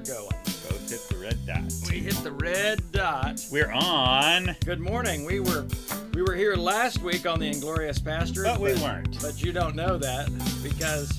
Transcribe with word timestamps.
going. 0.00 0.28
Both 0.44 0.90
hit 0.90 1.08
the 1.08 1.16
red 1.16 1.46
dot. 1.46 1.72
We 1.90 1.98
hit 1.98 2.14
the 2.22 2.32
red 2.32 2.80
dot. 2.92 3.44
We're 3.50 3.72
on, 3.72 4.56
Good 4.64 4.80
morning. 4.80 5.24
We 5.24 5.40
were 5.40 5.66
we 6.14 6.22
were 6.22 6.34
here 6.34 6.54
last 6.56 7.02
week 7.02 7.26
on 7.26 7.38
the 7.38 7.46
Inglorious 7.46 7.98
Pastors, 7.98 8.44
but 8.44 8.60
we 8.60 8.74
weren't. 8.74 9.20
But 9.20 9.42
you 9.42 9.52
don't 9.52 9.76
know 9.76 9.98
that 9.98 10.28
because 10.62 11.12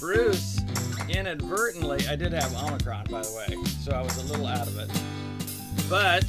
Bruce 0.00 0.60
inadvertently 1.08 2.06
I 2.08 2.16
did 2.16 2.32
have 2.32 2.54
Omicron 2.54 3.06
by 3.10 3.22
the 3.22 3.32
way, 3.32 3.56
so 3.80 3.92
I 3.92 4.02
was 4.02 4.16
a 4.18 4.26
little 4.26 4.46
out 4.46 4.66
of 4.66 4.78
it. 4.78 4.90
But 5.88 6.24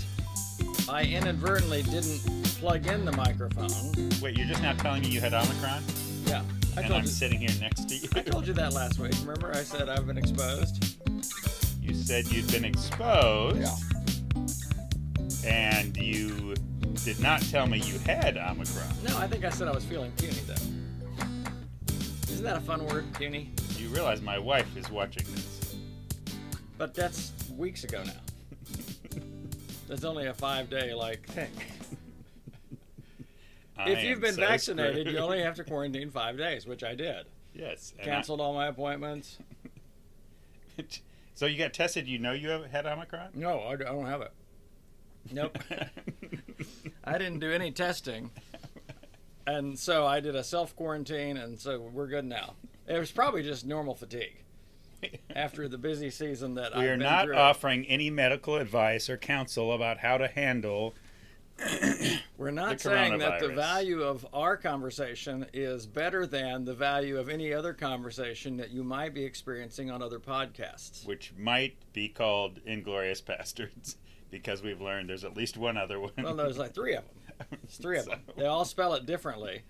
I 0.90 1.04
inadvertently 1.04 1.84
didn't 1.84 2.20
plug 2.60 2.88
in 2.88 3.06
the 3.06 3.12
microphone. 3.12 4.10
Wait, 4.22 4.38
you're 4.38 4.48
just 4.48 4.62
now 4.62 4.74
telling 4.74 5.02
me 5.02 5.10
you 5.10 5.20
had 5.20 5.34
Omicron? 5.34 5.84
Yeah. 6.26 6.44
I 6.78 6.82
and 6.82 6.94
I'm 6.94 7.02
you 7.02 7.08
sitting 7.08 7.40
here 7.40 7.50
next 7.60 7.90
to 7.90 7.96
you. 7.96 8.08
I 8.16 8.22
told 8.22 8.48
you 8.48 8.54
that 8.54 8.74
last 8.74 8.98
week. 8.98 9.14
Remember 9.22 9.52
I 9.54 9.64
said 9.64 9.90
I've 9.90 10.08
been 10.08 10.18
exposed? 10.18 10.91
You 11.82 11.94
said 11.94 12.28
you'd 12.32 12.52
been 12.52 12.66
exposed. 12.66 13.58
Yeah. 13.62 13.76
And 15.50 15.98
you 15.98 16.54
did 17.04 17.20
not 17.20 17.42
tell 17.42 17.66
me 17.68 17.80
you 17.80 17.98
had 18.00 18.38
Omicron. 18.38 18.88
No, 19.08 19.18
I 19.18 19.28
think 19.28 19.44
I 19.44 19.50
said 19.50 19.68
I 19.68 19.72
was 19.72 19.84
feeling 19.84 20.12
puny 20.18 20.34
though. 20.46 20.54
Isn't 22.32 22.44
that 22.44 22.58
a 22.58 22.62
fun 22.62 22.86
word, 22.88 23.06
puny? 23.14 23.52
You 23.78 23.90
realize 23.90 24.22
my 24.22 24.38
wife 24.38 24.76
is 24.78 24.90
watching 24.92 25.24
this. 25.34 25.76
But 26.78 26.94
that's 26.94 27.32
weeks 27.58 27.84
ago 27.84 28.04
now. 28.04 28.14
That's 29.88 30.04
only 30.06 30.28
a 30.28 30.34
five 30.34 30.70
day 30.70 30.94
like 30.94 31.26
thing. 31.28 31.52
If 33.84 33.98
am 33.98 34.06
you've 34.06 34.22
been 34.22 34.36
so 34.36 34.42
vaccinated, 34.42 34.94
screwed. 35.02 35.16
you 35.16 35.18
only 35.20 35.42
have 35.42 35.56
to 35.56 35.64
quarantine 35.66 36.12
five 36.12 36.38
days, 36.38 36.68
which 36.68 36.84
I 36.84 36.94
did. 36.94 37.26
yes. 37.56 37.94
and 38.00 38.08
I- 38.10 38.14
Canceled 38.14 38.40
all 38.40 38.54
my 38.54 38.68
appointments. 38.68 39.40
So 41.34 41.46
you 41.46 41.58
got 41.58 41.74
tested. 41.74 42.08
You 42.08 42.20
know 42.20 42.34
you 42.34 42.50
have 42.50 42.66
had 42.66 42.86
Omicron. 42.86 43.30
No, 43.34 43.60
I 43.60 43.74
I 43.74 43.76
don't 43.78 44.06
have 44.06 44.22
it. 44.22 44.32
Nope. 45.32 45.58
I 47.04 47.18
didn't 47.18 47.40
do 47.40 47.52
any 47.52 47.72
testing. 47.72 48.32
And 49.48 49.78
so 49.78 50.06
I 50.06 50.20
did 50.20 50.36
a 50.36 50.44
self 50.44 50.76
quarantine, 50.76 51.38
and 51.38 51.60
so 51.60 51.80
we're 51.80 52.08
good 52.08 52.26
now. 52.26 52.54
It 52.88 52.98
was 52.98 53.12
probably 53.12 53.44
just 53.44 53.66
normal 53.66 53.96
fatigue 53.96 54.44
after 55.36 55.68
the 55.68 55.78
busy 55.78 56.10
season 56.12 56.56
that 56.56 56.76
we 56.76 56.82
I've 56.82 56.88
are 56.90 56.92
been 56.94 57.00
not 57.00 57.26
through. 57.26 57.36
offering 57.36 57.86
any 57.86 58.10
medical 58.10 58.56
advice 58.58 59.10
or 59.10 59.18
counsel 59.18 59.74
about 59.74 60.00
how 60.00 60.18
to 60.18 60.28
handle. 60.28 60.94
We're 62.38 62.52
not 62.52 62.80
saying 62.82 63.20
that 63.20 63.40
the 63.40 63.50
value 63.50 64.02
of 64.02 64.26
our 64.34 64.58
conversation 64.58 65.46
is 65.54 65.86
better 65.86 66.26
than 66.26 66.66
the 66.66 66.74
value 66.74 67.18
of 67.18 67.30
any 67.30 67.54
other 67.54 67.74
conversation 67.74 68.58
that 68.58 68.72
you 68.72 68.84
might 68.84 69.14
be 69.14 69.24
experiencing 69.24 69.92
on 69.92 70.02
other 70.02 70.20
podcasts. 70.20 71.06
which 71.06 71.34
might 71.38 71.76
be 71.94 72.08
called 72.10 72.60
Inglorious 72.66 73.22
Bastards, 73.28 73.98
because 74.32 74.64
we've 74.64 74.82
learned 74.82 75.10
there's 75.10 75.24
at 75.24 75.38
least 75.38 75.58
one 75.58 75.78
other 75.78 76.00
one. 76.00 76.12
Well, 76.18 76.36
there's 76.36 76.58
like 76.58 76.74
three 76.74 76.96
of 76.96 77.04
them. 77.04 77.16
It's 77.64 77.78
three 77.78 77.98
of 77.98 78.06
them. 78.06 78.22
They 78.38 78.46
all 78.46 78.66
spell 78.66 78.94
it 78.94 79.06
differently. 79.08 79.64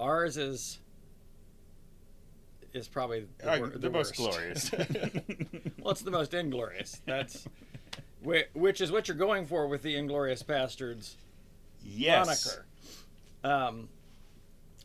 Ours 0.00 0.36
is 0.38 0.78
is 2.72 2.88
probably 2.88 3.26
the, 3.38 3.50
Uh, 3.50 3.58
the 3.68 3.78
the 3.78 3.90
most 3.90 4.16
glorious. 4.16 4.70
well, 5.78 5.90
it's 5.90 6.00
the 6.00 6.10
most 6.10 6.32
inglorious. 6.34 7.00
That's 7.06 7.46
which 8.24 8.80
is 8.80 8.90
what 8.90 9.08
you're 9.08 9.16
going 9.16 9.46
for 9.46 9.66
with 9.66 9.82
the 9.82 9.96
Inglorious 9.96 10.42
Bastards 10.42 11.16
yes. 11.84 12.26
moniker. 12.26 12.66
Um, 13.44 13.88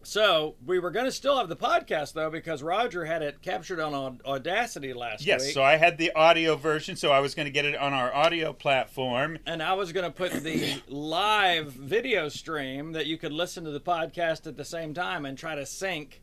so 0.01 0.55
we 0.65 0.79
were 0.79 0.91
going 0.91 1.05
to 1.05 1.11
still 1.11 1.37
have 1.37 1.49
the 1.49 1.55
podcast 1.55 2.13
though 2.13 2.29
because 2.29 2.63
Roger 2.63 3.05
had 3.05 3.21
it 3.21 3.41
captured 3.41 3.79
on 3.79 4.19
Audacity 4.25 4.93
last 4.93 5.25
Yes, 5.25 5.41
week, 5.41 5.47
Yes, 5.47 5.53
so 5.53 5.61
I 5.63 5.75
had 5.75 5.97
the 5.97 6.11
audio 6.13 6.55
version, 6.55 6.95
so 6.95 7.11
I 7.11 7.19
was 7.19 7.35
going 7.35 7.45
to 7.45 7.51
get 7.51 7.65
it 7.65 7.75
on 7.75 7.93
our 7.93 8.13
audio 8.13 8.53
platform. 8.53 9.39
and 9.45 9.61
I 9.61 9.73
was 9.73 9.91
going 9.91 10.05
to 10.05 10.11
put 10.11 10.31
the 10.31 10.81
live 10.87 11.71
video 11.73 12.29
stream 12.29 12.93
that 12.93 13.07
you 13.07 13.17
could 13.17 13.33
listen 13.33 13.63
to 13.65 13.71
the 13.71 13.79
podcast 13.79 14.47
at 14.47 14.57
the 14.57 14.65
same 14.65 14.93
time 14.93 15.25
and 15.25 15.37
try 15.37 15.55
to 15.55 15.65
sync 15.65 16.21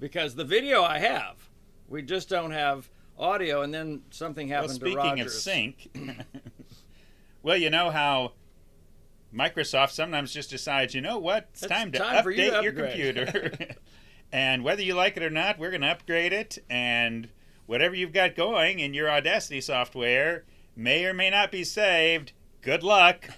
because 0.00 0.34
the 0.34 0.44
video 0.44 0.82
I 0.82 0.98
have, 0.98 1.48
we 1.88 2.02
just 2.02 2.28
don't 2.28 2.52
have 2.52 2.88
audio, 3.18 3.62
and 3.62 3.74
then 3.74 4.02
something 4.10 4.48
Well, 4.48 4.62
happened 4.62 4.80
to 4.80 4.90
speaking 4.90 5.20
of 5.20 5.30
sync, 5.30 5.88
well, 7.48 7.56
you 7.56 7.70
know 7.70 7.88
how 7.88 8.32
Microsoft 9.34 9.92
sometimes 9.92 10.34
just 10.34 10.50
decides, 10.50 10.94
you 10.94 11.00
know 11.00 11.16
what, 11.16 11.48
it's 11.54 11.62
It's 11.62 11.72
time 11.72 11.90
to 11.92 11.98
time 11.98 12.22
for 12.22 12.30
you 12.30 12.42
update 12.42 12.58
to 12.58 12.62
your 12.62 12.72
computer. 12.74 13.52
and 14.32 14.62
whether 14.62 14.82
you 14.82 14.92
like 14.92 15.16
it 15.16 15.22
or 15.22 15.30
not, 15.30 15.58
we're 15.58 15.70
going 15.70 15.80
to 15.80 15.86
upgrade 15.86 16.34
it. 16.34 16.58
And 16.68 17.30
whatever 17.64 17.94
you've 17.94 18.12
got 18.12 18.36
going 18.36 18.80
in 18.80 18.92
your 18.92 19.10
Audacity 19.10 19.62
software 19.62 20.44
may 20.76 21.06
or 21.06 21.14
may 21.14 21.30
not 21.30 21.50
be 21.50 21.64
saved. 21.64 22.32
Good 22.60 22.82
luck. 22.82 23.30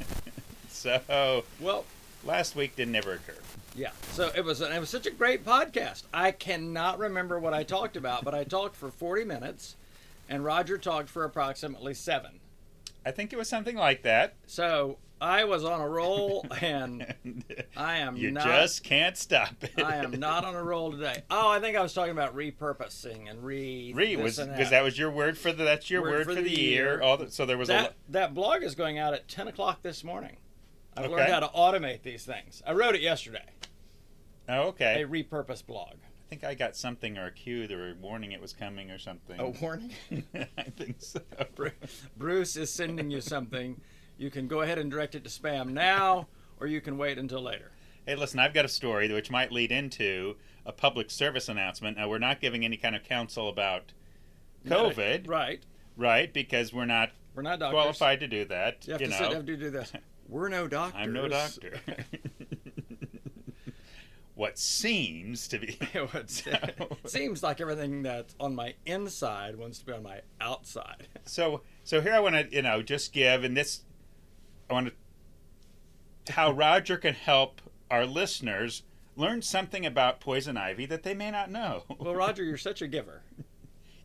so 0.70 1.44
Well, 1.60 1.84
last 2.24 2.56
week 2.56 2.74
didn't 2.74 2.96
ever 2.96 3.12
occur. 3.12 3.36
Yeah. 3.76 3.90
So 4.12 4.32
it 4.34 4.46
was 4.46 4.62
it 4.62 4.80
was 4.80 4.88
such 4.88 5.04
a 5.04 5.10
great 5.10 5.44
podcast. 5.44 6.04
I 6.14 6.30
cannot 6.30 6.98
remember 6.98 7.38
what 7.38 7.52
I 7.52 7.64
talked 7.64 7.98
about, 7.98 8.24
but 8.24 8.34
I 8.34 8.44
talked 8.44 8.76
for 8.76 8.90
40 8.90 9.24
minutes 9.24 9.76
and 10.26 10.42
Roger 10.42 10.78
talked 10.78 11.10
for 11.10 11.24
approximately 11.24 11.92
7. 11.92 12.40
I 13.04 13.10
think 13.10 13.32
it 13.32 13.36
was 13.36 13.48
something 13.48 13.76
like 13.76 14.02
that. 14.02 14.34
So 14.46 14.98
I 15.20 15.44
was 15.44 15.64
on 15.64 15.80
a 15.80 15.88
roll 15.88 16.46
and 16.60 17.14
I 17.76 17.98
am 17.98 18.16
you 18.16 18.30
not 18.30 18.44
just 18.44 18.84
can't 18.84 19.16
stop 19.16 19.54
it. 19.62 19.82
I 19.82 19.96
am 19.96 20.12
not 20.18 20.44
on 20.44 20.54
a 20.54 20.62
roll 20.62 20.90
today. 20.92 21.22
Oh, 21.30 21.48
I 21.48 21.60
think 21.60 21.76
I 21.76 21.82
was 21.82 21.92
talking 21.94 22.12
about 22.12 22.34
repurposing 22.36 23.28
and 23.30 23.44
re 23.44 23.92
Re 23.94 24.16
was 24.16 24.38
because 24.38 24.70
that 24.70 24.82
was 24.82 24.98
your 24.98 25.10
word 25.10 25.36
for 25.38 25.52
the 25.52 25.64
that's 25.64 25.90
your 25.90 26.02
word, 26.02 26.26
for, 26.26 26.34
the, 26.34 26.48
year. 26.50 26.84
year. 26.94 27.00
All 27.02 27.16
the, 27.16 27.30
so 27.30 27.46
there 27.46 27.58
was 27.58 27.68
a 27.68 27.72
that 27.72 27.82
lo- 27.84 27.94
that 28.10 28.34
blog 28.34 28.62
is 28.62 28.74
going 28.74 28.98
out 28.98 29.14
at 29.14 29.28
10 29.28 29.48
o'clock 29.48 29.82
this 29.82 30.02
morning. 30.04 30.36
I've 30.96 31.06
Okay. 31.06 31.14
learned 31.14 31.32
how 31.32 31.40
to 31.40 31.48
automate 31.48 32.02
these 32.02 32.24
things. 32.24 32.62
I 32.66 32.72
wrote 32.72 32.94
it 32.94 33.00
yesterday. 33.00 33.46
oh, 34.48 34.68
okay. 34.68 35.02
A 35.02 35.06
repurposed 35.08 35.66
blog. 35.66 35.94
I 36.32 36.34
think 36.34 36.44
I 36.44 36.54
got 36.54 36.74
something 36.76 37.18
or 37.18 37.26
a 37.26 37.30
cue 37.30 37.68
or 37.70 37.90
a 37.90 37.94
warning 37.94 38.32
it 38.32 38.40
was 38.40 38.54
coming 38.54 38.90
or 38.90 38.96
something. 38.96 39.38
A 39.38 39.50
warning. 39.50 39.92
I 40.56 40.62
think 40.62 40.96
so. 40.98 41.20
Bruce 42.16 42.56
is 42.56 42.72
sending 42.72 43.10
you 43.10 43.20
something. 43.20 43.78
You 44.16 44.30
can 44.30 44.48
go 44.48 44.62
ahead 44.62 44.78
and 44.78 44.90
direct 44.90 45.14
it 45.14 45.24
to 45.24 45.28
spam 45.28 45.72
now, 45.74 46.28
or 46.58 46.66
you 46.66 46.80
can 46.80 46.96
wait 46.96 47.18
until 47.18 47.42
later. 47.42 47.72
Hey, 48.06 48.14
listen, 48.16 48.40
I've 48.40 48.54
got 48.54 48.64
a 48.64 48.68
story 48.68 49.12
which 49.12 49.30
might 49.30 49.52
lead 49.52 49.70
into 49.70 50.36
a 50.64 50.72
public 50.72 51.10
service 51.10 51.50
announcement. 51.50 51.98
Now, 51.98 52.08
we're 52.08 52.16
not 52.18 52.40
giving 52.40 52.64
any 52.64 52.78
kind 52.78 52.96
of 52.96 53.04
counsel 53.04 53.50
about 53.50 53.92
COVID, 54.66 55.28
Right. 55.28 55.62
right? 55.98 56.32
Because 56.32 56.72
we're 56.72 56.86
not 56.86 57.10
We're 57.34 57.42
not 57.42 57.58
doctors. 57.58 57.74
qualified 57.74 58.20
to 58.20 58.26
do 58.26 58.46
that. 58.46 58.86
You 58.86 58.92
have 58.94 59.02
you 59.02 59.08
to 59.08 59.12
know, 59.12 59.18
sit, 59.18 59.32
have 59.34 59.44
to 59.44 59.56
do 59.58 59.68
this. 59.68 59.92
We're 60.30 60.48
no 60.48 60.66
doctors. 60.66 60.98
I'm 60.98 61.12
no 61.12 61.28
doctor. 61.28 61.78
what 64.34 64.58
seems 64.58 65.46
to 65.48 65.58
be. 65.58 65.78
It 65.94 66.12
would- 66.12 66.30
seems 67.10 67.42
like 67.42 67.60
everything 67.60 68.02
that's 68.02 68.34
on 68.40 68.54
my 68.54 68.74
inside 68.86 69.56
wants 69.56 69.78
to 69.80 69.86
be 69.86 69.92
on 69.92 70.02
my 70.02 70.20
outside. 70.40 71.08
So 71.24 71.60
so 71.84 72.00
here 72.00 72.12
I 72.14 72.20
want 72.20 72.34
to 72.34 72.48
you 72.54 72.62
know 72.62 72.82
just 72.82 73.12
give 73.12 73.44
and 73.44 73.56
this 73.56 73.82
I 74.68 74.72
want 74.74 74.92
to 76.26 76.32
how 76.32 76.50
Roger 76.52 76.96
can 76.96 77.14
help 77.14 77.60
our 77.90 78.06
listeners 78.06 78.82
learn 79.16 79.42
something 79.42 79.84
about 79.84 80.20
poison 80.20 80.56
ivy 80.56 80.86
that 80.86 81.02
they 81.02 81.14
may 81.14 81.30
not 81.30 81.50
know. 81.50 81.82
Well, 81.98 82.14
Roger, 82.14 82.42
you're 82.44 82.56
such 82.56 82.80
a 82.80 82.86
giver. 82.88 83.22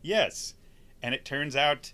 yes, 0.02 0.54
and 1.02 1.14
it 1.14 1.24
turns 1.24 1.56
out 1.56 1.92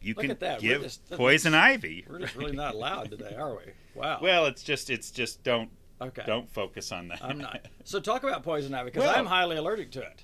you 0.00 0.14
Look 0.14 0.38
can. 0.38 0.58
Give 0.60 0.82
just- 0.82 1.08
poison 1.10 1.54
ivy. 1.54 2.04
We're 2.08 2.20
just 2.20 2.36
really 2.36 2.52
not 2.52 2.76
loud 2.76 3.10
today, 3.10 3.34
are 3.36 3.54
we? 3.54 3.72
Wow. 3.94 4.18
Well, 4.22 4.46
it's 4.46 4.62
just 4.62 4.90
it's 4.90 5.10
just 5.10 5.42
don't 5.42 5.70
okay. 6.08 6.22
don't 6.26 6.50
focus 6.50 6.92
on 6.92 7.08
that. 7.08 7.22
I'm 7.22 7.38
not. 7.38 7.66
So 7.84 8.00
talk 8.00 8.22
about 8.22 8.42
poison 8.42 8.74
ivy 8.74 8.90
because 8.90 9.04
Well- 9.04 9.16
I'm 9.16 9.26
highly 9.26 9.56
allergic 9.56 9.90
to 9.92 10.00
it. 10.02 10.22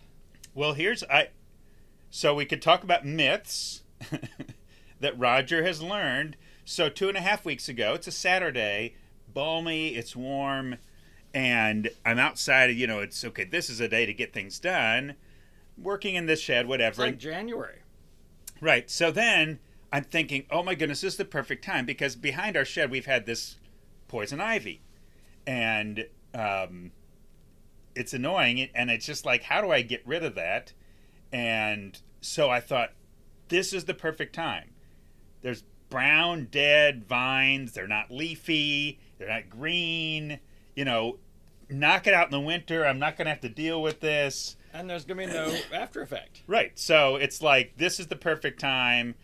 Well, 0.55 0.72
here's 0.75 1.05
I. 1.05 1.28
So 2.11 2.34
we 2.34 2.44
could 2.47 2.62
talk 2.62 2.83
about 2.83 3.05
myths 3.05 3.83
that 5.00 5.19
Roger 5.19 5.64
has 5.64 5.82
learned. 5.82 6.37
So 6.64 6.88
two 6.88 7.08
and 7.08 7.17
a 7.17 7.20
half 7.20 7.44
weeks 7.44 7.69
ago, 7.69 7.94
it's 7.94 8.06
a 8.06 8.12
Saturday, 8.12 8.94
balmy, 9.32 9.88
it's 9.94 10.17
warm, 10.17 10.76
and 11.32 11.91
I'm 12.05 12.19
outside. 12.19 12.67
You 12.70 12.87
know, 12.87 13.00
it's 13.00 13.25
okay. 13.25 13.44
This 13.44 13.70
is 13.70 13.81
a 13.81 13.88
day 13.88 14.06
to 14.06 14.12
get 14.14 14.32
things 14.32 14.58
done. 14.58 15.14
Working 15.76 16.14
in 16.17 16.26
this 16.26 16.41
shed, 16.41 16.62
It's 16.62 16.69
whatever. 16.69 17.02
like 17.02 17.19
January. 17.19 17.81
Right. 18.61 18.91
So 18.91 19.11
then 19.12 19.61
I'm 19.93 20.05
thinking, 20.05 20.44
oh 20.50 20.62
my 20.62 20.75
goodness, 20.75 21.02
this 21.02 21.12
is 21.14 21.19
the 21.19 21.25
perfect 21.25 21.64
time 21.64 21.87
because 21.87 22.17
behind 22.17 22.56
our 22.56 22.64
shed 22.64 22.91
we've 22.91 23.06
had 23.06 23.26
this 23.26 23.56
poison 24.08 24.41
ivy, 24.41 24.81
and 25.49 26.06
um, 26.35 26.93
it's 27.95 28.12
annoying. 28.12 28.69
And 28.75 28.91
it's 28.91 29.06
just 29.06 29.25
like, 29.25 29.43
how 29.43 29.62
do 29.62 29.73
I 29.73 29.81
get 29.81 30.06
rid 30.06 30.23
of 30.23 30.35
that? 30.35 30.75
And 31.33 31.99
so 32.21 32.50
I 32.50 32.61
thought, 32.61 32.93
this 33.49 33.73
is 33.73 33.87
the 33.87 33.95
perfect 33.95 34.35
time. 34.35 34.73
There's 35.41 35.65
brown 35.89 36.49
dead 36.50 37.06
vines. 37.06 37.73
They're 37.73 37.89
not 37.89 38.11
leafy. 38.11 39.00
They're 39.19 39.29
not 39.29 39.49
green. 39.49 40.39
You 40.77 40.85
know, 40.85 41.19
knock 41.71 42.06
it 42.06 42.12
out 42.12 42.27
in 42.27 42.33
the 42.33 42.41
winter. 42.41 42.87
I'm 42.87 42.99
not 42.99 43.17
going 43.17 43.25
to 43.25 43.31
have 43.31 43.41
to 43.41 43.49
deal 43.49 43.81
with 43.81 44.00
this. 44.00 44.56
And 44.75 44.89
there's 44.91 45.06
going 45.06 45.19
to 45.19 45.27
be 45.29 45.33
no 45.33 45.59
after 45.73 46.03
effect. 46.03 46.43
Right. 46.47 46.79
So 46.79 47.17
it's 47.17 47.41
like 47.41 47.79
this 47.79 47.99
is 47.99 48.09
the 48.09 48.17
perfect 48.17 48.61
time. 48.61 49.15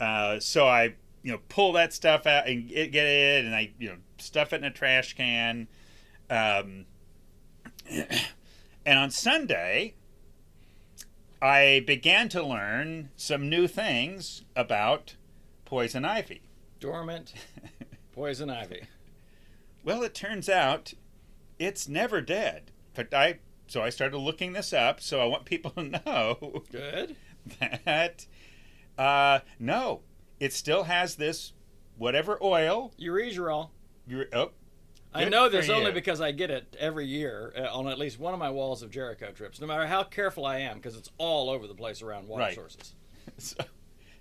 Uh, 0.00 0.40
so 0.40 0.66
I, 0.66 0.96
you 1.22 1.32
know, 1.32 1.40
pull 1.48 1.72
that 1.72 1.92
stuff 1.92 2.26
out 2.26 2.48
and 2.48 2.68
get, 2.68 2.92
get 2.92 3.06
it, 3.06 3.44
and 3.44 3.54
I, 3.54 3.72
you 3.78 3.90
know, 3.90 3.96
stuff 4.18 4.52
it 4.52 4.56
in 4.56 4.64
a 4.64 4.70
trash 4.70 5.14
can. 5.14 5.68
Um, 6.28 6.86
and 7.90 8.98
on 8.98 9.10
Sunday, 9.10 9.94
I 11.42 11.82
began 11.86 12.28
to 12.30 12.42
learn 12.42 13.10
some 13.16 13.48
new 13.48 13.66
things 13.66 14.42
about 14.54 15.16
poison 15.64 16.04
ivy. 16.04 16.42
Dormant 16.78 17.34
poison 18.12 18.50
ivy. 18.50 18.82
Well, 19.84 20.02
it 20.02 20.14
turns 20.14 20.48
out 20.48 20.94
it's 21.58 21.88
never 21.88 22.20
dead. 22.20 22.70
But 22.94 23.14
I 23.14 23.38
so 23.66 23.82
I 23.82 23.90
started 23.90 24.18
looking 24.18 24.52
this 24.52 24.72
up. 24.72 25.00
So 25.00 25.20
I 25.20 25.26
want 25.26 25.44
people 25.44 25.70
to 25.72 25.82
know 26.06 26.64
Good. 26.70 27.16
that 27.84 28.26
uh, 28.98 29.40
no, 29.58 30.00
it 30.40 30.52
still 30.52 30.84
has 30.84 31.16
this 31.16 31.52
whatever 31.96 32.38
oil. 32.42 32.92
urushiol. 32.98 33.70
You're, 34.06 34.26
oh, 34.32 34.50
I 35.12 35.28
know 35.28 35.48
this 35.48 35.68
only 35.68 35.86
you. 35.88 35.92
because 35.92 36.20
I 36.20 36.32
get 36.32 36.50
it 36.50 36.76
every 36.78 37.06
year 37.06 37.52
uh, 37.56 37.76
on 37.76 37.86
at 37.88 37.98
least 37.98 38.18
one 38.18 38.32
of 38.32 38.40
my 38.40 38.50
walls 38.50 38.82
of 38.82 38.90
Jericho 38.90 39.30
trips, 39.32 39.60
no 39.60 39.66
matter 39.66 39.86
how 39.86 40.02
careful 40.04 40.46
I 40.46 40.58
am, 40.58 40.76
because 40.78 40.96
it's 40.96 41.10
all 41.18 41.50
over 41.50 41.66
the 41.66 41.74
place 41.74 42.00
around 42.02 42.26
water 42.28 42.42
Right. 42.44 42.54
sources. 42.54 42.94
so, 43.38 43.56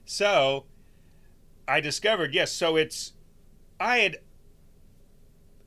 so 0.05 0.65
I 1.67 1.79
discovered 1.79 2.33
yes. 2.33 2.51
So 2.51 2.75
it's 2.75 3.13
I 3.79 3.97
had 3.99 4.17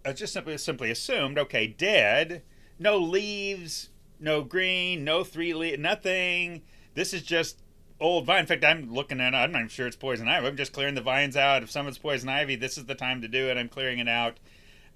I 0.05 0.13
just 0.13 0.33
simply 0.33 0.59
simply 0.59 0.91
assumed 0.91 1.39
okay, 1.39 1.67
dead, 1.69 2.43
no 2.79 2.99
leaves, 2.99 3.91
no 4.19 4.43
green, 4.43 5.05
no 5.05 5.23
three 5.25 5.55
leaf, 5.55 5.79
nothing. 5.79 6.63
This 6.95 7.15
is 7.15 7.23
just 7.23 7.62
old 8.03 8.27
vine. 8.27 8.41
In 8.41 8.47
fact, 8.47 8.65
I'm 8.65 8.93
looking 8.93 9.21
at. 9.21 9.33
it, 9.33 9.37
I'm 9.37 9.53
not 9.53 9.59
even 9.61 9.69
sure 9.69 9.87
it's 9.87 9.97
poison 9.97 10.29
ivy. 10.29 10.47
I'm 10.47 10.57
just 10.57 10.73
clearing 10.73 10.95
the 10.95 11.01
vines 11.01 11.37
out. 11.37 11.63
If 11.63 11.71
someone's 11.71 11.99
poison 11.99 12.29
ivy, 12.29 12.57
this 12.57 12.77
is 12.77 12.85
the 12.87 12.95
time 12.95 13.23
to 13.23 13.29
do 13.29 13.49
it. 13.49 13.57
I'm 13.57 13.69
clearing 13.69 13.99
it 13.99 14.09
out. 14.09 14.39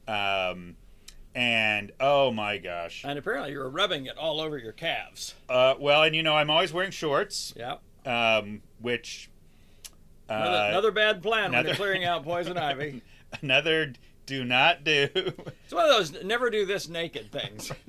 Um, 0.09 0.77
and 1.35 1.93
oh 2.01 2.31
my 2.33 2.59
gosh. 2.59 3.03
And 3.05 3.19
apparently 3.19 3.53
you 3.53 3.59
were 3.59 3.69
rubbing 3.71 4.07
it 4.07 4.17
all 4.19 4.41
over 4.41 4.59
your 4.59 4.73
calves. 4.73 5.35
Uh, 5.49 5.75
well, 5.79 6.03
and 6.03 6.15
you 6.17 6.23
know, 6.23 6.35
I'm 6.35 6.51
always 6.51 6.73
wearing 6.73 6.91
shorts, 6.91 7.55
Yeah. 7.57 7.77
um, 8.05 8.63
which. 8.81 9.31
Uh, 10.29 10.33
Another, 10.35 10.69
another 10.71 10.91
bad 10.93 11.23
plan 11.23 11.53
when 11.53 11.67
you're 11.67 11.75
clearing 11.77 12.05
out 12.05 12.25
poison 12.25 12.59
ivy. 12.59 13.01
another 13.43 13.93
do 14.27 14.45
not 14.45 14.83
do. 14.83 15.09
It's 15.15 15.73
one 15.73 15.85
of 15.85 15.91
those 15.91 16.25
never 16.25 16.51
do 16.51 16.67
this 16.67 16.89
naked 16.89 17.31
things. 17.31 17.71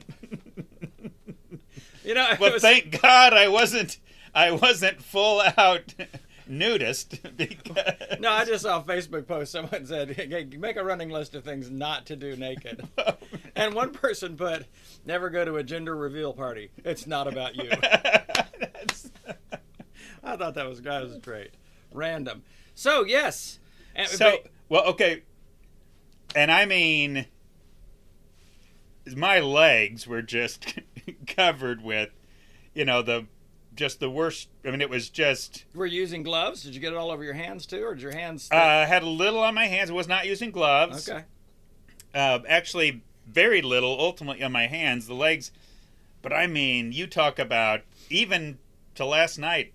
You 2.04 2.14
know, 2.14 2.26
well, 2.40 2.54
was- 2.54 2.62
thank 2.62 3.02
God 3.02 3.34
I 3.34 3.50
wasn't. 3.50 3.98
I 4.34 4.52
wasn't 4.52 5.02
full 5.02 5.42
out 5.58 5.94
nudist 6.48 7.20
because 7.36 8.20
no, 8.20 8.32
I 8.32 8.46
just 8.46 8.64
saw 8.64 8.80
a 8.80 8.84
Facebook 8.84 9.28
post. 9.28 9.52
Someone 9.52 9.86
said, 9.86 10.12
hey, 10.12 10.48
make 10.58 10.78
a 10.78 10.84
running 10.84 11.10
list 11.10 11.36
of 11.36 11.44
things 11.44 11.70
not 11.70 12.06
to 12.08 12.16
do 12.16 12.36
naked. 12.36 12.88
And 13.56 13.74
one 13.74 13.90
person 13.90 14.38
put, 14.38 14.68
never 15.04 15.32
go 15.32 15.44
to 15.44 15.56
a 15.56 15.64
gender 15.64 15.96
reveal 15.96 16.32
party. 16.32 16.70
It's 16.86 17.08
not 17.08 17.28
about 17.28 17.56
you. 17.56 17.72
I 20.24 20.38
thought 20.38 20.54
that 20.54 20.70
was, 20.70 20.80
that 20.82 21.02
was 21.02 21.18
great. 21.18 21.56
Random. 21.92 22.44
So, 22.76 23.04
yes. 23.04 23.58
And, 23.96 24.08
so 24.08 24.38
well, 24.70 24.84
okay, 24.84 25.24
and 26.36 26.52
I 26.52 26.66
mean, 26.66 27.26
my 29.16 29.40
legs 29.40 30.06
were 30.06 30.22
just 30.22 30.80
covered 31.28 31.84
with, 31.84 32.12
you 32.76 32.86
know, 32.86 33.02
the 33.02 33.26
just 33.78 34.00
the 34.02 34.10
worst. 34.10 34.50
I 34.66 34.72
mean, 34.72 34.82
it 34.82 34.90
was 34.90 35.10
just. 35.10 35.64
were 35.74 35.86
you 35.86 36.02
using 36.02 36.24
gloves? 36.24 36.64
Did 36.64 36.76
you 36.76 36.82
get 36.82 36.92
it 36.92 36.98
all 36.98 37.12
over 37.12 37.24
your 37.24 37.34
hands 37.34 37.66
too? 37.66 37.84
Or 37.86 37.94
did 37.96 38.02
your 38.02 38.12
hands. 38.14 38.50
Uh, 38.52 38.86
had 38.86 39.04
a 39.04 39.10
little 39.10 39.40
on 39.42 39.54
my 39.56 39.68
hands. 39.68 39.92
Was 39.92 40.08
not 40.08 40.26
using 40.28 40.52
gloves. 40.52 41.08
okay. 41.10 41.24
uh, 42.14 42.40
actually 42.50 43.04
very 43.26 43.62
little 43.62 43.98
ultimately 44.00 44.42
on 44.44 44.52
my 44.54 44.68
hands 44.68 45.06
the 45.08 45.14
legs 45.14 45.52
but 46.22 46.32
i 46.32 46.48
mean 46.48 46.94
you 46.94 47.06
talk 47.06 47.38
about 47.38 47.82
even 48.10 48.58
to 48.96 49.04
last 49.06 49.38
night 49.38 49.74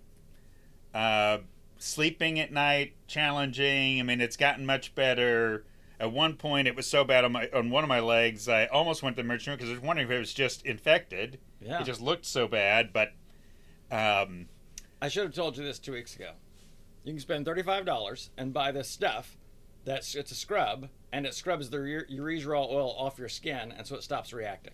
uh, 0.94 1.36
sleeping 1.78 2.40
at 2.40 2.50
night 2.50 2.94
challenging 3.06 4.00
i 4.00 4.02
mean 4.02 4.22
it's 4.22 4.38
gotten 4.38 4.64
much 4.64 4.94
better 4.94 5.64
at 6.00 6.10
one 6.10 6.34
point 6.34 6.66
it 6.66 6.74
was 6.74 6.86
so 6.86 7.04
bad 7.04 7.26
on 7.26 7.32
my 7.32 7.46
on 7.52 7.68
one 7.68 7.84
of 7.84 7.88
my 7.88 8.00
legs 8.00 8.48
i 8.48 8.64
almost 8.66 9.02
went 9.02 9.16
to 9.16 9.22
the 9.22 9.26
emergency 9.26 9.50
room 9.50 9.58
because 9.58 9.70
i 9.70 9.74
was 9.74 9.82
wondering 9.82 10.08
if 10.08 10.12
it 10.14 10.18
was 10.18 10.32
just 10.32 10.64
infected 10.64 11.38
Yeah. 11.60 11.80
it 11.82 11.84
just 11.84 12.00
looked 12.00 12.24
so 12.24 12.48
bad 12.48 12.90
but 12.92 13.12
um, 13.92 14.48
I 15.00 15.08
should 15.08 15.24
have 15.24 15.34
told 15.34 15.56
you 15.56 15.64
this 15.64 15.78
two 15.78 15.92
weeks 15.92 16.16
ago. 16.16 16.30
You 17.04 17.12
can 17.12 17.20
spend 17.20 17.44
thirty-five 17.44 17.84
dollars 17.84 18.30
and 18.36 18.52
buy 18.52 18.72
this 18.72 18.88
stuff. 18.88 19.36
That's 19.84 20.14
it's 20.14 20.30
a 20.30 20.36
scrub, 20.36 20.88
and 21.12 21.26
it 21.26 21.34
scrubs 21.34 21.70
the 21.70 21.78
ure- 21.82 22.06
urushiol 22.10 22.70
oil 22.70 22.94
off 22.98 23.18
your 23.18 23.28
skin, 23.28 23.72
and 23.76 23.86
so 23.86 23.96
it 23.96 24.02
stops 24.04 24.32
reacting. 24.32 24.72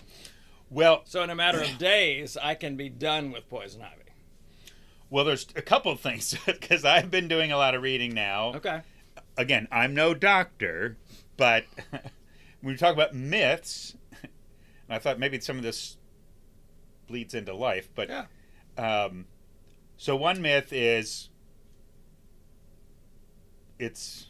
well 0.70 1.02
So 1.04 1.22
in 1.22 1.30
a 1.30 1.34
matter 1.34 1.60
of 1.62 1.78
days, 1.78 2.36
I 2.36 2.54
can 2.54 2.76
be 2.76 2.88
done 2.90 3.32
with 3.32 3.48
poison 3.48 3.80
ivy. 3.82 4.02
well 5.08 5.24
there's 5.24 5.46
a 5.56 5.62
couple 5.62 5.90
of 5.90 6.00
things 6.00 6.36
because 6.46 6.84
i've 6.84 7.10
been 7.10 7.26
doing 7.28 7.50
a 7.50 7.56
lot 7.56 7.74
of 7.74 7.80
reading 7.82 8.12
now 8.14 8.52
Okay. 8.56 8.82
again, 9.38 9.66
I'm 9.72 9.94
no 9.94 10.12
doctor, 10.12 10.98
but 11.38 11.64
when 12.60 12.74
we 12.74 12.76
talk 12.76 12.92
about 12.92 13.14
myths, 13.14 13.94
I 14.90 14.98
thought 14.98 15.18
maybe 15.18 15.40
some 15.40 15.56
of 15.56 15.62
this 15.62 15.96
bleeds 17.06 17.32
into 17.32 17.54
life, 17.54 17.88
but 17.94 18.10
Yeah. 18.10 18.26
Um, 18.78 19.26
so 19.96 20.16
one 20.16 20.40
myth 20.40 20.72
is 20.72 21.28
it's 23.78 24.28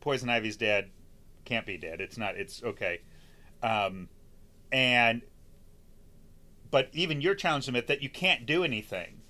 poison 0.00 0.28
ivy's 0.28 0.56
dead, 0.56 0.90
can't 1.44 1.66
be 1.66 1.76
dead. 1.76 2.00
It's 2.00 2.18
not. 2.18 2.36
It's 2.36 2.62
okay, 2.62 3.00
um, 3.62 4.08
and 4.72 5.22
but 6.70 6.90
even 6.92 7.20
you're 7.20 7.34
challenging 7.34 7.72
myth 7.74 7.86
that 7.86 8.02
you 8.02 8.08
can't 8.08 8.46
do 8.46 8.64
anything. 8.64 9.20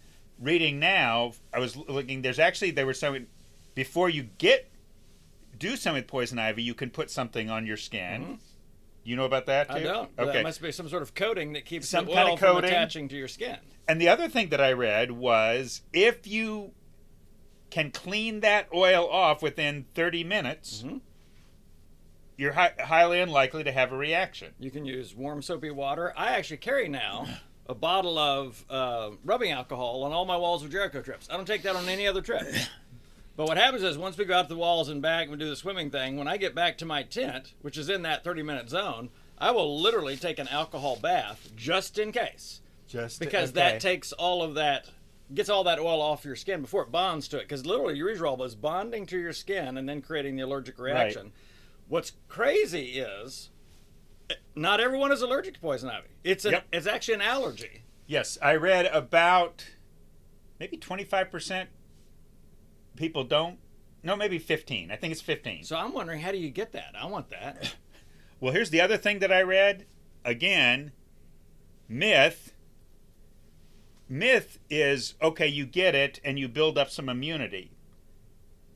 Reading 0.41 0.79
now, 0.79 1.33
I 1.53 1.59
was 1.59 1.77
looking. 1.77 2.23
There's 2.23 2.39
actually 2.39 2.73
there 2.73 2.87
was 2.87 2.99
some 2.99 3.27
before 3.75 4.09
you 4.11 4.25
get 4.39 4.71
do 5.59 5.77
something 5.77 6.03
with 6.03 6.07
poison 6.09 6.39
ivy, 6.39 6.63
you 6.63 6.75
can 6.75 6.91
put 6.91 7.11
something 7.11 7.49
on 7.49 7.67
your 7.67 7.77
skin. 7.79 8.25
Mhm. 8.25 8.39
You 9.07 9.15
know 9.17 9.25
about 9.25 9.47
that 9.47 9.69
too? 9.71 9.77
I 9.77 9.83
don't. 9.85 10.11
Okay. 10.19 10.33
That 10.33 10.43
must 10.43 10.61
be 10.61 10.73
some 10.73 10.89
sort 10.89 11.03
of 11.03 11.15
coating 11.15 11.53
that 11.53 11.65
keeps 11.65 11.89
Some 11.89 12.07
the 12.07 12.13
kind 12.15 12.33
of 12.33 12.39
from 12.41 12.55
coating. 12.57 12.71
attaching 12.71 13.09
to 13.09 13.17
your 13.17 13.29
skin. 13.29 13.57
And 13.87 14.01
the 14.01 14.09
other 14.09 14.29
thing 14.29 14.49
that 14.49 14.61
I 14.61 14.73
read 14.73 15.13
was 15.13 15.83
if 15.93 16.27
you 16.27 16.73
can 17.71 17.93
clean 17.93 18.41
that 18.41 18.67
oil 18.75 19.09
off 19.09 19.43
within 19.43 19.87
30 19.95 20.25
minutes, 20.25 20.83
Mhm. 20.85 21.01
you're 22.37 22.53
hi- 22.55 22.75
highly 22.81 23.21
unlikely 23.21 23.63
to 23.65 23.71
have 23.73 23.93
a 23.93 23.97
reaction. 23.97 24.55
You 24.59 24.71
can 24.73 24.85
use 24.85 25.15
warm 25.15 25.41
soapy 25.41 25.71
water. 25.71 26.13
I 26.17 26.33
actually 26.33 26.57
carry 26.59 26.89
now 26.89 27.27
a 27.69 27.75
bottle 27.77 28.19
of 28.19 28.65
uh, 28.69 29.11
rubbing 29.25 29.53
alcohol 29.53 30.03
on 30.03 30.13
all 30.13 30.25
my 30.25 30.37
walls 30.37 30.65
of 30.65 30.71
Jericho 30.73 31.01
trips. 31.01 31.29
I 31.31 31.37
don't 31.37 31.47
take 31.47 31.63
that 31.63 31.77
on 31.77 31.89
any 31.89 32.07
other 32.09 32.23
trip. 32.23 32.43
But 33.37 33.49
what 33.49 33.59
happens 33.59 33.83
is 33.83 33.99
once 33.99 34.17
we 34.17 34.25
go 34.25 34.35
out 34.35 34.49
the 34.49 34.57
walls 34.57 34.89
and 34.89 35.03
back 35.03 35.23
and 35.25 35.33
we 35.33 35.37
do 35.39 35.49
the 35.51 35.57
swimming 35.57 35.91
thing, 35.91 36.17
when 36.17 36.27
I 36.27 36.39
get 36.39 36.55
back 36.55 36.79
to 36.79 36.87
my 36.87 37.03
tent, 37.03 37.53
which 37.61 37.77
is 37.77 37.91
in 37.91 38.03
that 38.03 38.25
30 38.25 38.43
minute 38.43 38.71
zone, 38.71 39.11
I 39.39 39.51
will 39.51 39.79
literally 39.81 40.17
take 40.17 40.39
an 40.39 40.49
alcohol 40.49 40.97
bath 40.97 41.51
just 41.55 41.99
in 41.99 42.13
case. 42.13 42.63
Just 42.89 43.21
Because 43.21 43.53
that 43.53 43.81
takes 43.81 44.13
all 44.13 44.43
of 44.43 44.55
that, 44.55 44.89
gets 45.35 45.51
all 45.51 45.65
that 45.65 45.79
oil 45.79 46.01
off 46.01 46.25
your 46.25 46.37
skin 46.37 46.63
before 46.63 46.83
it 46.83 46.91
bonds 46.91 47.29
to 47.29 47.37
it. 47.39 47.43
Because 47.43 47.67
literally, 47.67 47.99
urushiol 47.99 48.43
is 48.47 48.55
bonding 48.55 49.05
to 49.07 49.19
your 49.19 49.35
skin 49.35 49.77
and 49.77 49.87
then 49.87 50.01
creating 50.01 50.37
the 50.37 50.43
allergic 50.43 50.79
reaction. 50.79 51.33
What's 51.89 52.13
crazy 52.29 52.99
is 53.01 53.51
not 54.55 54.81
everyone 54.81 55.13
is 55.13 55.21
allergic 55.21 55.55
to 55.55 55.61
poison 55.61 55.91
ivy. 55.91 56.09
It's 56.25 56.45
an, 56.47 56.53
Yep. 56.53 56.65
it's 56.73 56.87
actually 56.87 57.15
an 57.15 57.23
allergy. 57.23 57.83
Yes, 58.07 58.39
I 58.41 58.55
read 58.57 58.87
about 58.87 59.67
maybe 60.59 60.79
25% 60.79 61.67
people 62.97 63.25
don't. 63.25 63.59
No, 64.03 64.17
maybe 64.17 64.39
15. 64.39 64.91
I 64.91 64.97
think 64.97 65.13
it's 65.13 65.21
15. 65.21 65.65
So 65.65 65.77
I'm 65.77 65.93
wondering, 65.93 66.21
how 66.21 66.31
do 66.33 66.39
you 66.39 66.51
get 66.51 66.73
that? 66.73 66.95
I 66.99 67.07
want 67.07 67.31
that. 67.31 67.75
Well, 68.39 68.53
here's 68.53 68.69
the 68.69 68.83
other 68.83 68.99
thing 68.99 69.21
that 69.21 69.33
I 69.33 69.41
read. 69.41 69.87
Again, 70.23 70.93
myth. 71.89 72.53
Myth 74.09 74.59
is 74.69 75.15
okay, 75.23 75.47
you 75.49 75.65
get 75.67 75.95
it 75.95 76.21
and 76.23 76.39
you 76.39 76.47
build 76.47 76.77
up 76.77 76.91
some 76.91 77.09
immunity. 77.09 77.73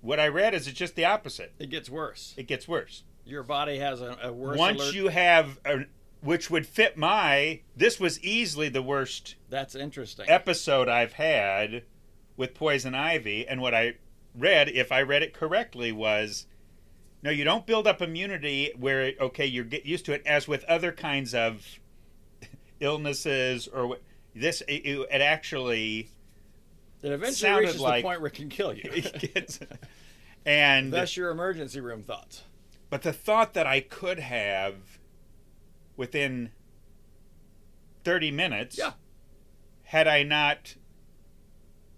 What 0.00 0.18
I 0.18 0.28
read 0.28 0.54
is 0.54 0.66
it's 0.66 0.78
just 0.78 0.96
the 0.96 1.04
opposite. 1.04 1.52
It 1.58 1.68
gets 1.68 1.90
worse. 1.90 2.34
It 2.36 2.46
gets 2.46 2.66
worse. 2.66 3.04
Your 3.24 3.42
body 3.42 3.78
has 3.78 4.00
a, 4.00 4.16
a 4.22 4.32
worse. 4.32 4.58
Once 4.58 4.80
alert- 4.80 4.94
you 4.94 5.08
have, 5.08 5.60
a, 5.64 5.80
which 6.22 6.50
would 6.50 6.66
fit 6.66 6.96
my, 6.96 7.60
this 7.76 8.00
was 8.00 8.18
easily 8.24 8.70
the 8.70 8.82
worst 8.82 9.36
That's 9.50 9.74
interesting. 9.74 10.24
episode 10.28 10.88
I've 10.88 11.12
had 11.12 11.82
with 12.36 12.54
poison 12.54 12.94
ivy. 12.94 13.46
And 13.46 13.60
what 13.60 13.74
I 13.74 13.96
read, 14.34 14.68
if 14.68 14.92
I 14.92 15.02
read 15.02 15.22
it 15.22 15.34
correctly, 15.34 15.92
was 15.92 16.46
no, 17.22 17.30
you 17.30 17.44
don't 17.44 17.66
build 17.66 17.86
up 17.86 18.00
immunity 18.00 18.72
where 18.78 19.12
okay, 19.20 19.46
you 19.46 19.64
get 19.64 19.84
used 19.84 20.04
to 20.06 20.12
it, 20.12 20.22
as 20.26 20.48
with 20.48 20.64
other 20.64 20.92
kinds 20.92 21.34
of 21.34 21.66
illnesses 22.80 23.68
or 23.68 23.86
what. 23.86 24.02
this 24.34 24.62
it, 24.68 24.86
it 24.86 25.20
actually 25.20 26.10
It 27.02 27.12
eventually 27.12 27.60
reaches 27.60 27.80
like- 27.80 28.02
the 28.02 28.08
point 28.08 28.20
where 28.20 28.28
it 28.28 28.34
can 28.34 28.48
kill 28.48 28.72
you. 28.72 28.90
gets, 29.34 29.60
and 30.46 30.92
That's 30.92 31.16
your 31.16 31.30
emergency 31.30 31.80
room 31.80 32.02
thoughts. 32.02 32.44
but 32.88 33.02
the 33.02 33.12
thought 33.12 33.52
that 33.54 33.66
I 33.66 33.80
could 33.80 34.18
have 34.20 34.98
within 35.96 36.50
30 38.04 38.30
minutes 38.30 38.78
Yeah. 38.78 38.92
had 39.82 40.08
I 40.08 40.22
not 40.22 40.76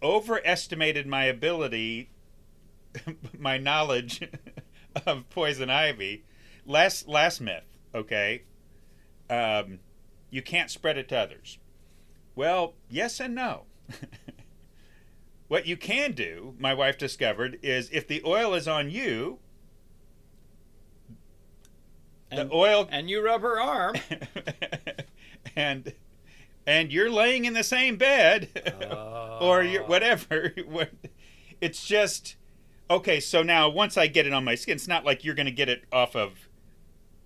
overestimated 0.03 1.07
my 1.07 1.25
ability 1.27 2.11
my 3.39 3.59
knowledge 3.59 4.29
of 5.07 5.29
poison 5.31 5.71
ivy 5.71 6.25
last 6.67 7.09
last 7.09 7.41
myth 7.41 7.65
okay 7.95 8.43
um, 9.31 9.79
you 10.31 10.43
can't 10.43 10.71
spread 10.71 10.99
it 10.99 11.09
to 11.09 11.17
others 11.17 11.59
well 12.35 12.75
yes 12.91 13.19
and 13.21 13.35
no 13.35 13.63
what 15.49 15.67
you 15.67 15.77
can 15.77 16.13
do 16.13 16.55
my 16.59 16.75
wife 16.75 16.97
discovered 16.99 17.59
is 17.63 17.89
if 17.93 18.07
the 18.07 18.23
oil 18.25 18.55
is 18.55 18.67
on 18.69 18.91
you 18.91 19.39
And, 22.31 22.49
the 22.51 22.55
oil 22.55 22.89
and 22.91 23.11
you 23.11 23.23
rub 23.23 23.43
her 23.43 23.61
arm. 23.61 23.95
and 25.55 25.93
and 26.67 26.91
you're 26.91 27.11
laying 27.11 27.45
in 27.45 27.53
the 27.53 27.63
same 27.65 27.97
bed 27.97 28.49
or 29.41 29.63
you're 29.63 29.83
Oh. 29.83 29.87
whatever 29.87 30.55
it's 31.61 31.85
just 31.85 32.37
okay 32.93 33.21
so 33.21 33.43
now 33.43 33.69
once 33.69 33.97
i 33.97 34.07
get 34.07 34.27
it 34.27 34.33
on 34.33 34.45
my 34.45 34.55
skin 34.55 34.75
it's 34.77 34.89
not 34.89 35.05
like 35.05 35.25
you're 35.25 35.35
going 35.35 35.47
to 35.47 35.53
get 35.53 35.69
it 35.69 35.85
off 35.93 36.15
of 36.17 36.49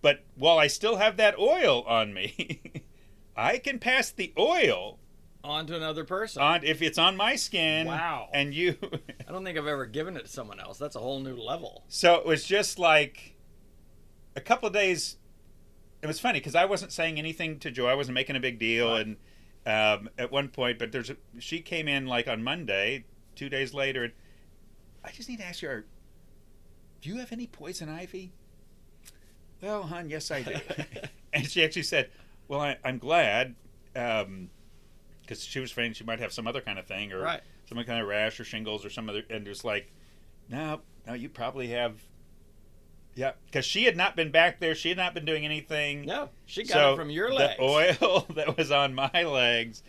but 0.03 0.25
while 0.37 0.59
i 0.59 0.67
still 0.67 0.97
have 0.97 1.17
that 1.17 1.39
oil 1.39 1.83
on 1.87 2.13
me 2.15 2.61
i 3.37 3.59
can 3.59 3.79
pass 3.79 4.11
the 4.11 4.33
oil 4.39 4.99
On 5.45 5.67
to 5.67 5.77
another 5.77 6.05
person. 6.05 6.43
on 6.43 6.65
if 6.65 6.83
it's 6.83 6.99
on 6.99 7.17
my 7.17 7.37
skin 7.37 7.87
Wow. 7.87 8.29
and 8.33 8.53
you 8.55 8.77
I 9.29 9.33
don't 9.33 9.45
think 9.45 9.59
I've 9.59 9.67
ever 9.67 9.87
given 9.87 10.17
it 10.17 10.23
to 10.27 10.29
someone 10.31 10.61
else. 10.61 10.79
That's 10.79 10.95
a 10.97 11.01
whole 11.01 11.19
new 11.21 11.37
level. 11.37 11.85
So 11.89 12.15
it 12.15 12.25
was 12.27 12.45
just 12.45 12.79
like 12.79 13.35
a 14.37 14.41
couple 14.41 14.69
of 14.69 14.73
days. 14.73 15.17
It 16.03 16.07
was 16.07 16.21
funny 16.21 16.39
because 16.39 16.55
I 16.55 16.65
wasn't 16.65 16.93
saying 16.93 17.19
anything 17.19 17.59
to 17.61 17.71
Joe. 17.73 17.87
I 17.89 17.95
wasn't 17.95 18.15
making 18.15 18.37
a 18.37 18.41
big 18.41 18.59
deal, 18.61 18.91
Right. 18.93 19.07
and 19.07 19.17
um, 19.67 20.09
at 20.17 20.31
one 20.31 20.49
point, 20.49 20.79
but 20.79 20.93
there's 20.93 21.11
a, 21.11 21.17
she 21.41 21.61
came 21.61 21.89
in 21.89 22.07
like 22.07 22.29
on 22.29 22.45
Monday, 22.45 23.05
two 23.35 23.49
days 23.49 23.75
later, 23.75 24.05
and 24.05 24.13
I 25.07 25.11
just 25.13 25.29
need 25.29 25.39
to 25.39 25.45
ask 25.47 25.61
her, 25.63 25.85
do 27.01 27.09
you 27.09 27.17
have 27.19 27.33
any 27.33 27.47
poison 27.47 27.89
ivy? 27.89 28.33
Well, 29.63 29.85
hon, 29.85 30.09
yes, 30.11 30.31
I 30.31 30.43
do. 30.43 30.55
and 31.33 31.47
she 31.49 31.63
actually 31.65 31.85
said, 31.85 32.11
"Well, 32.49 32.61
I, 32.61 32.77
I'm 32.85 32.99
glad." 32.99 33.55
Um, 33.95 34.51
because 35.23 35.43
she 35.43 35.59
was 35.61 35.71
afraid 35.73 35.97
she 35.97 36.05
might 36.05 36.21
have 36.21 36.33
some 36.33 36.47
other 36.47 36.61
kind 36.61 36.79
of 36.79 36.87
thing 36.87 37.13
or 37.13 37.21
Right. 37.21 37.41
some 37.69 37.83
kind 37.85 38.01
of 38.01 38.07
rash 38.07 38.39
or 38.39 38.45
shingles 38.45 38.85
or 38.85 38.91
some 38.91 39.09
other 39.09 39.23
and 39.31 39.45
it 39.45 39.49
was 39.49 39.65
like 39.65 39.91
no 40.49 40.83
no 41.05 41.15
you 41.15 41.29
probably 41.29 41.67
have 41.69 42.01
yeah 43.17 43.33
because 43.47 43.65
she 43.65 43.83
had 43.85 43.97
not 43.97 44.15
been 44.15 44.31
back 44.31 44.61
there 44.61 44.73
she 44.77 44.89
had 44.91 44.99
not 44.99 45.15
been 45.15 45.25
doing 45.25 45.45
anything 45.45 46.05
No, 46.05 46.29
she 46.45 46.63
got 46.63 46.75
so 46.75 46.93
it 46.93 46.97
from 46.97 47.11
your 47.11 47.33
legs. 47.33 47.57
the 47.59 47.65
oil 47.65 48.25
that 48.37 48.57
was 48.57 48.71
on 48.71 48.95
my 48.95 49.11
legs 49.25 49.83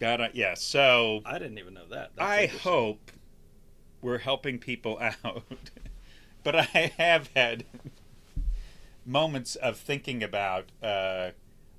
got 0.00 0.20
it 0.20 0.32
yeah 0.34 0.54
so 0.54 1.20
I 1.24 1.38
didn't 1.38 1.58
even 1.58 1.74
know 1.74 1.86
that. 1.90 2.10
That's 2.16 2.28
i 2.28 2.46
hope 2.46 3.12
we're 4.04 4.18
helping 4.18 4.58
people 4.58 4.98
out 5.24 5.42
but 6.44 6.54
i 6.54 6.92
have 6.98 7.30
had 7.34 7.64
moments 9.06 9.56
of 9.56 9.76
thinking 9.76 10.22
about 10.22 10.66
uh, 10.82 11.30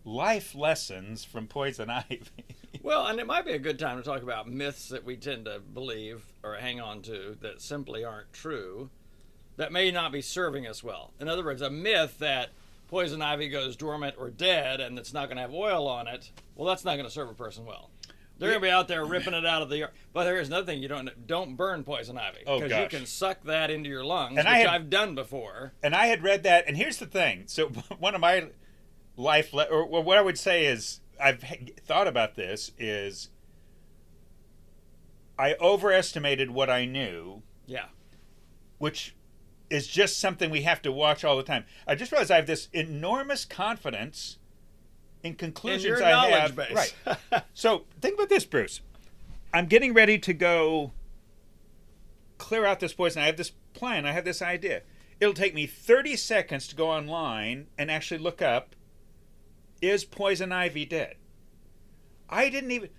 life 0.04 0.54
lessons 0.56 1.24
from 1.24 1.48
poison 1.48 1.90
ivy 2.10 2.22
Well, 2.84 3.08
and 3.08 3.20
it 3.20 3.26
might 3.26 3.46
be 3.46 3.54
a 3.54 3.60
good 3.60 3.80
time 3.80 3.98
to 3.98 4.04
talk 4.04 4.22
about 4.22 4.48
myths 4.48 4.90
that 4.90 5.04
we 5.04 5.16
tend 5.16 5.46
to 5.46 5.60
believe 5.60 6.24
or 6.44 6.56
hang 6.56 6.80
on 6.80 7.02
to 7.04 7.36
that 7.42 7.60
simply 7.62 8.04
aren't 8.04 8.32
true, 8.32 8.90
that 9.58 9.72
may 9.72 9.90
not 9.90 10.12
be 10.12 10.22
serving 10.22 10.68
us 10.68 10.84
well. 10.84 11.12
In 11.20 11.28
other 11.28 11.44
words, 11.44 11.64
a 11.64 11.70
myth 11.72 12.20
that 12.20 12.50
poison 12.88 13.24
ivy 13.24 13.50
goes 13.50 13.76
dormant 13.76 14.16
or 14.20 14.30
dead 14.30 14.82
and 14.82 15.00
it's 15.00 15.14
not 15.14 15.28
going 15.28 15.38
to 15.38 15.42
have 15.42 15.54
oil 15.54 15.88
on 15.88 16.08
it, 16.08 16.30
well, 16.56 16.68
that's 16.68 16.86
not 16.86 16.94
going 16.96 17.08
to 17.08 17.12
serve 17.12 17.30
a 17.30 17.34
person 17.34 17.66
well. 17.66 17.90
They're 18.38 18.50
going 18.50 18.62
to 18.62 18.68
be 18.68 18.72
out 18.72 18.88
there 18.90 19.06
ripping 19.06 19.34
it 19.34 19.46
out 19.46 19.62
of 19.62 19.70
the. 19.70 19.78
Yard. 19.78 19.92
But 20.14 20.26
here's 20.28 20.48
another 20.48 20.66
thing: 20.66 20.82
you 20.82 20.88
don't 20.90 21.26
don't 21.28 21.56
burn 21.56 21.84
poison 21.84 22.18
ivy 22.18 22.40
Oh, 22.46 22.62
you 22.62 22.88
can 22.90 23.06
suck 23.06 23.44
that 23.44 23.72
into 23.72 23.90
your 23.90 24.04
lungs, 24.04 24.38
And 24.38 24.48
which 24.48 24.58
had- 24.58 24.66
I've 24.68 24.90
done 24.90 25.16
before. 25.16 25.74
and 25.82 25.96
I 25.96 26.08
had 26.08 26.22
read 26.24 26.44
that. 26.44 26.66
And 26.68 26.76
here's 26.76 26.98
the 26.98 27.06
thing: 27.06 27.44
so 27.48 27.68
one 28.00 28.14
of 28.14 28.22
my 28.22 28.48
life, 29.16 29.54
le- 29.54 29.64
or, 29.66 29.86
what 30.04 30.18
I 30.18 30.22
would 30.22 30.38
say 30.38 30.66
is, 30.66 31.00
I've 31.22 31.42
thought 31.86 32.08
about 32.08 32.36
this 32.36 32.72
is, 32.78 33.30
I 35.38 35.56
overestimated 35.62 36.52
what 36.52 36.70
I 36.70 36.86
knew, 36.86 37.42
Yeah, 37.66 37.86
which 38.78 39.16
is 39.70 39.88
just 39.88 40.20
something 40.20 40.50
we 40.52 40.62
have 40.62 40.82
to 40.84 40.92
watch 40.92 41.24
all 41.24 41.38
the 41.38 41.44
time. 41.44 41.66
I 41.88 41.96
just 41.96 42.12
realized 42.12 42.32
I 42.32 42.36
have 42.36 42.48
this 42.48 42.68
enormous 42.74 43.46
confidence 43.46 44.38
in 45.26 45.34
conclusions 45.36 46.00
I 46.00 46.30
have. 46.30 46.56
base. 46.56 46.94
Right. 47.06 47.44
So 47.54 47.86
think 48.00 48.16
about 48.16 48.30
this, 48.30 48.46
Bruce. 48.46 48.82
I'm 49.54 49.66
getting 49.66 49.94
ready 49.94 50.20
to 50.20 50.34
go 50.34 50.92
clear 52.38 52.66
out 52.66 52.80
this 52.80 52.94
poison. 52.94 53.24
I 53.24 53.26
have 53.26 53.38
this 53.38 53.52
plan. 53.74 54.06
I 54.06 54.12
have 54.12 54.26
this 54.26 54.42
idea. 54.42 54.82
It'll 55.20 55.34
take 55.34 55.56
me 55.56 55.66
30 55.66 56.16
seconds 56.16 56.68
to 56.68 56.76
go 56.76 56.90
online 56.90 57.68
and 57.78 57.90
actually 57.90 58.20
look 58.20 58.42
up 58.42 58.76
is 59.82 60.06
poison 60.06 60.52
ivy 60.52 60.86
dead? 60.86 61.16
I 62.30 62.50
didn't 62.50 62.72
even. 62.72 62.90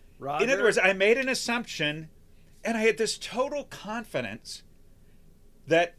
In 0.40 0.50
other 0.50 0.62
words, 0.62 0.78
I 0.78 0.92
made 0.92 1.18
an 1.18 1.28
assumption 1.28 2.08
and 2.64 2.76
I 2.76 2.80
had 2.80 2.98
this 2.98 3.18
total 3.18 3.64
confidence 3.64 4.62
that 5.66 5.94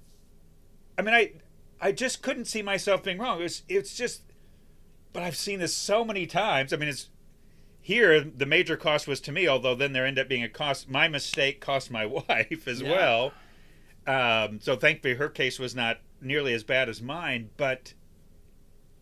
I 0.98 1.02
mean 1.02 1.14
I 1.14 1.34
I 1.80 1.92
just 1.92 2.22
couldn't 2.22 2.46
see 2.46 2.62
myself 2.62 3.04
being 3.04 3.18
wrong. 3.18 3.40
It 3.40 3.44
was 3.44 3.64
it's 3.70 3.96
just 3.96 4.24
but 5.18 5.24
I've 5.24 5.36
seen 5.36 5.58
this 5.60 5.76
so 5.76 6.06
many 6.06 6.28
times. 6.28 6.72
I 6.72 6.76
mean 6.78 6.90
it's 6.90 7.10
here 7.82 8.22
the 8.22 8.46
major 8.46 8.78
cost 8.78 9.08
was 9.08 9.20
to 9.22 9.32
me, 9.32 9.48
although 9.48 9.74
then 9.74 9.92
there 9.92 10.06
ended 10.06 10.22
up 10.26 10.30
being 10.30 10.44
a 10.44 10.50
cost 10.50 10.88
my 10.88 11.08
mistake 11.08 11.60
cost 11.60 11.90
my 11.90 12.06
wife 12.30 12.68
as 12.68 12.82
Yeah. 12.82 12.92
well. 12.92 13.32
Um, 14.06 14.60
so 14.62 14.76
thankfully 14.76 15.16
her 15.16 15.28
case 15.28 15.58
was 15.58 15.74
not 15.74 15.98
nearly 16.22 16.54
as 16.54 16.64
bad 16.64 16.88
as 16.88 17.02
mine, 17.02 17.50
but 17.58 17.96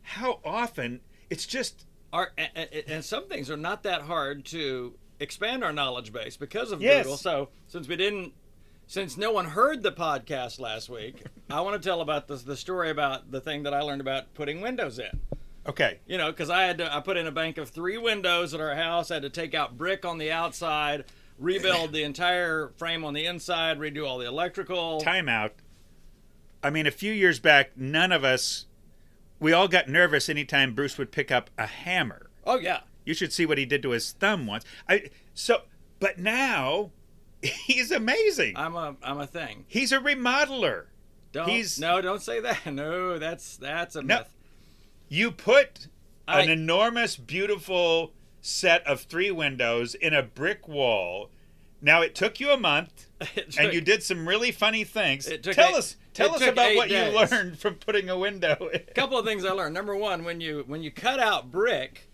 how 0.03 0.39
often 0.45 1.01
it's 1.29 1.45
just 1.45 1.85
our 2.13 2.31
and, 2.37 2.69
and- 2.87 3.03
some 3.03 3.27
things 3.27 3.51
are 3.51 3.57
not 3.57 3.83
that 3.83 4.03
hard 4.03 4.45
to 4.45 4.95
expand 5.19 5.65
our 5.65 5.73
knowledge 5.73 6.13
base 6.13 6.37
because 6.37 6.71
of 6.71 6.81
Yes. 6.81 7.03
Google. 7.03 7.17
So 7.17 7.49
since 7.67 7.89
we 7.89 7.97
didn't, 7.97 8.31
since 8.87 9.17
no 9.17 9.33
one 9.33 9.47
heard 9.47 9.83
the 9.83 9.91
podcast 9.91 10.61
last 10.61 10.87
week, 10.89 11.23
I 11.49 11.59
want 11.59 11.81
to 11.81 11.85
tell 11.85 11.99
about 11.99 12.29
this, 12.29 12.43
the 12.43 12.55
story 12.55 12.89
about 12.89 13.31
the 13.31 13.41
thing 13.41 13.63
that 13.63 13.73
I 13.73 13.81
learned 13.81 13.99
about 13.99 14.33
putting 14.33 14.61
windows 14.61 14.97
in. 14.97 15.19
Okay. 15.67 15.99
You 16.07 16.17
know, 16.17 16.31
because 16.31 16.49
I 16.49 16.63
had 16.63 16.77
to, 16.79 16.93
I 16.95 16.99
put 17.01 17.17
in 17.17 17.27
a 17.27 17.31
bank 17.31 17.57
of 17.57 17.69
three 17.69 17.97
windows 17.97 18.53
at 18.53 18.59
our 18.61 18.75
house. 18.75 19.11
I 19.11 19.15
had 19.15 19.23
to 19.23 19.29
take 19.29 19.53
out 19.53 19.77
brick 19.77 20.05
on 20.05 20.17
the 20.17 20.31
outside, 20.31 21.05
rebuild 21.39 21.91
the 21.93 22.03
entire 22.03 22.69
frame 22.77 23.03
on 23.05 23.13
the 23.13 23.25
inside, 23.25 23.79
redo 23.79 24.07
all 24.07 24.17
the 24.17 24.27
electrical. 24.27 25.01
timeout. 25.01 25.51
I 26.63 26.69
mean, 26.69 26.87
a 26.87 26.91
few 26.91 27.13
years 27.13 27.39
back, 27.39 27.77
none 27.77 28.11
of 28.11 28.23
us, 28.23 28.65
we 29.39 29.53
all 29.53 29.67
got 29.67 29.87
nervous 29.87 30.29
anytime 30.29 30.73
Bruce 30.73 30.97
would 30.97 31.11
pick 31.11 31.31
up 31.31 31.49
a 31.57 31.67
hammer. 31.67 32.29
Oh 32.45 32.57
yeah, 32.59 32.81
You 33.05 33.13
should 33.13 33.33
see 33.33 33.45
what 33.45 33.57
he 33.57 33.65
did 33.65 33.81
to 33.83 33.89
his 33.91 34.11
thumb 34.11 34.47
once. 34.47 34.63
I 34.89 35.09
so, 35.33 35.63
but 35.99 36.17
now 36.19 36.91
he's 37.41 37.91
amazing. 37.91 38.53
I'm 38.55 38.75
a 38.75 38.95
I'm 39.03 39.19
a 39.19 39.27
thing. 39.27 39.65
He's 39.67 39.91
a 39.91 39.97
remodeler. 39.99 40.85
Don't 41.31 41.49
He's- 41.49 41.77
no, 41.79 42.01
don't 42.01 42.21
say 42.21 42.39
that. 42.39 42.65
No, 42.71 43.17
that's 43.19 43.57
that's 43.57 43.95
a 43.95 44.01
No. 44.01 44.19
myth. 44.19 44.35
You 45.09 45.31
put 45.31 45.87
I- 46.27 46.41
an 46.41 46.49
enormous, 46.49 47.15
beautiful 47.15 48.13
set 48.41 48.85
of 48.85 49.01
three 49.01 49.31
windows 49.31 49.95
in 49.95 50.13
a 50.13 50.23
brick 50.23 50.67
wall. 50.67 51.29
Now 51.81 52.01
it 52.01 52.15
took 52.15 52.39
you 52.39 52.51
a 52.51 52.57
month, 52.57 53.07
It 53.35 53.57
and 53.59 53.73
you 53.73 53.81
did 53.81 54.01
some 54.03 54.27
really 54.27 54.51
funny 54.51 54.83
things. 54.83 55.27
It 55.27 55.43
took 55.43 55.53
tell 55.55 55.69
eight- 55.69 55.75
us, 55.75 55.95
tell 56.13 56.33
us 56.33 56.39
took 56.39 56.49
about 56.53 56.75
what 56.75 56.89
you 56.89 56.97
learned 56.97 57.59
from 57.59 57.75
putting 57.75 58.09
a 58.09 58.17
window. 58.17 58.69
in. 58.73 58.81
couple 58.95 59.17
of 59.17 59.25
things 59.25 59.45
I 59.45 59.51
learned. 59.51 59.73
Number 59.73 59.95
one, 59.95 60.23
when 60.23 60.41
you 60.41 60.63
when 60.67 60.81
you 60.81 60.89
cut 60.91 61.19
out 61.19 61.51
brick, 61.51 62.09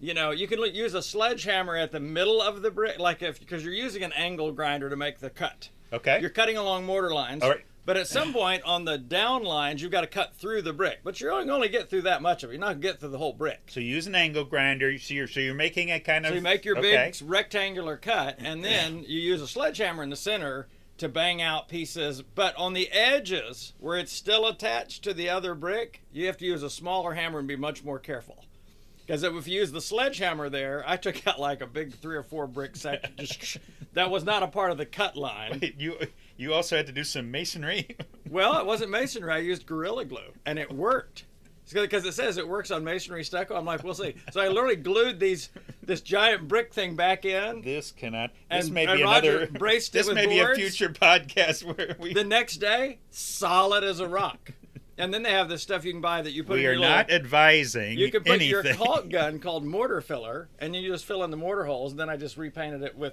you 0.00 0.14
know 0.14 0.30
you 0.30 0.46
can 0.48 0.60
use 0.74 0.94
a 0.94 1.02
sledgehammer 1.02 1.76
at 1.76 1.92
the 1.92 2.00
middle 2.00 2.40
of 2.40 2.62
the 2.62 2.70
brick, 2.70 2.98
like 2.98 3.22
if 3.22 3.38
because 3.38 3.64
you're 3.64 3.74
using 3.74 4.02
an 4.02 4.12
angle 4.12 4.50
grinder 4.52 4.88
to 4.88 4.96
make 4.96 5.18
the 5.18 5.30
cut. 5.30 5.68
Okay. 5.92 6.18
You're 6.20 6.30
cutting 6.30 6.56
along 6.56 6.86
mortar 6.86 7.12
lines. 7.12 7.42
All 7.42 7.50
right. 7.50 7.64
But 7.84 7.96
at 7.96 8.06
some 8.06 8.32
point 8.32 8.62
on 8.62 8.84
the 8.84 8.96
down 8.96 9.42
lines, 9.42 9.82
you've 9.82 9.90
got 9.90 10.02
to 10.02 10.06
cut 10.06 10.36
through 10.36 10.62
the 10.62 10.72
brick. 10.72 11.00
But 11.02 11.20
you're 11.20 11.32
only 11.32 11.46
going 11.46 11.62
to 11.62 11.68
get 11.68 11.90
through 11.90 12.02
that 12.02 12.22
much 12.22 12.44
of 12.44 12.50
it. 12.50 12.52
You're 12.54 12.60
not 12.60 12.66
going 12.66 12.80
to 12.82 12.88
get 12.88 13.00
through 13.00 13.08
the 13.08 13.18
whole 13.18 13.32
brick. 13.32 13.62
So 13.66 13.80
you 13.80 13.94
use 13.94 14.06
an 14.06 14.14
angle 14.14 14.44
grinder. 14.44 14.96
So 14.98 15.14
you're 15.14 15.26
so 15.26 15.40
you're 15.40 15.54
making 15.54 15.90
a 15.90 15.98
kind 15.98 16.24
of. 16.24 16.30
So 16.30 16.36
you 16.36 16.42
make 16.42 16.64
your 16.64 16.78
okay. 16.78 17.10
big 17.12 17.28
rectangular 17.28 17.96
cut, 17.96 18.36
and 18.38 18.64
then 18.64 19.04
you 19.06 19.20
use 19.20 19.42
a 19.42 19.48
sledgehammer 19.48 20.02
in 20.02 20.10
the 20.10 20.16
center 20.16 20.68
to 20.98 21.08
bang 21.08 21.42
out 21.42 21.68
pieces. 21.68 22.22
But 22.22 22.56
on 22.56 22.72
the 22.72 22.88
edges, 22.92 23.72
where 23.80 23.98
it's 23.98 24.12
still 24.12 24.46
attached 24.46 25.02
to 25.04 25.12
the 25.12 25.28
other 25.28 25.54
brick, 25.54 26.02
you 26.12 26.26
have 26.26 26.36
to 26.38 26.44
use 26.44 26.62
a 26.62 26.70
smaller 26.70 27.14
hammer 27.14 27.40
and 27.40 27.48
be 27.48 27.56
much 27.56 27.82
more 27.82 27.98
careful. 27.98 28.44
Because 29.04 29.24
if 29.24 29.48
you 29.48 29.60
use 29.60 29.72
the 29.72 29.80
sledgehammer 29.80 30.48
there, 30.48 30.84
I 30.86 30.96
took 30.96 31.26
out 31.26 31.40
like 31.40 31.60
a 31.60 31.66
big 31.66 31.94
three 31.94 32.16
or 32.16 32.22
four 32.22 32.46
brick. 32.46 32.74
Just 33.16 33.58
that 33.94 34.10
was 34.10 34.22
not 34.24 34.44
a 34.44 34.46
part 34.46 34.70
of 34.70 34.78
the 34.78 34.86
cut 34.86 35.16
line. 35.16 35.58
Wait, 35.60 35.74
you 35.78 35.96
you 36.36 36.52
also 36.54 36.76
had 36.76 36.86
to 36.86 36.92
do 36.92 37.04
some 37.04 37.30
masonry. 37.30 37.96
Well, 38.30 38.58
it 38.58 38.64
wasn't 38.64 38.90
masonry. 38.90 39.30
I 39.30 39.38
used 39.38 39.66
gorilla 39.66 40.06
glue, 40.06 40.32
and 40.46 40.58
it 40.58 40.72
worked. 40.72 41.26
Because 41.70 42.06
it 42.06 42.12
says 42.14 42.38
it 42.38 42.48
works 42.48 42.70
on 42.70 42.82
masonry 42.82 43.24
stucco. 43.24 43.54
I'm 43.54 43.66
like, 43.66 43.84
we'll 43.84 43.92
see. 43.92 44.14
So 44.30 44.40
I 44.40 44.48
literally 44.48 44.76
glued 44.76 45.20
these 45.20 45.50
this 45.82 46.00
giant 46.00 46.48
brick 46.48 46.72
thing 46.72 46.96
back 46.96 47.26
in. 47.26 47.60
this 47.60 47.90
cannot. 47.92 48.30
This 48.50 48.66
And- 48.66 48.74
may 48.74 48.86
be 48.86 49.02
another. 49.02 49.48
braced 49.48 49.92
this 49.92 50.10
may 50.10 50.24
be 50.26 50.38
a 50.38 50.54
future 50.54 50.88
podcast 50.88 51.62
where 51.76 51.94
we 51.98 52.14
The 52.14 52.24
next 52.24 52.56
day, 52.56 53.00
solid 53.10 53.84
as 53.84 54.00
a 54.00 54.08
rock. 54.08 54.52
And 54.96 55.12
then 55.12 55.22
they 55.22 55.30
have 55.32 55.50
this 55.50 55.60
stuff 55.60 55.84
you 55.84 55.92
can 55.92 56.00
buy 56.00 56.22
that 56.22 56.32
you 56.32 56.42
put 56.42 56.54
we 56.54 56.60
in 56.60 56.70
are 56.70 56.72
your 56.72 56.80
not 56.80 57.08
little, 57.08 57.22
advising 57.22 57.98
You 57.98 58.10
could 58.10 58.24
put 58.24 58.40
anything. 58.40 58.48
your 58.48 58.74
caulk 58.74 59.08
gun 59.10 59.40
called 59.40 59.64
mortar 59.66 60.00
filler, 60.00 60.48
and 60.58 60.74
you 60.74 60.88
just 60.90 61.04
fill 61.04 61.22
in 61.24 61.30
the 61.30 61.36
mortar 61.36 61.64
holes. 61.64 61.92
And 61.92 62.00
then 62.00 62.08
I 62.08 62.16
just 62.16 62.38
repainted 62.38 62.82
it 62.82 62.96
with 62.96 63.12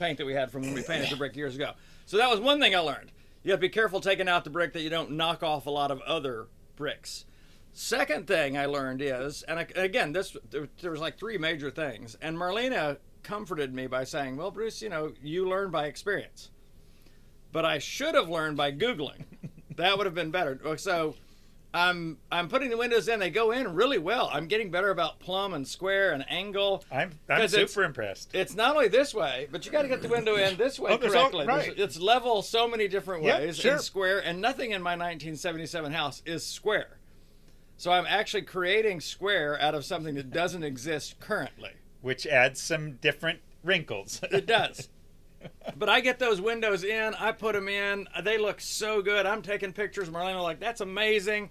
paint 0.00 0.18
that 0.18 0.26
we 0.26 0.32
had 0.34 0.50
from 0.50 0.62
when 0.62 0.74
we 0.74 0.82
painted 0.82 1.10
the 1.10 1.16
brick 1.16 1.36
years 1.36 1.54
ago. 1.54 1.72
So 2.08 2.16
that 2.16 2.30
was 2.30 2.40
one 2.40 2.58
thing 2.58 2.74
I 2.74 2.78
learned. 2.78 3.12
You 3.42 3.50
have 3.50 3.60
to 3.60 3.66
be 3.66 3.68
careful 3.68 4.00
taking 4.00 4.30
out 4.30 4.42
the 4.42 4.48
brick 4.48 4.72
that 4.72 4.80
you 4.80 4.88
don't 4.88 5.10
knock 5.10 5.42
off 5.42 5.66
a 5.66 5.70
lot 5.70 5.90
of 5.90 6.00
other 6.00 6.46
bricks. 6.74 7.26
Second 7.74 8.26
thing 8.26 8.56
I 8.56 8.64
learned 8.64 9.02
is, 9.02 9.42
and 9.42 9.58
I, 9.58 9.66
again, 9.76 10.14
this 10.14 10.34
there, 10.50 10.68
there 10.80 10.90
was 10.90 11.02
like 11.02 11.18
three 11.18 11.36
major 11.36 11.70
things, 11.70 12.16
and 12.22 12.34
Marlena 12.34 12.96
comforted 13.22 13.74
me 13.74 13.88
by 13.88 14.04
saying, 14.04 14.38
"Well, 14.38 14.50
Bruce, 14.50 14.80
you 14.80 14.88
know, 14.88 15.12
you 15.22 15.46
learn 15.46 15.70
by 15.70 15.84
experience." 15.84 16.48
But 17.52 17.66
I 17.66 17.76
should 17.78 18.14
have 18.14 18.30
learned 18.30 18.56
by 18.56 18.72
googling. 18.72 19.24
that 19.76 19.98
would 19.98 20.06
have 20.06 20.14
been 20.14 20.30
better. 20.30 20.78
So 20.78 21.14
I'm 21.74 22.16
I'm 22.32 22.48
putting 22.48 22.70
the 22.70 22.76
windows 22.78 23.08
in. 23.08 23.20
They 23.20 23.30
go 23.30 23.50
in 23.50 23.74
really 23.74 23.98
well. 23.98 24.30
I'm 24.32 24.46
getting 24.46 24.70
better 24.70 24.90
about 24.90 25.20
plumb 25.20 25.52
and 25.52 25.68
square 25.68 26.12
and 26.12 26.24
angle. 26.30 26.82
I'm 26.90 27.10
I'm 27.28 27.46
super 27.48 27.84
impressed. 27.84 28.30
It's 28.34 28.54
not 28.54 28.74
only 28.74 28.88
this 28.88 29.12
way, 29.14 29.48
but 29.52 29.66
you 29.66 29.72
got 29.72 29.82
to 29.82 29.88
get 29.88 30.00
the 30.00 30.08
window 30.08 30.36
in 30.36 30.56
this 30.56 30.78
way 30.78 30.92
Oh, 30.92 30.98
correctly. 30.98 31.46
right. 31.46 31.66
There's- 31.76 31.78
It's 31.96 32.00
level 32.00 32.40
so 32.42 32.66
many 32.66 32.88
different 32.88 33.22
Yep, 33.24 33.38
ways 33.40 33.56
sure. 33.58 33.72
and 33.72 33.80
square, 33.82 34.18
and 34.18 34.40
nothing 34.40 34.70
in 34.70 34.80
my 34.82 34.92
1977 34.92 35.92
house 35.92 36.22
is 36.24 36.44
square. 36.44 36.98
So 37.76 37.92
I'm 37.92 38.06
actually 38.06 38.42
creating 38.42 39.00
square 39.00 39.60
out 39.60 39.74
of 39.74 39.84
something 39.84 40.14
that 40.16 40.30
doesn't 40.30 40.64
exist 40.64 41.20
currently. 41.20 41.72
which 42.00 42.26
adds 42.26 42.60
some 42.62 42.92
different 42.94 43.40
wrinkles. 43.62 44.20
It 44.30 44.46
does. 44.46 44.88
but 45.76 45.88
I 45.88 46.00
get 46.00 46.18
those 46.18 46.40
windows 46.40 46.84
in. 46.84 47.14
I 47.14 47.32
put 47.32 47.54
them 47.54 47.68
in. 47.68 48.08
They 48.22 48.38
look 48.38 48.60
so 48.60 49.02
good. 49.02 49.26
I'm 49.26 49.42
taking 49.42 49.72
pictures. 49.72 50.08
Marlena 50.08 50.42
like 50.42 50.60
that's 50.60 50.80
amazing. 50.80 51.50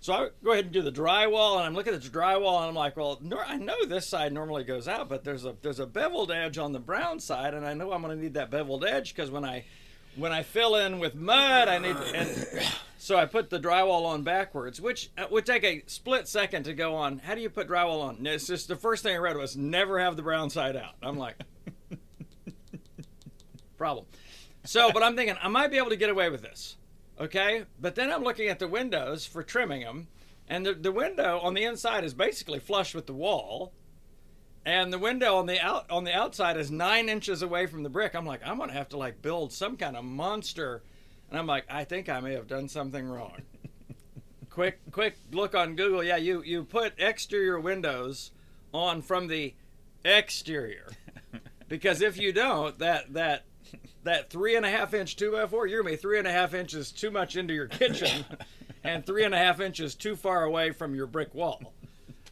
So 0.00 0.12
I 0.12 0.28
go 0.44 0.52
ahead 0.52 0.66
and 0.66 0.72
do 0.72 0.82
the 0.82 0.92
drywall, 0.92 1.56
and 1.56 1.64
I'm 1.64 1.74
looking 1.74 1.94
at 1.94 2.02
the 2.02 2.08
drywall, 2.08 2.60
and 2.60 2.68
I'm 2.68 2.74
like, 2.74 2.96
well, 2.96 3.20
I 3.46 3.56
know 3.56 3.84
this 3.86 4.06
side 4.06 4.32
normally 4.32 4.64
goes 4.64 4.86
out, 4.86 5.08
but 5.08 5.24
there's 5.24 5.44
a 5.44 5.56
there's 5.62 5.80
a 5.80 5.86
beveled 5.86 6.30
edge 6.30 6.58
on 6.58 6.72
the 6.72 6.78
brown 6.78 7.18
side, 7.18 7.54
and 7.54 7.66
I 7.66 7.74
know 7.74 7.92
I'm 7.92 8.02
going 8.02 8.16
to 8.16 8.22
need 8.22 8.34
that 8.34 8.50
beveled 8.50 8.84
edge 8.84 9.14
because 9.14 9.30
when 9.30 9.44
I 9.44 9.64
when 10.16 10.32
I 10.32 10.42
fill 10.42 10.76
in 10.76 10.98
with 10.98 11.14
mud, 11.14 11.68
I 11.68 11.78
need 11.78 11.96
and 12.14 12.46
so 12.98 13.16
I 13.16 13.26
put 13.26 13.50
the 13.50 13.60
drywall 13.60 14.06
on 14.06 14.22
backwards, 14.22 14.80
which 14.80 15.10
uh, 15.18 15.26
would 15.30 15.46
take 15.46 15.64
a 15.64 15.82
split 15.86 16.28
second 16.28 16.64
to 16.64 16.74
go 16.74 16.94
on. 16.94 17.18
How 17.18 17.34
do 17.34 17.40
you 17.40 17.50
put 17.50 17.68
drywall 17.68 18.02
on? 18.02 18.26
It's 18.26 18.46
just 18.46 18.68
the 18.68 18.76
first 18.76 19.02
thing 19.02 19.14
I 19.14 19.18
read 19.18 19.36
was 19.36 19.56
never 19.56 19.98
have 19.98 20.16
the 20.16 20.22
brown 20.22 20.50
side 20.50 20.76
out. 20.76 20.94
I'm 21.02 21.18
like, 21.18 21.36
problem. 23.76 24.06
So, 24.64 24.90
but 24.92 25.02
I'm 25.02 25.16
thinking 25.16 25.36
I 25.40 25.48
might 25.48 25.70
be 25.70 25.78
able 25.78 25.90
to 25.90 25.96
get 25.96 26.10
away 26.10 26.28
with 26.28 26.42
this. 26.42 26.76
Okay. 27.20 27.64
But 27.80 27.94
then 27.94 28.12
I'm 28.12 28.22
looking 28.22 28.48
at 28.48 28.58
the 28.58 28.68
windows 28.68 29.26
for 29.26 29.42
trimming 29.42 29.82
them. 29.82 30.08
And 30.48 30.64
the, 30.64 30.74
the 30.74 30.92
window 30.92 31.40
on 31.40 31.54
the 31.54 31.64
inside 31.64 32.04
is 32.04 32.14
basically 32.14 32.58
flush 32.58 32.94
with 32.94 33.06
the 33.06 33.12
wall. 33.12 33.72
And 34.64 34.92
the 34.92 34.98
window 34.98 35.36
on 35.36 35.46
the 35.46 35.60
out 35.60 35.88
on 35.90 36.04
the 36.04 36.12
outside 36.12 36.56
is 36.56 36.72
nine 36.72 37.08
inches 37.08 37.42
away 37.42 37.66
from 37.66 37.84
the 37.84 37.88
brick. 37.88 38.14
I'm 38.14 38.26
like, 38.26 38.40
I'm 38.44 38.58
gonna 38.58 38.72
have 38.72 38.88
to 38.90 38.96
like 38.96 39.22
build 39.22 39.52
some 39.52 39.76
kind 39.76 39.96
of 39.96 40.04
monster. 40.04 40.82
And 41.30 41.38
I'm 41.38 41.46
like, 41.46 41.64
I 41.70 41.84
think 41.84 42.08
I 42.08 42.18
may 42.18 42.34
have 42.34 42.48
done 42.48 42.68
something 42.68 43.08
wrong. 43.08 43.42
quick 44.50 44.80
quick 44.90 45.18
look 45.30 45.54
on 45.54 45.76
Google. 45.76 46.02
Yeah, 46.02 46.16
you 46.16 46.42
you 46.42 46.64
put 46.64 46.94
exterior 46.98 47.60
windows 47.60 48.32
on 48.74 49.02
from 49.02 49.28
the 49.28 49.54
exterior. 50.04 50.88
Because 51.68 52.00
if 52.00 52.16
you 52.16 52.32
don't, 52.32 52.78
that 52.78 53.12
that 53.14 53.42
that 54.04 54.30
three 54.30 54.56
and 54.56 54.64
a 54.66 54.70
half 54.70 54.94
inch 54.94 55.16
two 55.16 55.32
by 55.32 55.46
four, 55.46 55.66
you're 55.66 55.82
gonna 55.82 55.92
be 55.94 55.96
three 56.00 56.18
and 56.18 56.26
a 56.28 56.32
half 56.32 56.54
inches 56.54 56.92
too 56.92 57.10
much 57.10 57.36
into 57.36 57.54
your 57.54 57.66
kitchen, 57.66 58.24
and 58.84 59.04
three 59.04 59.24
and 59.24 59.34
a 59.34 59.38
half 59.38 59.60
inches 59.60 59.94
too 59.94 60.16
far 60.16 60.44
away 60.44 60.70
from 60.70 60.94
your 60.94 61.06
brick 61.06 61.34
wall. 61.34 61.72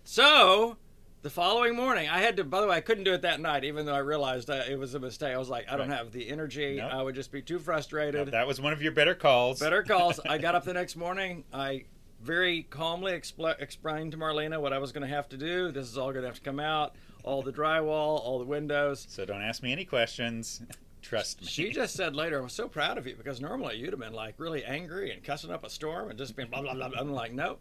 So, 0.04 0.76
the 1.22 1.30
following 1.30 1.74
morning, 1.74 2.08
I 2.08 2.18
had 2.20 2.36
to. 2.36 2.44
By 2.44 2.60
the 2.60 2.66
way, 2.66 2.76
I 2.76 2.80
couldn't 2.80 3.04
do 3.04 3.14
it 3.14 3.22
that 3.22 3.40
night, 3.40 3.64
even 3.64 3.86
though 3.86 3.94
I 3.94 3.98
realized 3.98 4.50
it 4.50 4.78
was 4.78 4.94
a 4.94 4.98
mistake. 5.00 5.34
I 5.34 5.38
was 5.38 5.48
like, 5.48 5.70
I 5.70 5.76
don't 5.76 5.88
Right. 5.88 5.96
have 5.98 6.12
the 6.12 6.28
energy. 6.28 6.76
No. 6.76 6.86
I 6.88 7.00
would 7.02 7.14
just 7.14 7.32
be 7.32 7.40
too 7.40 7.58
frustrated. 7.58 8.28
that 8.32 8.46
was 8.46 8.60
one 8.60 8.72
of 8.74 8.82
your 8.82 8.92
better 8.92 9.14
calls. 9.14 9.60
Better 9.60 9.82
calls. 9.82 10.20
I 10.28 10.36
got 10.38 10.54
up 10.54 10.64
the 10.64 10.74
next 10.74 10.96
morning. 10.96 11.44
I 11.52 11.84
very 12.22 12.62
calmly 12.64 13.12
expl- 13.12 13.58
explained 13.60 14.12
to 14.12 14.18
Marlena 14.18 14.60
what 14.60 14.72
I 14.74 14.78
was 14.78 14.92
going 14.92 15.06
to 15.08 15.14
have 15.14 15.28
to 15.30 15.36
do. 15.38 15.70
This 15.72 15.86
is 15.90 15.96
all 15.98 16.12
going 16.12 16.22
to 16.22 16.28
have 16.28 16.36
to 16.36 16.42
come 16.42 16.60
out. 16.60 16.94
All 17.22 17.42
the 17.42 17.52
drywall, 17.52 18.20
all 18.20 18.38
the 18.38 18.44
windows. 18.44 19.06
So 19.08 19.24
don't 19.24 19.40
ask 19.42 19.62
me 19.62 19.72
any 19.72 19.86
questions. 19.86 20.60
Trust 21.04 21.42
me. 21.42 21.46
She 21.46 21.70
just 21.70 21.94
said 21.94 22.16
later, 22.16 22.40
I'm 22.40 22.48
so 22.48 22.66
proud 22.66 22.96
of 22.96 23.06
you 23.06 23.14
because 23.14 23.38
normally 23.38 23.76
you'd 23.76 23.92
have 23.92 24.00
been 24.00 24.14
like 24.14 24.36
really 24.38 24.64
angry 24.64 25.12
and 25.12 25.22
cussing 25.22 25.50
up 25.50 25.62
a 25.62 25.68
storm 25.68 26.08
and 26.08 26.18
just 26.18 26.34
being 26.34 26.48
blah, 26.48 26.62
blah, 26.62 26.72
blah. 26.72 26.88
I'm 26.98 27.12
like, 27.12 27.32
nope, 27.32 27.60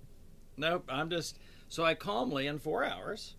nope. 0.56 0.86
I'm 0.88 1.10
just. 1.10 1.39
So 1.67 1.84
I 1.84 1.93
calmly, 1.93 2.47
in 2.47 2.58
four 2.58 2.86
hours, 2.86 3.36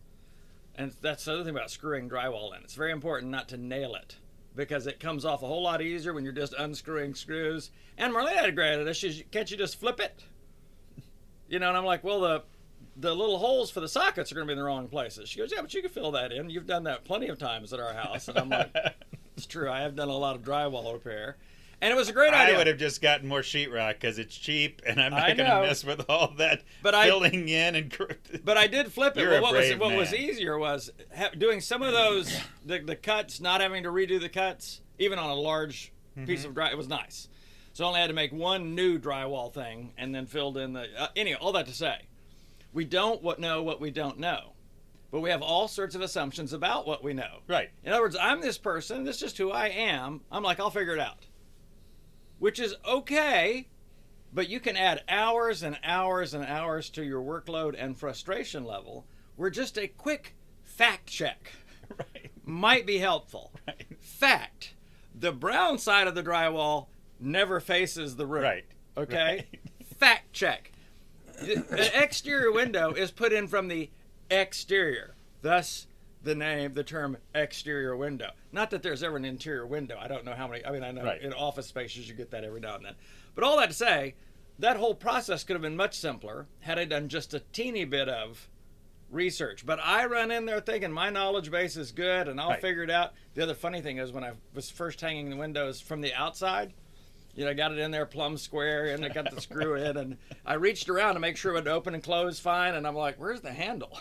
and 0.75 0.93
that's 1.01 1.25
the 1.25 1.33
other 1.33 1.45
thing 1.45 1.55
about 1.55 1.71
screwing 1.71 2.11
drywall 2.11 2.55
in. 2.55 2.63
It's 2.65 2.75
very 2.75 2.93
important 2.93 3.31
not 3.31 3.49
to 3.49 3.57
nail 3.57 3.95
it 3.95 4.17
because 4.55 4.87
it 4.87 5.01
comes 5.01 5.25
off 5.25 5.43
a 5.43 5.47
whole 5.47 5.63
lot 5.63 5.81
easier 5.81 6.13
when 6.13 6.23
you're 6.23 6.33
just 6.35 6.53
unscrewing 6.53 7.15
screws. 7.15 7.71
And 7.97 8.13
Marlena 8.13 8.35
had 8.35 8.49
a 8.49 8.53
great 8.53 8.79
idea. 8.79 8.93
She 8.93 9.25
can't 9.31 9.51
you 9.51 9.57
just 9.57 9.81
flip 9.81 10.01
it? 10.01 10.23
You 11.49 11.61
know, 11.61 11.69
and 11.69 11.79
I'm 11.79 11.87
like, 11.87 12.05
well, 12.05 12.21
the 12.21 12.43
the 12.97 13.15
little 13.15 13.39
holes 13.39 13.71
for 13.71 13.81
the 13.81 13.89
sockets 13.89 14.31
are 14.31 14.35
going 14.35 14.47
to 14.47 14.49
be 14.49 14.53
in 14.53 14.59
the 14.59 14.65
wrong 14.65 14.87
places. 14.87 15.31
She 15.31 15.39
goes, 15.39 15.51
yeah, 15.51 15.63
but 15.63 15.73
you 15.73 15.81
can 15.81 15.91
fill 15.91 16.13
that 16.13 16.31
in. 16.31 16.51
You've 16.51 16.67
done 16.67 16.85
that 16.85 17.05
plenty 17.05 17.29
of 17.29 17.39
times 17.39 17.73
at 17.73 17.81
our 17.81 17.95
house. 17.95 18.29
And 18.29 18.39
I'm 18.39 18.51
like, 18.51 18.73
it's 19.37 19.47
true. 19.47 19.71
I 19.71 19.81
have 19.81 19.95
done 19.97 20.09
a 20.09 20.17
lot 20.17 20.37
of 20.37 20.43
drywall 20.43 20.93
repair, 20.93 21.37
and 21.81 21.93
it 21.93 21.97
was 21.97 22.09
a 22.09 22.13
great 22.13 22.33
idea. 22.33 22.55
I 22.55 22.59
would 22.59 22.67
have 22.67 22.79
just 22.79 23.03
gotten 23.03 23.27
more 23.29 23.41
sheetrock 23.41 23.95
because 23.95 24.19
it's 24.19 24.37
cheap, 24.37 24.83
and 24.87 25.01
I'm 25.01 25.13
not 25.13 25.37
going 25.37 25.51
to 25.51 25.63
mess 25.63 25.85
with 25.85 26.05
all 26.09 26.33
that 26.39 26.63
But 26.83 26.95
I- 26.95 27.07
filling 27.07 27.49
in 27.49 27.75
and. 27.75 27.95
But 28.45 28.57
I 28.57 28.67
did 28.67 28.93
flip 28.93 29.17
it. 29.17 29.21
You're 29.21 29.31
Well, 29.31 29.39
a 29.41 29.43
what 29.43 29.55
was 29.55 29.77
what 29.77 29.95
was 29.97 30.15
easier 30.15 30.59
was 30.59 30.91
ha- 31.17 31.31
doing 31.37 31.61
some 31.61 31.83
of 31.83 31.93
those 31.93 32.37
the, 32.65 32.79
the 32.81 32.97
cuts, 32.97 33.41
not 33.41 33.61
having 33.61 33.83
to 33.85 33.89
redo 33.91 34.21
the 34.21 34.29
cuts, 34.29 34.81
even 34.99 35.19
on 35.19 35.31
a 35.31 35.35
large 35.35 35.91
Mm-hmm. 36.17 36.27
piece 36.27 36.45
of 36.45 36.55
dry. 36.55 36.71
It 36.71 36.77
was 36.77 36.87
nice. 36.87 37.29
So 37.73 37.85
I 37.85 37.89
only 37.89 37.99
had 38.01 38.07
to 38.07 38.13
make 38.13 38.33
one 38.33 38.77
new 38.77 39.01
drywall 39.01 39.53
thing, 39.53 39.95
and 39.99 40.15
then 40.15 40.27
filled 40.27 40.57
in 40.57 40.73
the. 40.75 40.87
Uh, 40.97 41.09
anyway, 41.17 41.37
all 41.41 41.51
that 41.55 41.67
to 41.67 41.73
say, 41.75 42.03
we 42.73 42.85
don't 42.85 43.21
what 43.21 43.41
know 43.41 43.65
what 43.65 43.81
we 43.81 43.91
don't 43.91 44.21
know, 44.21 44.53
but 45.15 45.21
we 45.21 45.31
have 45.31 45.43
all 45.43 45.69
sorts 45.69 45.95
of 45.95 46.01
assumptions 46.01 46.53
about 46.53 46.89
what 46.89 47.05
we 47.05 47.15
know. 47.15 47.39
right. 47.47 47.71
In 47.85 47.93
other 47.93 48.03
words, 48.03 48.17
I'm 48.21 48.41
this 48.41 48.59
person. 48.59 49.05
This 49.05 49.15
is 49.15 49.23
just 49.23 49.39
who 49.39 49.53
I 49.53 49.69
am. 49.69 50.23
I'm 50.29 50.43
like, 50.43 50.59
I'll 50.59 50.71
figure 50.71 50.95
it 50.95 50.99
out. 50.99 51.27
Which 52.41 52.59
is 52.59 52.75
okay, 52.85 53.69
but 54.33 54.49
you 54.49 54.59
can 54.59 54.77
add 54.77 55.05
hours 55.09 55.63
and 55.63 55.79
hours 55.85 56.35
and 56.35 56.45
hours 56.45 56.91
to 56.91 57.05
your 57.05 57.23
workload 57.23 57.77
and 57.79 57.97
frustration 57.97 58.65
level 58.65 59.07
where 59.37 59.51
just 59.51 59.79
a 59.79 59.87
quick 59.87 60.35
fact 60.65 61.07
check 61.07 61.53
Right. 61.97 62.33
might 62.45 62.85
be 62.85 62.99
helpful. 62.99 63.53
Right. 63.69 63.87
Fact 64.01 64.75
the 65.15 65.31
brown 65.31 65.79
side 65.79 66.09
of 66.09 66.17
the 66.17 66.25
drywall 66.25 66.89
never 67.21 67.61
faces 67.61 68.17
the 68.17 68.27
room. 68.27 68.43
Right. 68.43 68.65
Okay? 68.97 69.47
Right. 69.53 69.61
Fact 70.01 70.33
check. 70.33 70.73
The 71.41 71.93
exterior 71.95 72.51
window 72.51 72.93
is 72.95 73.13
put 73.13 73.33
in 73.33 73.47
from 73.47 73.69
the 73.69 73.91
exterior. 74.35 75.15
Thus, 75.43 75.87
the 76.23 76.35
name, 76.35 76.75
the 76.75 76.85
term 76.85 77.17
exterior 77.35 77.97
window. 77.97 78.31
Not 78.53 78.71
that 78.71 78.83
there's 78.83 79.03
ever 79.03 79.17
an 79.17 79.25
interior 79.25 79.67
window. 79.67 79.99
I 80.01 80.09
don't 80.09 80.25
know 80.25 80.35
how 80.35 80.49
many. 80.49 80.65
I 80.65 80.71
mean, 80.73 80.83
I 80.83 80.91
know 80.91 81.05
Right. 81.05 81.21
in 81.21 81.33
office 81.33 81.67
spaces 81.67 82.09
you 82.09 82.15
get 82.15 82.31
that 82.31 82.45
every 82.45 82.61
now 82.61 82.77
and 82.77 82.85
then. 82.85 82.95
But 83.35 83.45
all 83.45 83.59
that 83.59 83.69
to 83.71 83.75
say, 83.75 84.15
that 84.59 84.77
whole 84.77 84.95
process 84.95 85.45
could 85.45 85.55
have 85.55 85.63
been 85.63 85.77
much 85.77 85.95
simpler 85.99 86.47
had 86.61 86.79
I 86.79 86.85
done 86.85 87.09
just 87.09 87.35
a 87.35 87.41
teeny 87.41 87.85
bit 87.85 88.09
of 88.09 88.49
research. 89.11 89.67
But 89.67 89.81
I 89.83 90.07
run 90.07 90.31
in 90.31 90.47
there 90.47 90.61
thinking 90.61 90.93
my 90.93 91.11
knowledge 91.11 91.51
base 91.51 91.77
is 91.77 91.93
good 91.93 92.27
and 92.29 92.41
I'll 92.41 92.51
Right. 92.51 92.61
figure 92.61 92.83
it 92.83 92.91
out. 92.91 93.13
The 93.35 93.43
other 93.43 93.55
funny 93.55 93.81
thing 93.81 93.99
is 93.99 94.11
when 94.13 94.25
I 94.25 94.33
was 94.55 94.71
first 94.71 95.01
hanging 95.01 95.31
the 95.31 95.37
windows 95.37 95.81
from 95.81 96.01
the 96.01 96.15
outside, 96.15 96.73
you 97.35 97.45
know, 97.45 97.51
I 97.51 97.55
got 97.55 97.73
it 97.73 97.79
in 97.79 97.91
there 97.91 98.07
plumb 98.07 98.39
square 98.39 98.87
and 98.87 99.05
I 99.05 99.09
got 99.09 99.31
the 99.31 99.41
screw 99.41 99.75
in 99.75 99.97
and 99.97 100.17
I 100.47 100.55
reached 100.55 100.89
around 100.89 101.15
to 101.15 101.21
make 101.21 101.37
sure 101.37 101.53
it 101.53 101.57
would 101.57 101.69
open 101.69 101.93
and 101.95 102.03
close 102.03 102.39
fine 102.41 102.75
and 102.75 102.87
I'm 102.87 102.95
like, 102.97 103.17
where's 103.21 103.41
the 103.43 103.53
handle? 103.53 103.99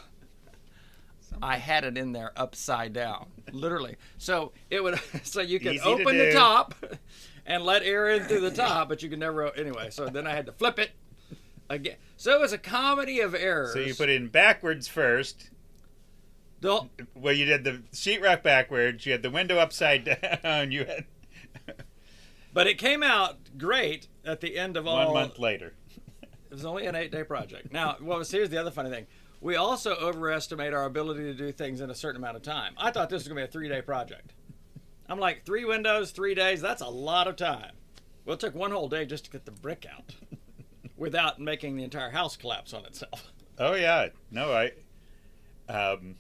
I 1.43 1.58
had 1.58 1.84
it 1.84 1.97
in 1.97 2.13
there 2.13 2.32
upside 2.38 2.93
down, 2.93 3.27
literally. 3.51 3.97
So 4.17 4.53
it 4.69 4.82
would, 4.82 4.97
so 5.23 5.41
you 5.41 5.60
could 5.60 5.73
Easy 5.73 5.84
to 5.84 5.89
open 5.89 6.17
the 6.17 6.32
top 6.32 6.73
and 7.45 7.65
let 7.65 7.84
air 7.84 8.10
in 8.12 8.23
through 8.23 8.39
the 8.39 8.51
top, 8.51 8.88
but 8.88 9.03
you 9.03 9.10
could 9.10 9.19
never, 9.19 9.53
anyway. 9.53 9.89
So 9.89 10.08
then 10.08 10.25
I 10.25 10.34
had 10.34 10.45
to 10.45 10.53
flip 10.53 10.79
it 10.79 10.91
again. 11.69 11.97
So 12.15 12.32
it 12.32 12.39
was 12.39 12.53
a 12.53 12.58
comedy 12.58 13.19
of 13.19 13.36
errors. 13.36 13.73
So 13.73 13.79
you 13.79 13.93
put 13.93 14.08
it 14.08 14.15
in 14.15 14.29
backwards 14.29 14.88
first, 14.88 15.49
The, 16.62 16.88
Well, 17.13 17.34
you 17.34 17.43
did 17.43 17.65
the 17.65 17.82
sheetrock 17.91 18.41
backwards. 18.41 19.06
You 19.06 19.12
had 19.12 19.21
the 19.21 19.29
window 19.29 19.58
upside 19.58 20.06
down. 20.43 20.71
You 20.71 20.86
had 20.86 21.06
but 22.53 22.67
it 22.67 22.77
came 22.77 23.03
out 23.03 23.58
great 23.58 24.08
at 24.23 24.39
the 24.39 24.58
end 24.58 24.77
of 24.77 24.88
all. 24.88 25.06
one 25.06 25.13
month 25.13 25.39
later. 25.39 25.73
It 26.21 26.56
was 26.56 26.65
only 26.65 26.86
an 26.86 26.95
eight-day 26.95 27.23
project. 27.23 27.73
Now, 27.73 27.97
what 27.99 28.17
was 28.19 28.32
here's 28.32 28.49
the 28.49 28.60
other 28.60 28.71
funny 28.71 28.91
thing: 28.91 29.08
we 29.43 29.58
also 29.58 29.93
overestimate 29.95 30.73
our 30.73 30.86
ability 30.86 31.23
to 31.23 31.34
do 31.34 31.51
things 31.51 31.82
in 31.82 31.89
a 31.89 31.95
certain 31.95 32.21
amount 32.21 32.38
of 32.38 32.41
time. 32.43 32.73
I 32.77 32.91
thought 32.91 33.10
this 33.10 33.23
was 33.23 33.27
going 33.27 33.36
to 33.36 33.43
be 33.45 33.49
a 33.49 33.51
three-day 33.51 33.82
project. 33.82 34.32
I'm 35.10 35.19
like, 35.19 35.45
three 35.45 35.65
windows, 35.65 36.12
three 36.12 36.34
days. 36.34 36.62
That's 36.62 36.82
a 36.82 36.88
lot 36.88 37.27
of 37.27 37.36
time. 37.36 37.73
Well, 38.23 38.36
it 38.36 38.39
took 38.39 38.56
one 38.56 38.71
whole 38.71 38.88
day 38.88 39.06
just 39.06 39.25
to 39.25 39.32
get 39.32 39.43
the 39.43 39.51
brick 39.51 39.86
out, 39.93 40.15
without 40.97 41.41
making 41.41 41.75
the 41.75 41.84
entire 41.84 42.10
house 42.10 42.38
collapse 42.38 42.73
on 42.73 42.86
itself. 42.86 43.32
Oh 43.60 43.75
yeah, 43.75 44.08
no, 44.32 44.51
I. 44.51 44.71
Um, 45.69 46.15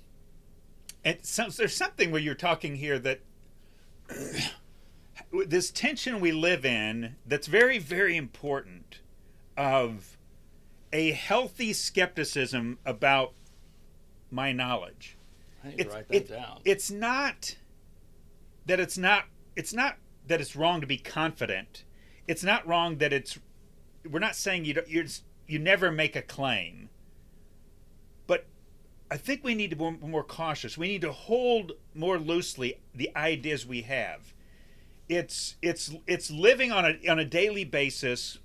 so, 1.21 1.47
there's 1.49 1.75
something 1.75 2.11
where 2.11 2.21
you're 2.21 2.35
talking 2.35 2.75
here 2.75 2.99
that 2.99 3.21
this 5.47 5.71
tension 5.71 6.19
we 6.19 6.33
live 6.33 6.65
in 6.65 7.15
that's 7.25 7.47
very, 7.47 7.79
very 7.79 8.17
important 8.17 8.99
of 9.55 10.12
a 10.93 11.11
healthy 11.11 11.73
skepticism 11.73 12.77
about 12.85 13.33
my 14.31 14.51
knowledge. 14.53 15.17
I 15.63 15.69
need 15.69 15.77
to 15.77 15.83
It's, 15.83 15.93
write 15.93 16.07
that 16.07 16.15
it- 16.15 16.29
down. 16.29 16.61
it's 16.63 16.91
not 16.91 17.57
that 18.65 18.79
it's 18.79 18.97
not 18.97 19.25
it's 19.55 19.73
not 19.73 19.97
that 20.27 20.39
it's 20.39 20.55
wrong 20.55 20.79
to 20.81 20.87
be 20.87 20.97
confident. 20.97 21.83
It's 22.27 22.43
not 22.43 22.65
wrong 22.65 22.97
that 22.99 23.11
it's 23.11 23.39
we're 24.09 24.19
not 24.19 24.35
saying 24.35 24.65
you 24.65 24.75
don't, 24.75 24.87
you're 24.87 25.05
you 25.47 25.59
never 25.59 25.91
make 25.91 26.15
a 26.15 26.21
claim. 26.21 26.89
But 28.27 28.45
I 29.11 29.17
think 29.17 29.43
we 29.43 29.55
need 29.55 29.69
to 29.71 29.75
be 29.75 29.83
more, 29.83 29.91
more 29.93 30.23
cautious. 30.23 30.77
We 30.77 30.87
need 30.87 31.01
to 31.01 31.11
hold 31.11 31.73
more 31.93 32.17
loosely 32.17 32.79
the 32.95 33.09
ideas 33.15 33.65
we 33.65 33.81
have. 33.81 34.33
It's 35.09 35.55
it's 35.61 35.93
it's 36.07 36.31
living 36.31 36.71
on 36.71 36.85
a 36.85 37.09
on 37.09 37.19
a 37.19 37.25
daily 37.25 37.65
basis 37.65 38.39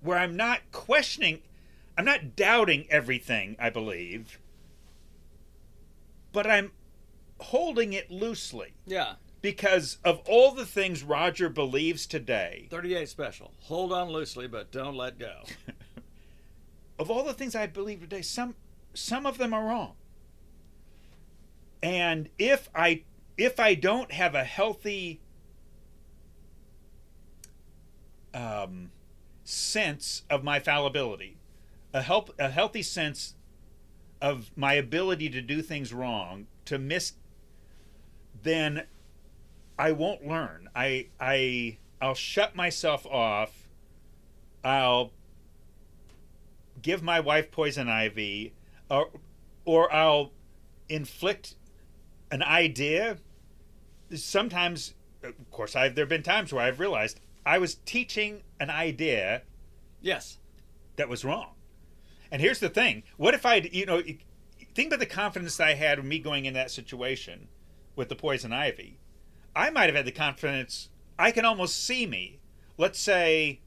where 0.00 0.18
I'm 0.18 0.36
not 0.36 0.60
questioning 0.72 1.40
I'm 1.96 2.04
not 2.04 2.36
doubting 2.36 2.86
everything 2.90 3.56
I 3.58 3.70
believe 3.70 4.38
but 6.32 6.46
I'm 6.46 6.72
holding 7.40 7.92
it 7.92 8.10
loosely 8.10 8.74
yeah, 8.86 9.14
because 9.40 9.98
of 10.04 10.20
all 10.26 10.52
the 10.52 10.66
things 10.66 11.02
Roger 11.02 11.48
believes 11.48 12.06
today, 12.06 12.66
38 12.70 13.08
special. 13.08 13.52
Hold 13.62 13.92
on 13.92 14.10
loosely, 14.10 14.46
but 14.46 14.70
don't 14.70 14.94
let 14.94 15.18
go. 15.18 15.42
of 16.98 17.10
all 17.10 17.24
the 17.24 17.32
things 17.32 17.54
I 17.54 17.66
believe 17.66 18.00
today, 18.00 18.22
some 18.22 18.54
some 18.94 19.26
of 19.26 19.38
them 19.38 19.54
are 19.54 19.64
wrong. 19.64 19.94
And 21.82 22.28
if 22.38 22.68
I 22.74 23.02
if 23.36 23.60
I 23.60 23.74
don't 23.74 24.12
have 24.12 24.34
a 24.34 24.44
healthy 24.44 25.20
um, 28.34 28.90
sense 29.48 30.24
of 30.28 30.44
my 30.44 30.60
fallibility, 30.60 31.38
a 31.94 32.02
help 32.02 32.34
a 32.38 32.50
healthy 32.50 32.82
sense 32.82 33.34
of 34.20 34.50
my 34.56 34.74
ability 34.74 35.30
to 35.30 35.40
do 35.40 35.62
things 35.62 35.92
wrong, 35.92 36.46
to 36.66 36.78
miss, 36.78 37.14
then 38.42 38.84
I 39.78 39.92
won't 39.92 40.26
learn. 40.26 40.68
I 40.74 41.06
I 41.18 41.78
I'll 42.00 42.14
shut 42.14 42.54
myself 42.54 43.06
off. 43.06 43.68
I'll 44.62 45.12
give 46.82 47.02
my 47.02 47.20
wife 47.20 47.50
poison 47.50 47.88
ivy, 47.88 48.52
or 48.90 49.08
or 49.64 49.90
I'll 49.92 50.32
inflict 50.90 51.54
an 52.30 52.42
idea. 52.42 53.16
Sometimes, 54.14 54.94
of 55.22 55.50
course, 55.50 55.74
I've 55.74 55.94
there 55.94 56.02
have 56.04 56.10
been 56.10 56.22
times 56.22 56.52
where 56.52 56.64
I've 56.64 56.80
realized 56.80 57.20
I 57.46 57.58
was 57.58 57.76
teaching 57.76 58.42
an 58.60 58.70
idea 58.70 59.42
Yes. 60.00 60.38
that 60.96 61.08
was 61.08 61.24
wrong. 61.24 61.54
And 62.30 62.42
here's 62.42 62.60
the 62.60 62.68
thing: 62.68 63.04
what 63.16 63.34
if 63.34 63.46
I, 63.46 63.56
you 63.56 63.86
know, 63.86 64.02
think 64.74 64.88
about 64.88 64.98
the 65.00 65.06
confidence 65.06 65.58
I 65.58 65.74
had 65.74 65.98
with 65.98 66.06
me 66.06 66.18
going 66.18 66.44
in 66.44 66.54
that 66.54 66.70
situation 66.70 67.48
with 67.96 68.08
the 68.08 68.16
poison 68.16 68.52
ivy. 68.52 68.98
I 69.56 69.70
might 69.70 69.86
have 69.86 69.96
had 69.96 70.04
the 70.04 70.12
confidence. 70.12 70.90
I 71.18 71.30
can 71.32 71.44
almost 71.44 71.84
see 71.84 72.06
me. 72.06 72.38
Let's 72.76 72.98
say 73.00 73.60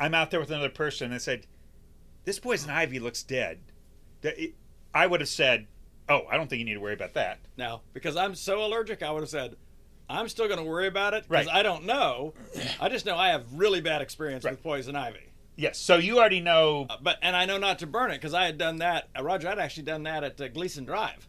I'm 0.00 0.14
out 0.14 0.30
there 0.30 0.40
with 0.40 0.50
another 0.50 0.70
person 0.70 1.12
and 1.12 1.20
said, 1.20 1.46
"This 2.24 2.38
poison 2.38 2.70
ivy 2.70 2.98
looks 2.98 3.22
dead." 3.22 3.60
I 4.94 5.06
would 5.06 5.20
have 5.20 5.28
said, 5.28 5.66
"Oh, 6.08 6.26
I 6.30 6.36
don't 6.36 6.48
think 6.48 6.60
you 6.60 6.64
need 6.64 6.74
to 6.74 6.80
worry 6.80 6.94
about 6.94 7.14
that." 7.14 7.40
Now, 7.56 7.82
because 7.92 8.16
I'm 8.16 8.34
so 8.34 8.64
allergic, 8.64 9.02
I 9.02 9.10
would 9.10 9.20
have 9.22 9.28
said, 9.28 9.56
I'm 10.10 10.28
still 10.28 10.46
going 10.46 10.58
to 10.58 10.64
worry 10.64 10.86
about 10.86 11.14
it 11.14 11.24
because 11.28 11.46
Right. 11.46 11.54
I 11.56 11.62
don't 11.62 11.84
know. 11.84 12.34
I 12.80 12.88
just 12.88 13.04
know 13.06 13.16
I 13.16 13.28
have 13.28 13.44
really 13.52 13.80
bad 13.80 14.00
experience 14.02 14.44
Right. 14.44 14.52
with 14.52 14.62
poison 14.62 14.96
ivy. 14.96 15.20
Yes. 15.56 15.78
So 15.78 15.96
you 15.96 16.18
already 16.18 16.40
know. 16.40 16.86
Uh, 16.88 16.96
But 17.02 17.18
and 17.20 17.34
I 17.36 17.44
know 17.44 17.58
not 17.58 17.80
to 17.80 17.86
burn 17.86 18.10
it 18.10 18.14
because 18.14 18.32
I 18.34 18.44
had 18.46 18.58
done 18.58 18.76
that. 18.78 19.08
Uh, 19.18 19.22
Roger, 19.24 19.48
I'd 19.48 19.58
actually 19.58 19.82
done 19.84 20.04
that 20.04 20.22
at 20.24 20.40
uh, 20.40 20.48
Gleason 20.48 20.84
Drive. 20.84 21.28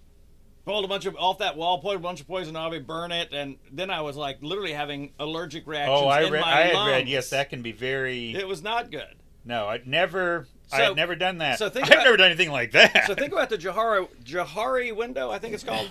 Pulled 0.66 0.86
a 0.86 0.88
bunch 0.88 1.06
of 1.06 1.16
off 1.16 1.40
that 1.40 1.58
wall, 1.58 1.80
pulled 1.80 1.96
a 1.96 2.00
bunch 2.00 2.22
of 2.22 2.28
poison 2.28 2.56
ivy, 2.56 2.78
burn 2.80 3.12
it, 3.12 3.34
and 3.34 3.58
then 3.72 3.90
I 3.90 4.02
was 4.02 4.16
like 4.16 4.38
literally 4.42 4.74
having 4.74 5.14
allergic 5.20 5.66
reactions 5.66 6.00
Oh, 6.04 6.08
I 6.08 6.22
in 6.24 6.32
read. 6.34 6.42
my 6.42 6.48
I 6.48 6.62
had 6.68 6.74
lungs. 6.76 6.92
read. 6.92 7.08
Yes, 7.10 7.30
that 7.32 7.50
can 7.50 7.64
be 7.64 7.72
very. 7.72 8.36
It 8.36 8.48
was 8.48 8.62
not 8.62 8.92
good. 8.92 9.16
no, 9.46 9.68
I'd 9.68 9.88
never. 9.88 10.48
I 10.72 10.78
So- 10.78 10.84
had 10.84 10.96
never 10.96 11.16
done 11.16 11.40
that. 11.40 11.58
so 11.58 11.68
think 11.70 11.86
I've 11.88 11.94
about- 11.94 12.04
never 12.04 12.18
done 12.18 12.28
anything 12.28 12.52
like 12.52 12.72
that. 12.74 13.08
So 13.08 13.16
think 13.16 13.32
about 13.34 13.50
the 13.50 13.58
Johari 13.58 14.08
Johari 14.24 14.96
window. 14.96 15.32
I 15.32 15.40
think 15.40 15.56
it's 15.56 15.64
called. 15.64 15.90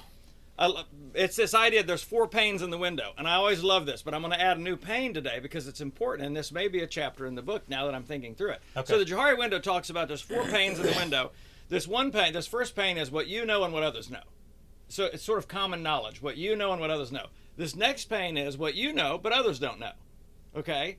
I 0.59 0.85
it's 1.15 1.37
this 1.37 1.55
idea. 1.55 1.83
There's 1.83 2.03
four 2.03 2.29
panes 2.29 2.63
in 2.63 2.71
the 2.71 2.79
window, 2.79 3.13
and 3.17 3.27
I 3.27 3.35
always 3.35 3.63
love 3.63 3.87
this. 3.87 4.03
But 4.03 4.15
I'm 4.15 4.23
going 4.23 4.33
to 4.33 4.41
add 4.41 4.59
a 4.59 4.61
new 4.61 4.77
pane 4.77 5.15
today 5.15 5.39
because 5.41 5.67
it's 5.69 5.81
important, 5.81 6.27
and 6.27 6.37
this 6.37 6.53
may 6.53 6.69
be 6.69 6.81
a 6.81 6.87
chapter 6.87 7.27
in 7.27 7.35
the 7.35 7.43
book 7.43 7.69
now 7.69 7.87
that 7.87 7.95
I'm 7.95 8.05
thinking 8.05 8.35
through 8.35 8.51
it. 8.51 8.63
Okay. 8.77 8.93
So 8.93 8.99
the 8.99 9.05
Johari 9.05 9.39
window 9.39 9.59
talks 9.59 9.91
about 9.91 10.09
there's 10.09 10.21
four 10.21 10.45
panes 10.45 10.79
in 10.79 10.87
the 10.87 10.97
window. 10.97 11.31
This 11.69 11.87
one 11.87 12.11
pane, 12.11 12.33
this 12.33 12.47
first 12.47 12.75
pane 12.75 12.97
is 12.97 13.11
what 13.11 13.27
you 13.27 13.45
know 13.45 13.65
and 13.65 13.73
what 13.73 13.83
others 13.83 14.11
know. 14.11 14.23
So 14.89 15.05
it's 15.05 15.23
sort 15.23 15.39
of 15.39 15.49
common 15.49 15.83
knowledge, 15.83 16.23
what 16.23 16.37
you 16.37 16.57
know 16.57 16.73
and 16.73 16.81
what 16.81 16.91
others 16.91 17.13
know. 17.13 17.27
This 17.57 17.77
next 17.77 18.07
pane 18.07 18.37
is 18.37 18.57
what 18.57 18.75
you 18.75 18.93
know 18.93 19.19
but 19.19 19.33
others 19.33 19.59
don't 19.59 19.79
know. 19.79 19.93
Okay? 20.57 20.97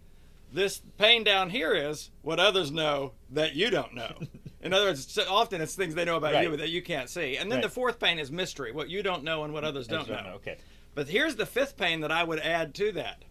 This 0.51 0.81
pane 0.97 1.23
down 1.23 1.49
here 1.49 1.73
is 1.73 2.11
what 2.21 2.39
others 2.39 2.71
know 2.71 3.13
that 3.31 3.55
you 3.55 3.69
don't 3.69 3.95
know. 3.95 4.13
In 4.61 4.73
other 4.73 4.85
words, 4.87 5.09
so 5.11 5.23
often 5.29 5.61
it's 5.61 5.73
things 5.75 5.95
they 5.95 6.03
know 6.05 6.17
about 6.17 6.43
you 6.43 6.55
that 6.57 6.69
you 6.69 6.81
can't 6.81 7.09
see. 7.09 7.37
And 7.37 7.49
then 7.51 7.57
Right. 7.59 7.63
the 7.63 7.69
fourth 7.69 7.99
pane 7.99 8.19
is 8.19 8.29
mystery, 8.31 8.71
what 8.71 8.89
you 8.89 9.01
don't 9.01 9.23
know 9.23 9.43
and 9.45 9.53
what 9.53 9.63
others 9.63 9.87
I 9.87 9.93
don't 9.93 10.07
just 10.07 10.23
know. 10.23 10.31
Okay. 10.35 10.57
But 10.95 11.07
here's 11.07 11.35
the 11.37 11.45
fifth 11.45 11.77
pane 11.77 12.01
that 12.01 12.11
I 12.11 12.23
would 12.23 12.39
add 12.39 12.73
to 12.75 12.91
that. 12.93 13.23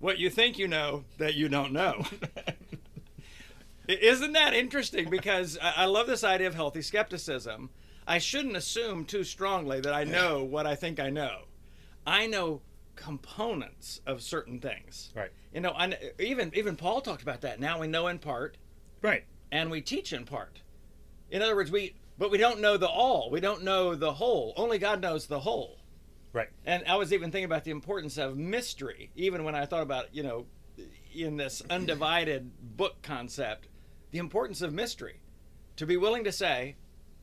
What 0.00 0.18
you 0.18 0.28
think 0.28 0.58
you 0.58 0.68
know 0.68 1.04
that 1.18 1.34
you 1.34 1.48
don't 1.48 1.72
know. 1.72 2.04
Isn't 3.88 4.32
that 4.32 4.54
interesting? 4.54 5.10
Because 5.10 5.58
I 5.60 5.72
I 5.78 5.84
love 5.86 6.06
this 6.06 6.24
idea 6.24 6.46
of 6.46 6.54
healthy 6.54 6.82
skepticism. 6.82 7.70
I 8.06 8.18
shouldn't 8.18 8.56
assume 8.56 9.04
too 9.04 9.24
strongly 9.24 9.80
that 9.80 9.92
I 9.94 10.04
know 10.04 10.42
what 10.44 10.66
I 10.66 10.74
think 10.74 10.98
I 11.00 11.10
know. 11.10 11.42
I 12.06 12.26
know 12.26 12.62
components 12.96 14.00
of 14.06 14.22
certain 14.22 14.60
things. 14.60 15.12
Right. 15.14 15.30
You 15.54 15.60
know, 15.60 15.74
and 15.78 15.96
even 16.18 16.52
even 16.54 16.76
Paul 16.76 17.00
talked 17.00 17.22
about 17.22 17.40
that. 17.42 17.60
Now 17.60 17.78
we 17.80 17.86
know 17.86 18.06
in 18.08 18.18
part, 18.18 18.56
Right. 19.02 19.24
And 19.52 19.70
we 19.70 19.80
teach 19.80 20.12
in 20.12 20.24
part. 20.24 20.62
In 21.30 21.42
other 21.42 21.54
words, 21.54 21.70
we 21.70 21.94
but 22.18 22.30
we 22.30 22.38
don't 22.38 22.60
know 22.60 22.76
the 22.76 22.88
all. 22.88 23.30
We 23.30 23.40
don't 23.40 23.62
know 23.62 23.94
the 23.94 24.12
whole. 24.12 24.54
Only 24.56 24.78
God 24.78 25.00
knows 25.00 25.26
the 25.26 25.40
whole. 25.40 25.78
Right. 26.32 26.48
And 26.64 26.84
I 26.88 26.96
was 26.96 27.12
even 27.12 27.30
thinking 27.30 27.44
about 27.44 27.64
the 27.64 27.70
importance 27.70 28.16
of 28.16 28.36
mystery, 28.36 29.10
even 29.14 29.44
when 29.44 29.54
I 29.54 29.66
thought 29.66 29.82
about, 29.82 30.14
you 30.14 30.22
know, 30.22 30.46
in 31.14 31.36
this 31.36 31.62
undivided 31.68 32.50
book 32.76 33.02
concept, 33.02 33.68
the 34.10 34.18
importance 34.18 34.62
of 34.62 34.72
mystery. 34.72 35.20
To 35.76 35.86
be 35.86 35.96
willing 35.96 36.24
to 36.24 36.32
say, 36.32 36.76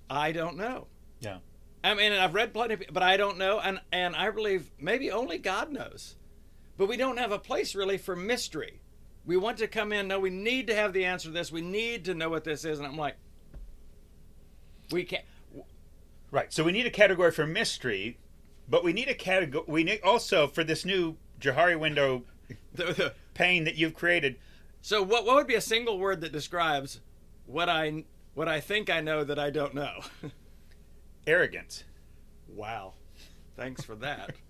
I 0.09 0.31
don't 0.31 0.57
know. 0.57 0.87
Yeah. 1.19 1.37
I 1.83 1.93
mean, 1.93 2.11
I've 2.11 2.33
read 2.33 2.53
plenty, 2.53 2.73
of, 2.73 2.83
but 2.91 3.03
I 3.03 3.15
don't 3.15 3.37
know, 3.37 3.59
and 3.59 3.79
and 3.91 4.15
I 4.15 4.31
believe 4.31 4.71
maybe 4.79 5.11
only 5.11 5.37
God 5.37 5.71
knows. 5.71 6.15
But 6.77 6.87
we 6.87 6.97
don't 6.97 7.17
have 7.17 7.31
a 7.31 7.39
place 7.39 7.75
really 7.75 7.97
for 7.97 8.15
mystery. 8.15 8.81
We 9.25 9.37
want 9.37 9.57
to 9.59 9.67
come 9.67 9.91
in. 9.93 10.07
No, 10.07 10.19
we 10.19 10.29
need 10.29 10.67
to 10.67 10.75
have 10.75 10.93
the 10.93 11.05
answer 11.05 11.27
to 11.27 11.33
this. 11.33 11.51
We 11.51 11.61
need 11.61 12.05
to 12.05 12.13
know 12.13 12.29
what 12.29 12.43
this 12.43 12.65
is, 12.65 12.79
and 12.79 12.87
I'm 12.87 12.97
like, 12.97 13.15
we 14.91 15.03
can't. 15.03 15.25
Right. 16.31 16.51
So 16.53 16.63
we 16.63 16.71
need 16.71 16.85
a 16.85 16.91
category 16.91 17.31
for 17.31 17.45
mystery, 17.45 18.17
but 18.67 18.83
we 18.83 18.93
need 18.93 19.07
a 19.07 19.13
category. 19.13 19.65
We 19.67 19.83
need 19.83 20.01
also 20.03 20.47
for 20.47 20.63
this 20.63 20.85
new 20.85 21.17
Johari 21.39 21.79
window 21.79 22.23
The, 22.73 22.85
the, 22.93 23.13
pane 23.33 23.63
that 23.65 23.75
you've 23.75 23.93
created. 23.93 24.35
so, 24.81 25.01
what 25.01 25.25
what 25.25 25.35
would 25.35 25.47
be 25.47 25.55
a 25.55 25.61
single 25.61 25.97
word 25.99 26.21
that 26.21 26.31
describes 26.31 26.99
what 27.45 27.69
I 27.69 28.03
what 28.33 28.47
I 28.47 28.59
think 28.59 28.89
I 28.89 29.01
know 29.01 29.23
that 29.23 29.39
I 29.39 29.49
don't 29.49 29.73
know? 29.73 30.01
Arrogance. 31.27 31.83
wow, 32.47 32.93
thanks 33.55 33.83
for 33.83 33.95
that. 33.95 34.31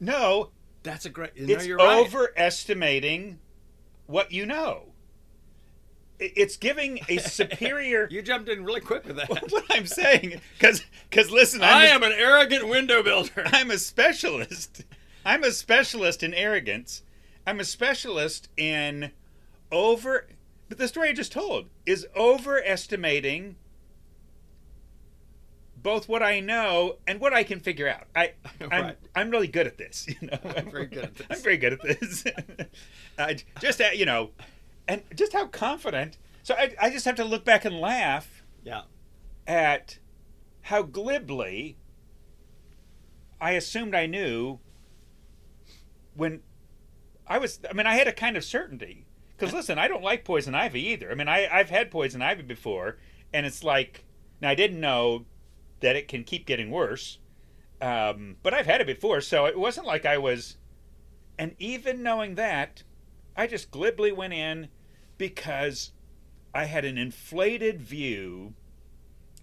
No, 0.00 0.50
That's 0.82 1.06
a 1.06 1.08
great. 1.08 1.36
You 1.36 1.46
know, 1.46 1.54
it's 1.54 1.66
you're 1.66 1.78
right. 1.78 2.04
overestimating 2.04 3.38
what 4.06 4.32
you 4.32 4.46
know. 4.46 4.92
it's 6.18 6.56
giving 6.56 7.00
a 7.08 7.16
superior. 7.38 8.08
You 8.10 8.22
jumped 8.22 8.48
in 8.48 8.64
really 8.64 8.80
quick 8.80 9.06
with 9.06 9.16
that. 9.16 9.28
what 9.52 9.64
I'm 9.70 9.86
saying, 9.86 10.40
because 10.58 10.84
because 11.10 11.30
listen, 11.30 11.62
I'm 11.62 11.76
I 11.76 11.84
a- 11.86 11.90
am 11.90 12.02
an 12.02 12.12
arrogant 12.12 12.68
window 12.68 13.02
builder. 13.02 13.42
I'm 13.46 13.70
a 13.70 13.78
specialist. 13.78 14.84
I'm 15.24 15.42
a 15.44 15.50
specialist 15.52 16.22
in 16.22 16.34
arrogance. 16.34 17.02
I'm 17.46 17.60
a 17.60 17.64
specialist 17.64 18.48
in 18.56 19.10
over. 19.72 20.26
But 20.68 20.78
the 20.78 20.88
story 20.88 21.10
I 21.10 21.12
just 21.12 21.32
told 21.32 21.66
is 21.84 22.06
overestimating 22.16 23.56
both 25.84 26.08
what 26.08 26.22
I 26.22 26.40
know 26.40 26.96
and 27.06 27.20
what 27.20 27.32
I 27.32 27.44
can 27.44 27.60
figure 27.60 27.86
out. 27.88 28.08
I, 28.16 28.32
I'm, 28.60 28.82
Right. 28.84 28.96
I'm 29.14 29.30
really 29.30 29.46
good 29.46 29.68
at 29.68 29.78
this. 29.78 30.08
You 30.20 30.28
know, 30.28 30.38
I'm 30.56 30.68
very 30.70 30.86
good 30.86 31.04
at 31.04 31.14
this. 31.16 31.26
I'm 31.30 31.38
very 31.40 31.56
good 31.58 31.74
at 31.74 31.82
this. 31.82 32.24
uh, 33.18 33.34
just 33.60 33.80
at, 33.80 33.96
you 33.96 34.06
know, 34.06 34.30
and 34.88 35.02
just 35.14 35.32
how 35.32 35.46
confident. 35.46 36.18
So 36.42 36.54
I, 36.54 36.74
I 36.80 36.90
just 36.90 37.04
have 37.04 37.14
to 37.16 37.24
look 37.24 37.44
back 37.44 37.64
and 37.64 37.78
laugh 37.78 38.42
Yeah. 38.64 38.82
at 39.46 39.98
how 40.62 40.82
glibly 40.82 41.76
I 43.40 43.52
assumed 43.52 43.94
I 43.94 44.06
knew 44.06 44.58
when 46.14 46.40
I 47.26 47.38
was. 47.38 47.60
I 47.68 47.72
mean, 47.74 47.86
I 47.86 47.94
had 47.94 48.08
a 48.08 48.12
kind 48.12 48.36
of 48.36 48.44
certainty. 48.44 49.06
Because 49.36 49.52
listen, 49.52 49.78
I 49.78 49.88
don't 49.88 50.02
like 50.02 50.24
poison 50.24 50.54
ivy 50.54 50.80
either. 50.88 51.10
I 51.10 51.14
mean, 51.14 51.28
I, 51.28 51.48
I've 51.52 51.68
had 51.70 51.90
poison 51.90 52.22
ivy 52.22 52.42
before, 52.42 52.98
and 53.32 53.44
it's 53.46 53.62
like. 53.64 54.04
Now, 54.40 54.50
I 54.50 54.54
didn't 54.54 54.80
know 54.80 55.24
that 55.80 55.96
it 55.96 56.08
can 56.08 56.24
keep 56.24 56.46
getting 56.46 56.70
worse, 56.70 57.18
um, 57.80 58.36
but 58.42 58.54
I've 58.54 58.66
had 58.66 58.80
it 58.80 58.86
before, 58.86 59.20
so 59.20 59.46
it 59.46 59.58
wasn't 59.58 59.86
like 59.86 60.06
I 60.06 60.18
was. 60.18 60.56
And 61.38 61.54
even 61.58 62.02
knowing 62.02 62.36
that, 62.36 62.82
I 63.36 63.46
just 63.46 63.70
glibly 63.70 64.12
went 64.12 64.32
in 64.32 64.68
because 65.18 65.92
I 66.54 66.64
had 66.64 66.84
an 66.84 66.96
inflated 66.96 67.80
view 67.82 68.54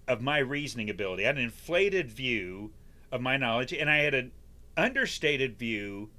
of 0.08 0.20
my 0.20 0.38
reasoning 0.38 0.90
ability. 0.90 1.24
I 1.24 1.26
had 1.26 1.36
an 1.36 1.44
inflated 1.44 2.10
view 2.10 2.72
of 3.10 3.20
my 3.20 3.36
knowledge, 3.36 3.72
and 3.72 3.90
I 3.90 3.98
had 3.98 4.14
an 4.14 4.32
understated 4.76 5.58
view 5.58 6.10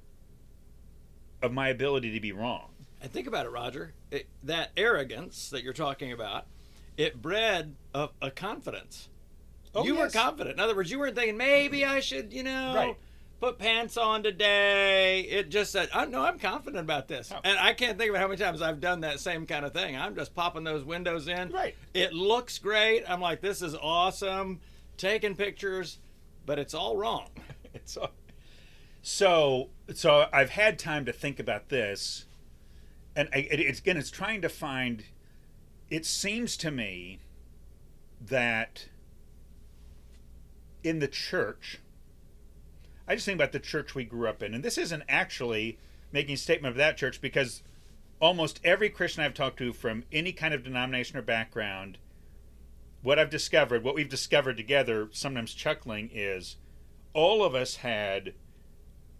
of 1.42 1.52
my 1.52 1.68
ability 1.68 2.12
to 2.12 2.20
be 2.20 2.32
wrong. 2.32 2.70
And 3.02 3.12
think 3.12 3.26
about 3.26 3.44
it, 3.44 3.50
Roger. 3.50 3.92
It, 4.10 4.28
that 4.44 4.70
arrogance 4.76 5.50
that 5.50 5.62
you're 5.62 5.74
talking 5.74 6.12
about, 6.12 6.46
it 6.96 7.20
bred 7.20 7.74
a, 7.92 8.08
a 8.22 8.30
confidence. 8.30 9.08
Oh, 9.74 9.84
you 9.84 9.94
yes. 9.96 10.14
were 10.14 10.20
confident. 10.20 10.54
In 10.56 10.60
other 10.60 10.74
words, 10.76 10.90
you 10.90 10.98
weren't 10.98 11.16
thinking 11.16 11.36
maybe 11.36 11.84
I 11.84 12.00
should, 12.00 12.32
you 12.32 12.42
know, 12.42 12.72
Right. 12.74 12.96
put 13.40 13.58
pants 13.58 13.96
on 13.96 14.22
today. 14.22 15.20
It 15.22 15.48
just 15.50 15.72
said, 15.72 15.88
"I 15.92 16.04
no, 16.06 16.22
I'm 16.22 16.38
confident 16.38 16.82
about 16.84 17.08
this." 17.08 17.32
Oh. 17.34 17.40
And 17.44 17.58
I 17.58 17.72
can't 17.74 17.98
think 17.98 18.10
of 18.10 18.16
how 18.16 18.28
many 18.28 18.38
times 18.38 18.62
I've 18.62 18.80
done 18.80 19.00
that 19.00 19.20
same 19.20 19.46
kind 19.46 19.64
of 19.64 19.72
thing. 19.72 19.96
I'm 19.96 20.14
just 20.14 20.34
popping 20.34 20.64
those 20.64 20.84
windows 20.84 21.26
in. 21.28 21.50
Right. 21.50 21.74
It 21.92 22.12
looks 22.12 22.58
great. 22.58 23.04
I'm 23.08 23.20
like, 23.20 23.40
"This 23.40 23.62
is 23.62 23.74
awesome." 23.74 24.60
Taking 24.96 25.34
pictures, 25.34 25.98
but 26.46 26.58
it's 26.58 26.74
all 26.74 26.96
wrong. 26.96 27.28
It's 27.74 27.96
all- 27.96 28.12
so 29.02 29.68
so 29.92 30.28
I've 30.32 30.50
had 30.50 30.78
time 30.78 31.04
to 31.06 31.12
think 31.12 31.38
about 31.40 31.68
this, 31.68 32.24
and 33.16 33.28
I, 33.34 33.38
it, 33.38 33.60
it's 33.60 33.80
again 33.80 33.96
it's 33.96 34.10
trying 34.10 34.40
to 34.42 34.48
find. 34.48 35.04
It 35.90 36.06
seems 36.06 36.56
to 36.58 36.70
me 36.70 37.18
that 38.20 38.86
in 40.84 41.00
the 41.00 41.08
church, 41.08 41.80
I 43.08 43.14
just 43.14 43.26
think 43.26 43.38
about 43.38 43.52
the 43.52 43.58
church 43.58 43.94
we 43.94 44.04
grew 44.04 44.28
up 44.28 44.42
in, 44.42 44.54
and 44.54 44.62
this 44.62 44.78
isn't 44.78 45.02
actually 45.08 45.78
making 46.12 46.34
a 46.34 46.38
statement 46.38 46.72
of 46.72 46.76
that 46.76 46.96
church 46.96 47.20
because 47.20 47.62
almost 48.20 48.60
every 48.62 48.88
Christian 48.88 49.24
I've 49.24 49.34
talked 49.34 49.58
to 49.58 49.72
from 49.72 50.04
any 50.12 50.32
kind 50.32 50.54
of 50.54 50.62
denomination 50.62 51.18
or 51.18 51.22
background, 51.22 51.98
what 53.02 53.18
I've 53.18 53.30
discovered, 53.30 53.82
what 53.82 53.94
we've 53.94 54.08
discovered 54.08 54.56
together, 54.56 55.08
sometimes 55.10 55.52
chuckling, 55.52 56.10
is 56.12 56.56
all 57.12 57.44
of 57.44 57.54
us 57.54 57.76
had 57.76 58.34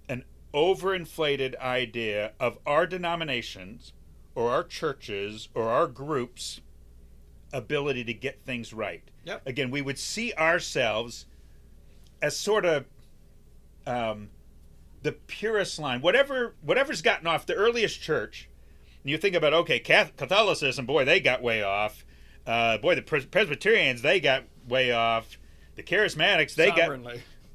an 0.09 0.24
overinflated 0.55 1.57
idea 1.57 2.33
of 2.38 2.59
our 2.66 2.87
denominations 2.87 3.92
or 4.35 4.50
our 4.50 4.64
churches 4.64 5.48
or 5.55 5.68
our 5.68 5.87
groups' 5.87 6.61
ability 7.53 8.05
to 8.05 8.14
get 8.14 8.42
things 8.42 8.72
right. 8.72 9.03
Yep. 9.24 9.42
Again, 9.46 9.70
we 9.70 9.83
would 9.83 9.98
see 9.98 10.33
ourselves 10.35 11.27
as 12.22 12.37
sort 12.37 12.64
of 12.64 12.87
um, 13.87 14.31
the 15.03 15.12
purest 15.12 15.79
line. 15.79 16.00
Whatever 16.00 16.55
whatever's 16.62 17.03
gotten 17.03 17.27
off 17.27 17.46
the 17.46 17.55
earliest 17.55 18.00
church, 18.00 18.48
and 19.03 19.11
you 19.11 19.18
think 19.18 19.35
about 19.35 19.53
okay, 19.53 19.79
Catholicism, 19.79 20.87
boy, 20.87 21.05
they 21.05 21.20
got 21.20 21.42
way 21.42 21.62
off. 21.62 22.05
Uh, 22.46 22.79
boy, 22.79 22.94
the 22.94 23.03
Pres- 23.03 23.27
Presbyterians, 23.27 24.03
they 24.03 24.20
got 24.20 24.44
way 24.68 24.92
off. 24.92 25.38
The 25.77 25.83
Charismatics, 25.83 26.55
they 26.55 26.70
got 26.70 27.00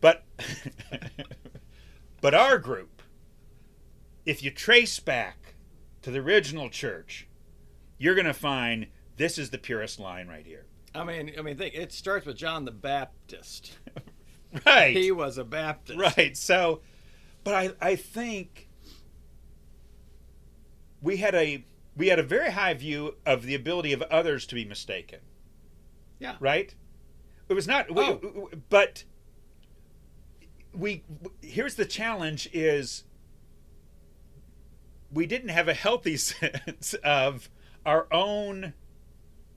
but 0.01 0.23
but 2.21 2.33
our 2.33 2.57
group, 2.57 3.01
if 4.25 4.43
you 4.43 4.51
trace 4.51 4.99
back 4.99 5.55
to 6.01 6.11
the 6.11 6.19
original 6.19 6.69
church, 6.69 7.27
you're 7.97 8.15
going 8.15 8.25
to 8.25 8.33
find 8.33 8.87
this 9.17 9.37
is 9.37 9.49
the 9.49 9.57
purest 9.57 9.99
line 9.99 10.27
right 10.27 10.45
here. 10.45 10.65
I 10.95 11.03
mean, 11.03 11.31
I 11.37 11.41
mean, 11.41 11.57
think 11.57 11.75
it 11.75 11.91
starts 11.91 12.25
with 12.25 12.37
John 12.37 12.65
the 12.65 12.71
Baptist. 12.71 13.77
Right. 14.65 14.95
He 14.95 15.11
was 15.11 15.37
a 15.37 15.43
Baptist. 15.43 15.99
Right. 15.99 16.35
So, 16.35 16.81
but 17.43 17.53
I 17.53 17.71
I 17.79 17.95
think 17.95 18.67
we 21.01 21.17
had 21.17 21.35
a 21.35 21.63
we 21.95 22.07
had 22.07 22.19
a 22.19 22.23
very 22.23 22.51
high 22.51 22.73
view 22.73 23.15
of 23.25 23.43
the 23.43 23.55
ability 23.55 23.93
of 23.93 24.01
others 24.03 24.45
to 24.47 24.55
be 24.55 24.65
mistaken. 24.65 25.19
Yeah. 26.19 26.35
Right. 26.39 26.73
It 27.47 27.53
was 27.53 27.67
not. 27.67 27.89
we- 27.93 28.01
Oh. 28.01 28.49
But 28.69 29.03
we 30.73 31.03
here's 31.41 31.75
the 31.75 31.85
challenge: 31.85 32.49
is 32.53 33.03
we 35.11 35.25
didn't 35.25 35.49
have 35.49 35.67
a 35.67 35.73
healthy 35.73 36.17
sense 36.17 36.93
of 37.03 37.49
our 37.85 38.07
own 38.11 38.73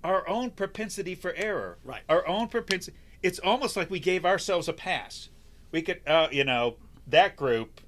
our 0.04 0.28
own 0.28 0.50
propensity 0.50 1.14
for 1.14 1.32
error. 1.34 1.78
Right. 1.84 2.02
Our 2.08 2.26
own 2.26 2.48
propensity. 2.48 2.96
It's 3.22 3.38
almost 3.38 3.76
like 3.76 3.90
we 3.90 4.00
gave 4.00 4.24
ourselves 4.24 4.68
a 4.68 4.72
pass. 4.72 5.28
We 5.70 5.82
could, 5.82 6.00
uh, 6.06 6.28
you 6.30 6.44
know, 6.44 6.76
that 7.06 7.36
group, 7.36 7.80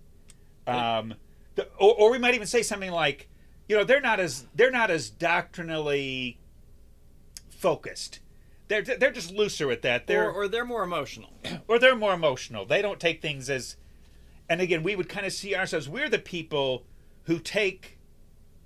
um, 0.66 1.14
the, 1.54 1.68
or, 1.78 1.94
or 1.94 2.10
we 2.10 2.18
might 2.18 2.34
even 2.34 2.46
say 2.46 2.62
something 2.62 2.90
like, 2.90 3.28
you 3.68 3.76
know, 3.76 3.84
they're 3.84 4.00
not 4.00 4.20
as 4.20 4.46
they're 4.54 4.70
not 4.70 4.90
as 4.90 5.10
doctrinally 5.10 6.38
focused. 7.50 8.20
They're 8.68 8.82
they're 8.82 9.10
just 9.10 9.32
looser 9.32 9.66
with 9.66 9.82
that. 9.82 10.06
They're 10.06 10.30
Or, 10.30 10.44
or 10.44 10.48
they're 10.48 10.64
more 10.64 10.82
emotional. 10.82 11.32
or 11.68 11.78
they're 11.78 11.96
more 11.96 12.14
emotional. 12.14 12.64
They 12.64 12.82
don't 12.82 13.00
take 13.00 13.20
things 13.20 13.50
as, 13.50 13.76
and 14.48 14.60
again, 14.60 14.82
we 14.82 14.96
would 14.96 15.08
kind 15.08 15.26
of 15.26 15.32
see 15.32 15.54
ourselves. 15.54 15.88
We're 15.88 16.08
the 16.08 16.18
people 16.18 16.84
who 17.24 17.38
take 17.38 17.98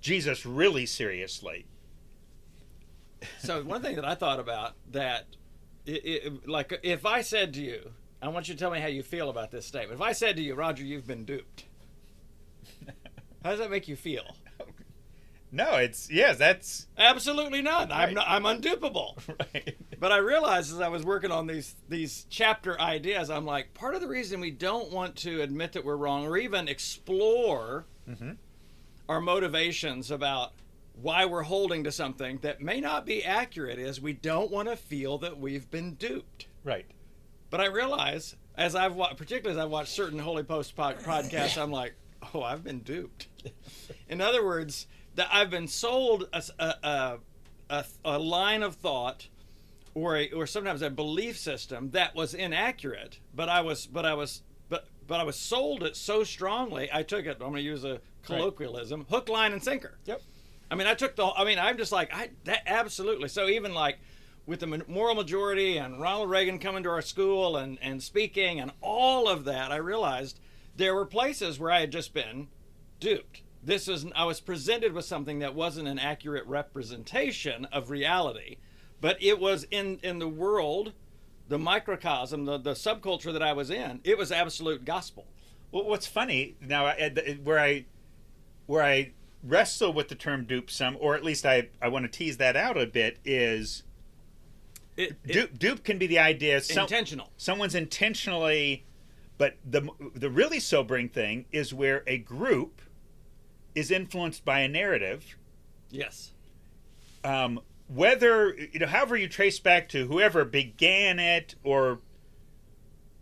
Jesus 0.01 0.45
really 0.45 0.85
seriously. 0.85 1.65
so 3.39 3.63
one 3.63 3.81
thing 3.81 3.95
that 3.95 4.05
I 4.05 4.15
thought 4.15 4.39
about 4.39 4.75
that, 4.91 5.25
it, 5.89 6.25
it, 6.25 6.49
like 6.49 6.79
if 6.83 7.05
I 7.05 7.21
said 7.21 7.53
to 7.55 7.61
you, 7.61 7.91
I 8.21 8.27
want 8.29 8.47
you 8.47 8.53
to 8.53 8.59
tell 8.59 8.71
me 8.71 8.79
how 8.79 8.87
you 8.87 9.03
feel 9.03 9.29
about 9.29 9.51
this 9.51 9.65
statement. 9.65 9.99
If 9.99 10.01
I 10.01 10.11
said 10.11 10.35
to 10.37 10.41
you, 10.41 10.55
Roger, 10.55 10.83
you've 10.83 11.07
been 11.07 11.25
duped. 11.25 11.65
How 13.43 13.51
does 13.51 13.59
that 13.59 13.71
make 13.71 13.87
you 13.87 13.95
feel? 13.95 14.35
No, 15.51 15.77
it's 15.77 16.11
yes, 16.11 16.37
that's 16.37 16.85
Absolutely 16.97 17.61
none. 17.63 17.91
I'm 17.91 18.13
not, 18.13 18.25
I'm 18.27 18.43
undupable. 18.43 19.17
right. 19.53 19.75
But 19.99 20.11
I 20.11 20.17
realized 20.17 20.71
as 20.71 20.79
I 20.79 20.89
was 20.89 21.03
working 21.03 21.31
on 21.31 21.47
these 21.47 21.75
these 21.87 22.27
chapter 22.29 22.79
ideas, 22.79 23.29
I'm 23.31 23.45
like, 23.45 23.73
part 23.73 23.95
of 23.95 24.01
the 24.01 24.07
reason 24.07 24.39
we 24.41 24.51
don't 24.51 24.91
want 24.91 25.15
to 25.17 25.41
admit 25.41 25.71
that 25.73 25.83
we're 25.83 25.95
wrong 25.95 26.25
or 26.27 26.37
even 26.37 26.67
explore 26.67 27.85
Mhm. 28.07 28.37
our 29.07 29.21
motivations 29.21 30.11
about 30.11 30.51
why 31.01 31.25
we're 31.25 31.43
holding 31.43 31.83
to 31.85 31.91
something 31.91 32.39
that 32.41 32.61
may 32.61 32.81
not 32.81 33.05
be 33.05 33.23
accurate 33.23 33.79
is 33.79 34.01
we 34.01 34.13
don't 34.13 34.51
want 34.51 34.67
to 34.67 34.75
feel 34.75 35.17
that 35.19 35.39
we've 35.39 35.69
been 35.69 35.93
duped. 35.93 36.47
Right. 36.63 36.85
But 37.49 37.61
I 37.61 37.67
realize, 37.67 38.35
as 38.55 38.75
I've 38.75 38.95
watched, 38.95 39.17
particularly 39.17 39.57
as 39.59 39.63
I've 39.63 39.71
watched 39.71 39.93
certain 39.93 40.19
Holy 40.19 40.43
Post 40.43 40.75
pod- 40.75 40.99
podcasts, 40.99 41.61
I'm 41.61 41.71
like, 41.71 41.95
oh, 42.33 42.43
I've 42.43 42.63
been 42.63 42.79
duped. 42.79 43.27
In 44.09 44.21
other 44.21 44.45
words, 44.45 44.87
that 45.15 45.29
I've 45.31 45.49
been 45.49 45.67
sold 45.67 46.27
a, 46.33 46.43
a, 46.59 47.17
a, 47.69 47.85
a 48.05 48.19
line 48.19 48.63
of 48.63 48.75
thought, 48.75 49.27
or 49.93 50.17
a, 50.17 50.31
or 50.31 50.45
sometimes 50.45 50.81
a 50.81 50.89
belief 50.89 51.37
system 51.37 51.91
that 51.91 52.15
was 52.15 52.33
inaccurate, 52.33 53.19
but 53.33 53.49
I 53.49 53.61
was 53.61 53.87
but 53.87 54.05
I 54.05 54.13
was 54.13 54.43
but 54.69 54.87
but 55.07 55.19
I 55.19 55.23
was 55.23 55.35
sold 55.35 55.83
it 55.83 55.95
so 55.95 56.23
strongly. 56.23 56.89
I 56.93 57.03
took 57.03 57.25
it. 57.25 57.33
I'm 57.33 57.39
going 57.39 57.55
to 57.55 57.61
use 57.61 57.83
a 57.83 57.99
colloquialism: 58.23 59.05
hook, 59.09 59.29
line, 59.29 59.51
and 59.53 59.63
sinker. 59.63 59.97
Yep. 60.05 60.21
I 60.71 60.75
mean, 60.75 60.87
I 60.87 60.93
took 60.93 61.15
the. 61.15 61.25
I 61.25 61.45
mean, 61.45 61.59
I'm 61.59 61.77
just 61.77 61.91
like 61.91 62.13
I 62.13 62.29
that 62.45 62.63
absolutely. 62.65 63.27
So 63.29 63.47
even 63.47 63.73
like 63.73 63.99
with 64.45 64.59
the 64.61 64.83
moral 64.87 65.15
majority 65.15 65.77
and 65.77 66.01
Ronald 66.01 66.29
Reagan 66.29 66.59
coming 66.59 66.83
to 66.83 66.89
our 66.89 67.01
school 67.01 67.57
and 67.57 67.77
and 67.81 68.01
speaking 68.01 68.59
and 68.59 68.71
all 68.81 69.27
of 69.27 69.45
that, 69.45 69.71
I 69.71 69.77
realized 69.77 70.39
there 70.75 70.95
were 70.95 71.05
places 71.05 71.59
where 71.59 71.71
I 71.71 71.81
had 71.81 71.91
just 71.91 72.13
been 72.13 72.47
duped. 72.99 73.41
this 73.63 73.87
is 73.87 74.05
I 74.15 74.25
was 74.25 74.39
presented 74.39 74.93
with 74.93 75.05
something 75.05 75.39
that 75.39 75.55
wasn't 75.55 75.87
an 75.87 75.99
accurate 75.99 76.45
representation 76.45 77.65
of 77.65 77.89
reality, 77.89 78.57
but 79.01 79.21
it 79.21 79.39
was 79.39 79.65
in 79.71 79.99
in 80.03 80.19
the 80.19 80.27
world, 80.27 80.93
the 81.47 81.59
microcosm, 81.59 82.45
the 82.45 82.57
the 82.57 82.73
subculture 82.73 83.33
that 83.33 83.43
I 83.43 83.53
was 83.53 83.69
in. 83.69 84.01
It 84.03 84.17
was 84.17 84.31
absolute 84.31 84.85
gospel. 84.85 85.27
Well, 85.71 85.85
what's 85.85 86.07
funny 86.07 86.55
now, 86.61 86.93
where 87.43 87.59
I 87.59 87.85
where 88.65 88.83
I 88.83 89.13
wrestle 89.43 89.93
with 89.93 90.09
the 90.09 90.15
term 90.15 90.45
dupe 90.45 90.69
some, 90.69 90.97
or 90.99 91.15
at 91.15 91.23
least 91.23 91.45
I 91.45 91.69
I 91.81 91.87
want 91.87 92.05
to 92.05 92.09
tease 92.17 92.37
that 92.37 92.55
out 92.55 92.77
a 92.77 92.85
bit, 92.85 93.17
is 93.23 93.83
It, 94.97 95.17
it- 95.23 95.31
dupe, 95.31 95.59
dupe 95.59 95.83
can 95.83 95.97
be 95.97 96.07
the 96.07 96.19
idea 96.19 96.61
some, 96.61 96.83
intentional. 96.83 97.31
someone's 97.37 97.75
intentionally, 97.75 98.85
but 99.37 99.55
the 99.65 99.87
the 100.13 100.29
really 100.29 100.59
sobering 100.59 101.09
thing 101.09 101.45
is 101.51 101.73
where 101.73 102.03
a 102.07 102.17
group 102.17 102.81
is 103.75 103.91
influenced 103.91 104.43
by 104.43 104.59
a 104.61 104.67
narrative 104.67 105.37
Yes. 105.91 106.33
um, 107.23 107.61
whether 107.87 108.53
you 108.55 108.79
know 108.79 108.87
however 108.87 109.15
you 109.15 109.27
trace 109.27 109.59
back 109.59 109.87
to 109.89 110.05
whoever 110.07 110.43
began 110.45 111.17
it 111.19 111.55
or 111.63 111.99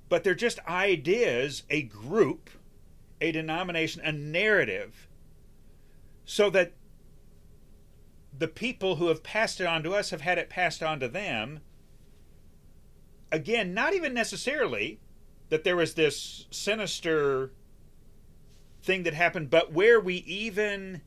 but 0.10 0.24
they're 0.24 0.34
just 0.36 0.60
ideas 0.68 1.64
a 1.70 1.84
group 1.84 2.50
a 3.22 3.32
denomination 3.32 4.02
a 4.04 4.12
narrative 4.12 5.07
so 6.28 6.52
that 6.52 6.74
the 8.38 8.48
people 8.48 8.98
who 8.98 9.08
have 9.08 9.24
passed 9.24 9.60
it 9.60 9.66
on 9.66 9.82
to 9.82 9.96
us 9.96 10.12
have 10.12 10.22
had 10.22 10.38
it 10.38 10.48
passed 10.48 10.84
on 10.84 11.00
to 11.00 11.08
them 11.08 11.60
again 13.32 13.74
not 13.74 13.96
even 13.96 14.14
necessarily 14.14 15.00
that 15.50 15.64
there 15.64 15.76
was 15.76 15.96
this 15.96 16.46
sinister 16.52 17.52
thing 18.84 19.02
that 19.02 19.16
happened 19.16 19.50
but 19.50 19.74
where 19.74 20.00
we 20.00 20.18
even 20.18 21.02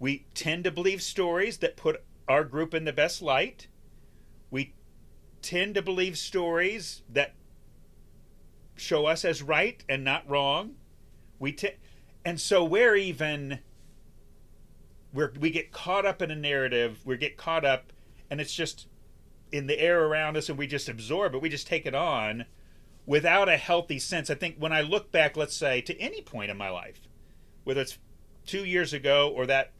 we 0.00 0.24
tend 0.34 0.64
to 0.64 0.70
believe 0.70 1.02
stories 1.02 1.58
that 1.58 1.76
put 1.76 2.02
our 2.26 2.42
group 2.42 2.74
in 2.74 2.84
the 2.84 2.92
best 2.92 3.20
light. 3.20 3.68
We 4.50 4.74
tend 5.42 5.74
to 5.74 5.82
believe 5.82 6.16
stories 6.16 7.02
that 7.12 7.34
show 8.76 9.06
us 9.06 9.24
as 9.24 9.42
right 9.42 9.84
and 9.88 10.02
not 10.02 10.28
wrong. 10.28 10.76
We 11.38 11.52
t- 11.52 11.76
and 12.24 12.40
so 12.40 12.64
we're 12.64 12.96
even 12.96 13.60
we're, 15.12 15.32
we 15.38 15.50
get 15.50 15.72
caught 15.72 16.06
up 16.06 16.22
in 16.22 16.30
a 16.30 16.36
narrative. 16.36 17.00
We 17.04 17.16
get 17.16 17.36
caught 17.36 17.64
up, 17.64 17.92
and 18.30 18.40
it's 18.40 18.54
just 18.54 18.86
in 19.52 19.66
the 19.66 19.78
air 19.80 20.04
around 20.04 20.36
us, 20.36 20.48
and 20.48 20.58
we 20.58 20.66
just 20.66 20.88
absorb 20.88 21.34
it. 21.34 21.42
We 21.42 21.48
just 21.48 21.66
take 21.66 21.86
it 21.86 21.94
on 21.94 22.46
without 23.06 23.48
a 23.48 23.56
healthy 23.56 23.98
sense. 23.98 24.30
I 24.30 24.34
think 24.34 24.56
when 24.58 24.72
I 24.72 24.82
look 24.82 25.10
back, 25.10 25.36
let's 25.36 25.56
say 25.56 25.80
to 25.82 25.98
any 25.98 26.22
point 26.22 26.50
in 26.50 26.56
my 26.56 26.70
life, 26.70 27.00
whether 27.64 27.80
it's 27.80 27.98
two 28.46 28.64
years 28.64 28.92
ago 28.92 29.32
or 29.34 29.46
that 29.46 29.72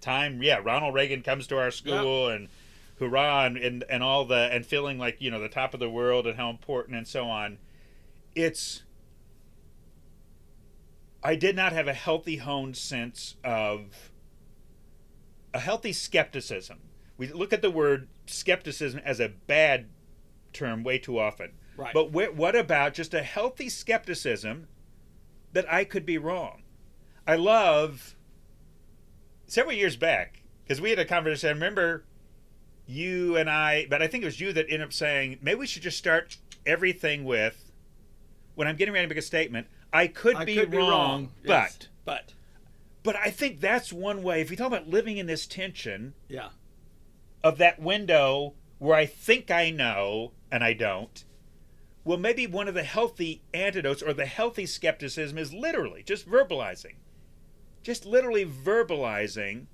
time, 0.00 0.42
yeah, 0.42 0.60
Ronald 0.62 0.94
Reagan 0.94 1.22
comes 1.22 1.46
to 1.48 1.58
our 1.58 1.70
school 1.70 2.28
and 2.28 2.48
hurrah 2.98 3.46
and, 3.46 3.56
and 3.56 3.84
and 3.88 4.02
all 4.02 4.26
the 4.26 4.50
and 4.52 4.66
feeling 4.66 4.98
like 4.98 5.22
you 5.22 5.30
know 5.30 5.40
the 5.40 5.48
top 5.48 5.72
of 5.72 5.80
the 5.80 5.88
world 5.88 6.26
and 6.26 6.36
how 6.36 6.50
important 6.50 6.96
and 6.96 7.08
so 7.08 7.24
on. 7.24 7.58
It's 8.34 8.82
I 11.22 11.34
did 11.34 11.56
not 11.56 11.72
have 11.72 11.88
a 11.88 11.94
healthy 11.94 12.36
honed 12.36 12.76
sense 12.76 13.36
of 13.44 14.09
a 15.52 15.60
healthy 15.60 15.92
skepticism. 15.92 16.78
We 17.16 17.28
look 17.28 17.52
at 17.52 17.62
the 17.62 17.70
word 17.70 18.08
skepticism 18.26 19.00
as 19.04 19.20
a 19.20 19.28
bad 19.28 19.88
term 20.52 20.82
way 20.82 20.98
too 20.98 21.18
often. 21.18 21.52
Right. 21.76 21.94
But 21.94 22.08
wh- 22.08 22.36
what 22.36 22.56
about 22.56 22.94
just 22.94 23.14
a 23.14 23.22
healthy 23.22 23.68
skepticism 23.68 24.68
that 25.52 25.70
I 25.72 25.84
could 25.84 26.06
be 26.06 26.18
wrong? 26.18 26.62
I 27.26 27.36
love 27.36 28.16
several 29.46 29.74
years 29.74 29.96
back 29.96 30.42
because 30.64 30.80
we 30.80 30.90
had 30.90 30.98
a 30.98 31.04
conversation. 31.04 31.48
I 31.48 31.52
remember 31.52 32.04
you 32.86 33.36
and 33.36 33.48
I, 33.48 33.86
but 33.88 34.02
I 34.02 34.06
think 34.06 34.22
it 34.22 34.26
was 34.26 34.40
you 34.40 34.52
that 34.52 34.66
ended 34.66 34.82
up 34.82 34.92
saying 34.92 35.38
maybe 35.42 35.60
we 35.60 35.66
should 35.66 35.82
just 35.82 35.98
start 35.98 36.36
everything 36.66 37.24
with 37.24 37.70
when 38.54 38.66
I'm 38.66 38.76
getting 38.76 38.94
ready 38.94 39.06
to 39.06 39.14
make 39.14 39.18
a 39.18 39.22
statement. 39.22 39.66
I 39.92 40.06
could, 40.06 40.36
I 40.36 40.44
be, 40.44 40.54
could 40.54 40.74
wrong, 40.74 40.86
be 41.42 41.50
wrong, 41.50 41.62
yes, 41.62 41.88
but 42.04 42.32
but 43.02 43.16
I 43.16 43.30
think 43.30 43.60
that's 43.60 43.92
one 43.92 44.22
way. 44.22 44.40
If 44.40 44.50
you 44.50 44.56
talk 44.56 44.66
about 44.66 44.88
living 44.88 45.16
in 45.16 45.26
this 45.26 45.46
tension 45.46 46.14
yeah, 46.28 46.50
of 47.42 47.58
that 47.58 47.80
window 47.80 48.54
where 48.78 48.96
I 48.96 49.06
think 49.06 49.50
I 49.50 49.70
know 49.70 50.32
and 50.50 50.62
I 50.62 50.72
don't, 50.72 51.24
well, 52.04 52.18
maybe 52.18 52.46
one 52.46 52.68
of 52.68 52.74
the 52.74 52.82
healthy 52.82 53.42
antidotes 53.52 54.02
or 54.02 54.12
the 54.12 54.26
healthy 54.26 54.66
skepticism 54.66 55.38
is 55.38 55.52
literally 55.52 56.02
just 56.02 56.28
verbalizing. 56.28 56.94
Just 57.82 58.04
literally 58.04 58.44
verbalizing, 58.44 59.66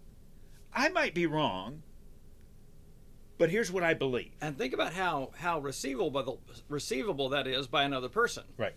I 0.73 0.89
might 0.91 1.15
be 1.15 1.27
wrong, 1.27 1.83
but 3.39 3.51
here's 3.51 3.73
what 3.73 3.83
I 3.83 3.95
believe. 3.95 4.33
and 4.41 4.57
think 4.57 4.73
about 4.73 4.93
how 4.93 5.33
how 5.39 5.59
receivable 5.59 6.41
receivable 6.69 7.29
that 7.31 7.47
is 7.47 7.67
by 7.67 7.83
another 7.83 8.09
person. 8.09 8.45
Right. 8.57 8.75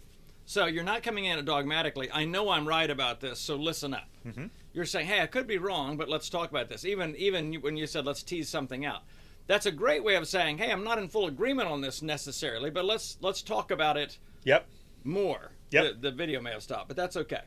So 0.49 0.65
you're 0.65 0.83
not 0.83 1.03
coming 1.03 1.25
in 1.25 1.37
it 1.37 1.45
dogmatically. 1.45 2.09
I 2.11 2.25
know 2.25 2.49
I'm 2.49 2.67
right 2.67 2.89
about 2.89 3.19
this, 3.19 3.37
so 3.37 3.55
listen 3.55 3.93
up. 3.93 4.09
Mm-hmm. 4.25 4.47
You're 4.73 4.85
saying, 4.85 5.05
"Hey, 5.05 5.21
I 5.21 5.27
could 5.27 5.45
be 5.45 5.59
wrong, 5.59 5.95
but 5.95 6.09
let's 6.09 6.27
talk 6.27 6.49
about 6.49 6.69
this." 6.69 6.85
Even 6.85 7.15
even 7.17 7.53
when 7.61 7.77
you 7.77 7.85
said, 7.85 8.03
"Let's 8.03 8.23
tease 8.23 8.49
something 8.49 8.83
out," 8.83 9.03
that's 9.45 9.67
a 9.67 9.71
great 9.71 10.03
way 10.03 10.15
of 10.15 10.27
saying, 10.27 10.57
"Hey, 10.57 10.71
I'm 10.71 10.83
not 10.83 10.97
in 10.97 11.07
full 11.07 11.27
agreement 11.27 11.69
on 11.69 11.81
this 11.81 12.01
necessarily, 12.01 12.71
but 12.71 12.83
let's 12.83 13.19
let's 13.21 13.43
talk 13.43 13.69
about 13.69 13.95
it 13.95 14.17
Yep. 14.43 14.65
more." 15.03 15.51
Yep. 15.69 15.83
The, 16.01 16.09
the 16.09 16.11
video 16.15 16.41
may 16.41 16.49
have 16.49 16.63
stopped, 16.63 16.87
but 16.87 16.97
that's 16.97 17.15
okay. 17.15 17.43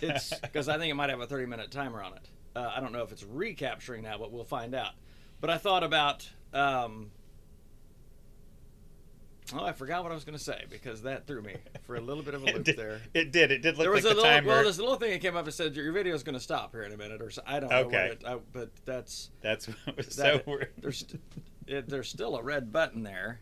It's 0.00 0.32
because 0.38 0.68
I 0.68 0.78
think 0.78 0.88
it 0.92 0.94
might 0.94 1.10
have 1.10 1.20
a 1.20 1.26
30 1.26 1.46
minute 1.46 1.72
timer 1.72 2.00
on 2.00 2.12
it. 2.12 2.28
Uh, 2.54 2.70
I 2.72 2.78
don't 2.78 2.92
know 2.92 3.02
if 3.02 3.10
it's 3.10 3.24
recapturing 3.24 4.04
now, 4.04 4.18
but 4.18 4.30
we'll 4.30 4.44
find 4.44 4.76
out. 4.76 4.92
But 5.40 5.50
I 5.50 5.58
thought 5.58 5.82
about. 5.82 6.30
Um, 6.54 7.10
oh, 9.54 9.64
I 9.64 9.72
forgot 9.72 10.02
what 10.02 10.12
I 10.12 10.14
was 10.14 10.24
going 10.24 10.36
to 10.38 10.42
say 10.42 10.64
because 10.70 11.02
that 11.02 11.26
threw 11.26 11.42
me 11.42 11.54
for 11.82 11.96
a 11.96 12.00
little 12.00 12.22
bit 12.22 12.34
of 12.34 12.42
a 12.42 12.46
loop 12.52 12.64
did, 12.64 12.76
there. 12.76 13.00
it 13.14 13.32
did. 13.32 13.50
It 13.50 13.62
did 13.62 13.76
look 13.76 13.84
There 13.84 13.90
was 13.90 14.04
like 14.04 14.12
a 14.12 14.14
the 14.14 14.20
little 14.22 14.36
timer. 14.36 14.48
well, 14.48 14.62
there's 14.62 14.78
a 14.78 14.82
little 14.82 14.98
thing 14.98 15.10
that 15.10 15.20
came 15.20 15.36
up 15.36 15.44
that 15.44 15.52
said 15.52 15.74
your 15.76 15.92
video 15.92 16.14
is 16.14 16.22
going 16.22 16.34
to 16.34 16.40
stop 16.40 16.72
here 16.72 16.82
in 16.82 16.92
a 16.92 16.96
minute, 16.96 17.20
or 17.22 17.30
so, 17.30 17.42
I 17.46 17.60
don't 17.60 17.70
know. 17.70 17.76
Okay. 17.80 18.06
It, 18.12 18.22
I, 18.26 18.38
but 18.52 18.70
that's 18.84 19.30
That's 19.40 19.66
what 19.66 19.96
was 19.96 20.14
so 20.14 20.40
weird. 20.46 20.72
there's 20.78 21.04
it, 21.66 21.88
there's 21.88 22.08
still 22.08 22.36
a 22.36 22.42
red 22.42 22.72
button 22.72 23.02
there. 23.02 23.40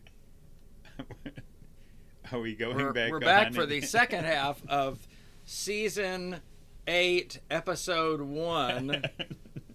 Are 2.31 2.39
we 2.39 2.55
going 2.55 2.75
We're, 2.77 2.93
back? 2.93 3.11
we're 3.11 3.19
back 3.19 3.53
for 3.53 3.65
the 3.65 3.81
second 3.81 4.25
half 4.25 4.61
of 4.67 5.07
season 5.45 6.41
eight, 6.87 7.39
episode 7.49 8.21
one, 8.21 9.03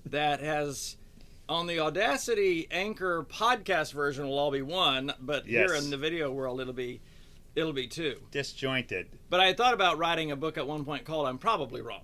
that 0.06 0.40
has 0.40 0.96
on 1.48 1.66
the 1.66 1.80
Audacity 1.80 2.66
Anchor 2.70 3.24
podcast 3.24 3.92
version 3.92 4.26
will 4.26 4.38
all 4.38 4.50
be 4.50 4.62
one, 4.62 5.12
but 5.20 5.46
here 5.46 5.74
in 5.74 5.90
the 5.90 5.96
video 5.96 6.30
world 6.30 6.60
it'll 6.60 6.72
be 6.72 7.00
it'll 7.54 7.72
be 7.72 7.86
two. 7.86 8.20
disjointed. 8.30 9.08
But 9.30 9.40
I 9.40 9.46
had 9.46 9.56
thought 9.56 9.74
about 9.74 9.98
writing 9.98 10.30
a 10.30 10.36
book 10.36 10.56
at 10.58 10.66
one 10.66 10.84
point 10.84 11.04
called 11.04 11.26
"I'm 11.26 11.38
Probably 11.38 11.80
Wrong." 11.82 12.02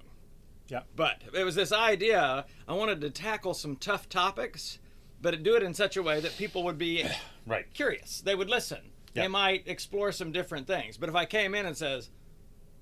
Yeah. 0.69 0.83
But 0.95 1.23
it 1.35 1.43
was 1.45 1.55
this 1.55 1.73
idea. 1.73 2.45
I 2.69 2.75
wanted 2.75 3.01
to 3.01 3.11
tackle 3.11 3.55
some 3.55 3.77
tough 3.77 4.09
topics, 4.09 4.79
but 5.21 5.43
do 5.43 5.57
it 5.57 5.63
in 5.63 5.75
such 5.75 5.97
a 5.97 6.03
way 6.03 6.21
that 6.21 6.37
people 6.37 6.63
would 6.65 6.79
be 6.79 7.05
Right. 7.47 7.67
curious. 7.75 8.21
They 8.21 8.35
would 8.37 8.49
listen. 8.49 8.79
Yeah. 9.15 9.23
They 9.23 9.29
might 9.29 9.67
explore 9.67 10.13
some 10.13 10.31
different 10.31 10.69
things. 10.69 10.97
But 10.97 11.09
if 11.09 11.17
I 11.17 11.25
came 11.25 11.57
in 11.57 11.67
and 11.67 11.77
says, 11.77 12.11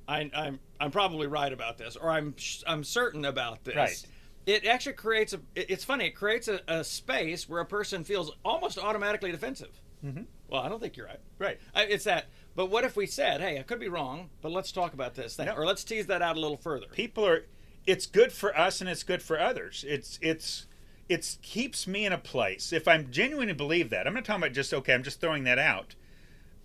I, 0.07 0.31
"I'm 0.35 0.59
I'm 0.81 0.90
probably 0.90 1.27
right 1.27 1.53
about 1.53 1.79
this," 1.79 1.97
or 1.97 2.11
"I'm 2.11 2.35
I'm 2.66 2.85
certain 2.85 3.25
about 3.25 3.64
this," 3.64 3.77
Right. 3.77 4.03
It 4.48 4.64
actually 4.66 4.94
creates 4.94 5.32
a. 5.32 5.40
It's 5.54 5.84
funny. 5.84 6.06
It 6.06 6.16
creates 6.16 6.48
a, 6.48 6.61
a 6.66 6.82
space 6.82 7.48
where 7.48 7.61
a 7.61 7.66
person 7.66 8.02
feels 8.04 8.32
almost 8.44 8.78
automatically 8.78 9.30
defensive. 9.30 9.80
Mm-hmm. 10.04 10.22
Well, 10.48 10.62
I 10.62 10.68
don't 10.68 10.80
think 10.80 10.96
you're 10.96 11.06
right. 11.06 11.20
Right. 11.38 11.61
I, 11.74 11.84
it's 11.84 12.04
that. 12.04 12.26
But 12.56 12.66
what 12.70 12.84
if 12.84 12.96
we 12.96 13.06
said, 13.06 13.40
"Hey, 13.40 13.58
I 13.58 13.62
could 13.62 13.78
be 13.80 13.88
wrong, 13.88 14.30
but 14.40 14.50
let's 14.50 14.72
talk 14.72 14.94
about 14.94 15.14
this 15.14 15.37
thing," 15.37 15.46
No. 15.46 15.54
or 15.54 15.66
let's 15.66 15.84
tease 15.84 16.06
that 16.06 16.22
out 16.22 16.37
a 16.37 16.40
little 16.40 16.56
further. 16.56 16.87
people 16.92 17.26
are 17.26 17.44
it's 17.87 18.06
good 18.06 18.32
for 18.32 18.56
us 18.58 18.80
and 18.82 18.90
it's 18.90 19.02
good 19.02 19.22
for 19.22 19.40
others 19.40 19.82
it's 19.88 20.18
it's 20.20 20.66
it 21.08 21.38
keeps 21.40 21.87
me 21.87 22.04
in 22.04 22.12
a 22.12 22.18
place 22.18 22.70
if 22.70 22.87
i'm 22.87 23.11
genuinely 23.11 23.54
believe 23.54 23.88
that 23.88 24.06
i'm 24.06 24.12
not 24.12 24.26
talking 24.26 24.42
about 24.42 24.52
just 24.52 24.74
okay 24.74 24.92
i'm 24.92 25.02
just 25.02 25.22
throwing 25.22 25.44
that 25.44 25.58
out 25.58 25.94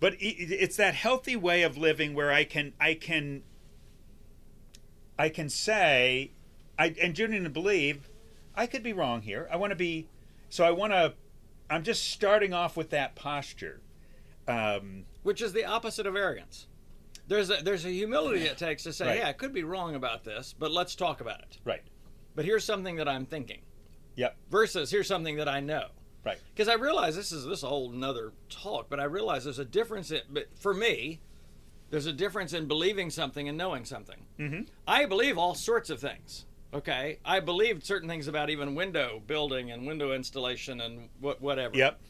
but 0.00 0.14
it's 0.18 0.76
that 0.76 0.94
healthy 0.94 1.34
way 1.34 1.62
of 1.62 1.78
living 1.78 2.12
where 2.12 2.30
i 2.30 2.44
can 2.44 2.74
i 2.78 2.92
can 2.92 3.42
i 5.18 5.30
can 5.30 5.48
say 5.48 6.30
i 6.78 6.94
and 7.02 7.14
genuinely 7.14 7.50
believe 7.50 8.08
i 8.54 8.66
could 8.66 8.82
be 8.82 8.92
wrong 8.92 9.22
here 9.22 9.48
i 9.52 9.56
want 9.56 9.70
to 9.70 9.76
be 9.76 10.06
so 10.48 10.64
i 10.64 10.70
want 10.70 10.92
to 10.92 11.12
i'm 11.70 11.82
just 11.82 12.10
starting 12.10 12.52
off 12.52 12.76
with 12.76 12.90
that 12.90 13.14
posture 13.14 13.80
um, 14.46 15.04
which 15.22 15.40
is 15.40 15.54
the 15.54 15.64
opposite 15.64 16.06
of 16.06 16.16
arrogance. 16.16 16.66
There's 17.26 17.48
a 17.48 17.56
there's 17.62 17.86
a 17.86 17.88
humility 17.88 18.42
it 18.44 18.58
takes 18.58 18.82
to 18.82 18.92
say, 18.92 19.06
Right. 19.06 19.18
"Yeah, 19.20 19.28
I 19.28 19.32
could 19.32 19.54
be 19.54 19.64
wrong 19.64 19.94
about 19.94 20.24
this, 20.24 20.54
but 20.58 20.70
let's 20.70 20.94
talk 20.94 21.22
about 21.22 21.40
it." 21.40 21.58
right 21.64 21.80
But 22.34 22.44
here's 22.44 22.62
something 22.64 22.96
that 22.96 23.08
I'm 23.08 23.24
thinking. 23.24 23.62
yep 24.16 24.36
Versus 24.50 24.90
here's 24.90 25.06
something 25.06 25.36
that 25.36 25.48
I 25.48 25.60
know. 25.60 25.86
right 26.26 26.38
Because 26.54 26.68
I 26.68 26.74
realize 26.74 27.16
this 27.16 27.32
is 27.32 27.46
this 27.46 27.62
whole 27.62 27.88
nother 27.90 28.34
talk, 28.50 28.90
but 28.90 29.00
I 29.00 29.04
realize 29.04 29.44
there's 29.44 29.58
a 29.58 29.64
difference. 29.64 30.10
In, 30.10 30.20
but 30.28 30.48
for 30.58 30.74
me, 30.74 31.20
there's 31.88 32.04
a 32.04 32.12
difference 32.12 32.52
in 32.52 32.66
believing 32.68 33.08
something 33.08 33.48
and 33.48 33.56
knowing 33.56 33.86
something. 33.86 34.26
mm-hmm. 34.38 34.62
I 34.86 35.06
believe 35.06 35.38
all 35.38 35.54
sorts 35.54 35.88
of 35.88 36.00
things. 36.00 36.44
Okay, 36.74 37.18
I 37.24 37.38
believed 37.38 37.84
certain 37.84 38.08
things 38.08 38.26
about 38.26 38.50
even 38.50 38.74
window 38.74 39.22
building 39.24 39.70
and 39.70 39.86
window 39.86 40.12
installation 40.12 40.80
and 40.80 41.08
what 41.20 41.40
whatever. 41.40 41.76
Yep. 41.76 42.00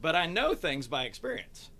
But 0.00 0.16
I 0.16 0.26
know 0.26 0.54
things 0.54 0.88
by 0.88 1.04
experience. 1.04 1.70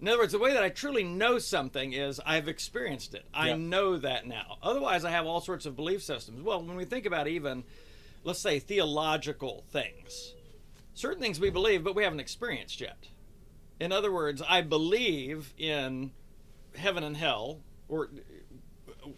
In 0.00 0.08
other 0.08 0.18
words, 0.18 0.32
the 0.32 0.38
way 0.38 0.52
that 0.52 0.62
I 0.62 0.68
truly 0.68 1.04
know 1.04 1.38
something 1.38 1.94
is 1.94 2.20
I've 2.26 2.48
experienced 2.48 3.14
it. 3.14 3.24
I 3.32 3.48
Yep. 3.48 3.58
know 3.58 3.96
that 3.96 4.26
now. 4.26 4.58
Otherwise, 4.62 5.04
I 5.04 5.10
have 5.10 5.24
all 5.24 5.40
sorts 5.40 5.64
of 5.64 5.76
belief 5.76 6.02
systems. 6.02 6.42
Well, 6.42 6.62
when 6.62 6.76
we 6.76 6.84
think 6.84 7.06
about 7.06 7.28
even, 7.28 7.64
let's 8.24 8.40
say, 8.40 8.58
theological 8.58 9.64
things, 9.70 10.34
certain 10.92 11.22
things 11.22 11.40
we 11.40 11.48
believe, 11.48 11.82
but 11.82 11.94
we 11.94 12.04
haven't 12.04 12.20
experienced 12.20 12.80
yet. 12.80 13.08
In 13.80 13.92
other 13.92 14.12
words, 14.12 14.42
I 14.46 14.60
believe 14.60 15.54
in 15.56 16.12
heaven 16.76 17.02
and 17.02 17.16
hell, 17.16 17.60
or 17.88 18.10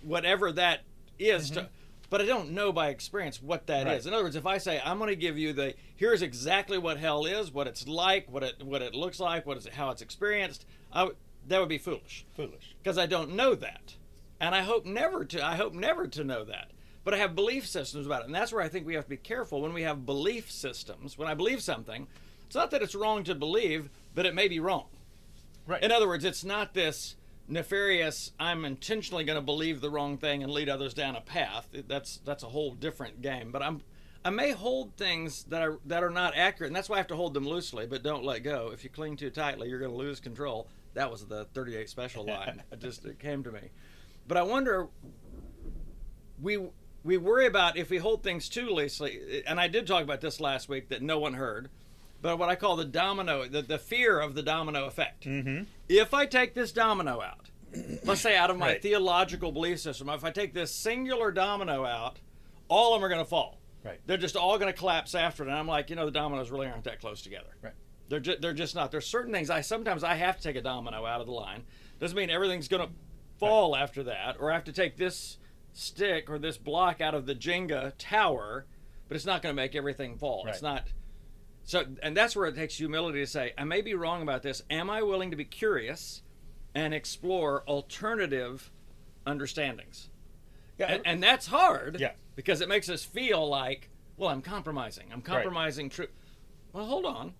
whatever 0.02 0.52
that 0.52 0.82
is 1.18 1.50
to 1.50 1.60
mm-hmm. 1.62 1.68
But 2.10 2.20
I 2.20 2.26
don't 2.26 2.50
know 2.52 2.72
by 2.72 2.88
experience 2.88 3.42
what 3.42 3.66
that 3.66 3.86
is. 3.86 4.04
Right. 4.04 4.06
In 4.06 4.14
other 4.14 4.24
words, 4.24 4.36
if 4.36 4.46
I 4.46 4.58
say 4.58 4.80
I'm 4.84 4.98
going 4.98 5.10
to 5.10 5.16
give 5.16 5.36
you 5.38 5.52
the 5.52 5.74
here's 5.96 6.22
exactly 6.22 6.78
what 6.78 6.98
hell 6.98 7.26
is, 7.26 7.52
what 7.52 7.66
it's 7.66 7.86
like, 7.88 8.30
what 8.30 8.42
it 8.42 8.62
what 8.62 8.82
it 8.82 8.94
looks 8.94 9.20
like, 9.20 9.46
what 9.46 9.56
is 9.56 9.66
how 9.68 9.90
it's 9.90 10.02
experienced, 10.02 10.64
I 10.92 11.00
w- 11.00 11.16
that 11.48 11.60
would 11.60 11.68
be 11.68 11.78
foolish 11.78 12.24
Foolish. 12.34 12.74
because 12.82 12.98
I 12.98 13.06
don't 13.06 13.34
know 13.34 13.54
that, 13.54 13.94
and 14.40 14.54
I 14.54 14.62
hope 14.62 14.84
never 14.86 15.24
to. 15.24 15.44
I 15.44 15.56
hope 15.56 15.74
never 15.74 16.06
to 16.08 16.24
know 16.24 16.44
that. 16.44 16.70
But 17.04 17.14
I 17.14 17.18
have 17.18 17.36
belief 17.36 17.68
systems 17.68 18.04
about 18.04 18.22
it, 18.22 18.26
and 18.26 18.34
that's 18.34 18.52
where 18.52 18.62
I 18.62 18.68
think 18.68 18.84
we 18.84 18.94
have 18.94 19.04
to 19.04 19.10
be 19.10 19.16
careful 19.16 19.60
when 19.60 19.72
we 19.72 19.82
have 19.82 20.04
belief 20.04 20.50
systems. 20.50 21.16
When 21.16 21.28
I 21.28 21.34
believe 21.34 21.62
something, 21.62 22.08
it's 22.46 22.56
not 22.56 22.72
that 22.72 22.82
it's 22.82 22.96
wrong 22.96 23.22
to 23.24 23.34
believe, 23.36 23.90
but 24.12 24.26
it 24.26 24.34
may 24.34 24.48
be 24.48 24.58
wrong. 24.58 24.86
Right. 25.68 25.82
In 25.82 25.92
other 25.92 26.08
words, 26.08 26.24
it's 26.24 26.44
not 26.44 26.74
this 26.74 27.14
nefarious. 27.48 28.32
I'm 28.38 28.64
intentionally 28.64 29.24
going 29.24 29.38
to 29.38 29.44
believe 29.44 29.80
the 29.80 29.90
wrong 29.90 30.18
thing 30.18 30.42
and 30.42 30.52
lead 30.52 30.68
others 30.68 30.94
down 30.94 31.16
a 31.16 31.20
path. 31.20 31.68
That's 31.86 32.18
that's 32.18 32.42
a 32.42 32.48
whole 32.48 32.72
different 32.72 33.22
game. 33.22 33.52
But 33.52 33.62
I'm 33.62 33.82
I 34.26 34.30
may 34.30 34.50
hold 34.50 34.96
things 34.96 35.44
that 35.44 35.62
are 35.62 35.78
that 35.86 36.02
are 36.02 36.10
not 36.10 36.36
accurate, 36.36 36.70
and 36.70 36.76
that's 36.76 36.88
why 36.88 36.96
I 36.96 36.98
have 36.98 37.06
to 37.08 37.16
hold 37.16 37.32
them 37.32 37.46
loosely, 37.46 37.86
but 37.86 38.02
don't 38.02 38.24
let 38.24 38.42
go. 38.42 38.70
If 38.72 38.82
you 38.82 38.90
cling 38.90 39.16
too 39.16 39.30
tightly, 39.30 39.68
you're 39.68 39.78
going 39.78 39.92
to 39.92 39.96
lose 39.96 40.18
control. 40.18 40.68
That 40.94 41.12
was 41.12 41.24
the 41.26 41.44
38 41.54 41.88
special 41.88 42.24
line. 42.26 42.60
it 42.72 42.80
just 42.80 43.04
it 43.04 43.20
came 43.20 43.44
to 43.44 43.52
me. 43.52 43.70
But 44.26 44.36
I 44.36 44.42
wonder. 44.42 44.88
We 46.42 46.58
we 47.04 47.18
worry 47.18 47.46
about 47.46 47.76
if 47.76 47.88
we 47.88 47.98
hold 47.98 48.24
things 48.24 48.48
too 48.48 48.68
loosely, 48.68 49.44
and 49.46 49.60
I 49.60 49.68
did 49.68 49.86
talk 49.86 50.02
about 50.02 50.20
this 50.20 50.40
last 50.40 50.68
week 50.68 50.88
that 50.88 51.02
no 51.02 51.20
one 51.20 51.34
heard. 51.34 51.70
But 52.26 52.38
what 52.40 52.48
I 52.48 52.56
call 52.56 52.74
the 52.74 52.84
domino, 52.84 53.46
the, 53.46 53.62
the 53.62 53.78
fear 53.78 54.18
of 54.18 54.34
the 54.34 54.42
domino 54.42 54.86
effect 54.86 55.26
Mm-hmm. 55.26 55.62
if 55.88 56.12
I 56.12 56.26
take 56.26 56.54
this 56.54 56.72
domino 56.72 57.22
out, 57.22 57.50
let's 58.04 58.20
say 58.20 58.36
out 58.36 58.50
of 58.50 58.58
my 58.58 58.66
Right. 58.72 58.82
theological 58.82 59.52
belief 59.52 59.78
system, 59.78 60.08
if 60.08 60.24
I 60.24 60.32
take 60.32 60.52
this 60.52 60.74
singular 60.74 61.30
domino 61.30 61.84
out, 61.84 62.18
all 62.66 62.94
of 62.94 63.00
them 63.00 63.04
are 63.06 63.08
going 63.08 63.22
to 63.24 63.28
fall. 63.30 63.60
Right. 63.84 64.00
They're 64.06 64.16
just 64.16 64.34
all 64.34 64.58
going 64.58 64.72
to 64.72 64.76
collapse 64.76 65.14
after 65.14 65.44
it. 65.44 65.50
And 65.50 65.56
I'm 65.56 65.68
like, 65.68 65.88
you 65.88 65.94
know, 65.94 66.04
the 66.04 66.10
dominoes 66.10 66.50
really 66.50 66.66
aren't 66.66 66.82
that 66.82 67.00
close 67.00 67.22
together. 67.22 67.54
Right. 67.62 67.74
They're 68.08 68.18
just, 68.18 68.40
they're 68.42 68.52
just 68.52 68.74
not. 68.74 68.90
There's 68.90 69.06
certain 69.06 69.32
things 69.32 69.48
I 69.48 69.60
sometimes 69.60 70.02
I 70.02 70.16
have 70.16 70.36
to 70.38 70.42
take 70.42 70.56
a 70.56 70.62
domino 70.62 71.06
out 71.06 71.20
of 71.20 71.28
the 71.28 71.32
line. 71.32 71.62
Doesn't 72.00 72.16
mean 72.16 72.28
everything's 72.30 72.66
going 72.66 72.88
to 72.88 72.92
fall 73.38 73.76
after 73.76 74.02
that, 74.02 74.38
or 74.40 74.50
I 74.50 74.54
have 74.54 74.64
to 74.64 74.72
take 74.72 74.96
this 74.96 75.38
stick 75.74 76.28
or 76.28 76.40
this 76.40 76.58
block 76.58 77.00
out 77.00 77.14
of 77.14 77.24
the 77.26 77.36
Jenga 77.36 77.92
tower, 77.98 78.66
but 79.06 79.14
it's 79.16 79.26
not 79.26 79.42
going 79.42 79.54
to 79.54 79.56
make 79.62 79.76
everything 79.76 80.18
fall. 80.18 80.44
It's 80.48 80.60
not. 80.60 80.88
So, 81.66 81.84
and 82.02 82.16
that's 82.16 82.34
where 82.36 82.46
it 82.46 82.54
takes 82.54 82.76
humility 82.76 83.18
to 83.20 83.26
say, 83.26 83.52
I 83.58 83.64
may 83.64 83.80
be 83.82 83.94
wrong 83.94 84.22
about 84.22 84.42
this. 84.42 84.62
Am 84.70 84.88
I 84.88 85.02
willing 85.02 85.30
to 85.32 85.36
be 85.36 85.44
curious 85.44 86.22
and 86.74 86.94
explore 86.94 87.64
alternative 87.66 88.70
understandings? 89.26 90.08
Yeah. 90.78 90.86
And, 90.86 91.02
and 91.04 91.22
that's 91.22 91.48
hard 91.48 91.98
Yeah. 91.98 92.12
because 92.36 92.60
it 92.60 92.68
makes 92.68 92.88
us 92.88 93.02
feel 93.04 93.48
like, 93.48 93.90
well, 94.16 94.30
I'm 94.30 94.42
compromising. 94.42 95.06
I'm 95.12 95.22
compromising 95.22 95.90
truth. 95.90 96.10
Well, 96.72 96.86
hold 96.86 97.04
on. 97.04 97.34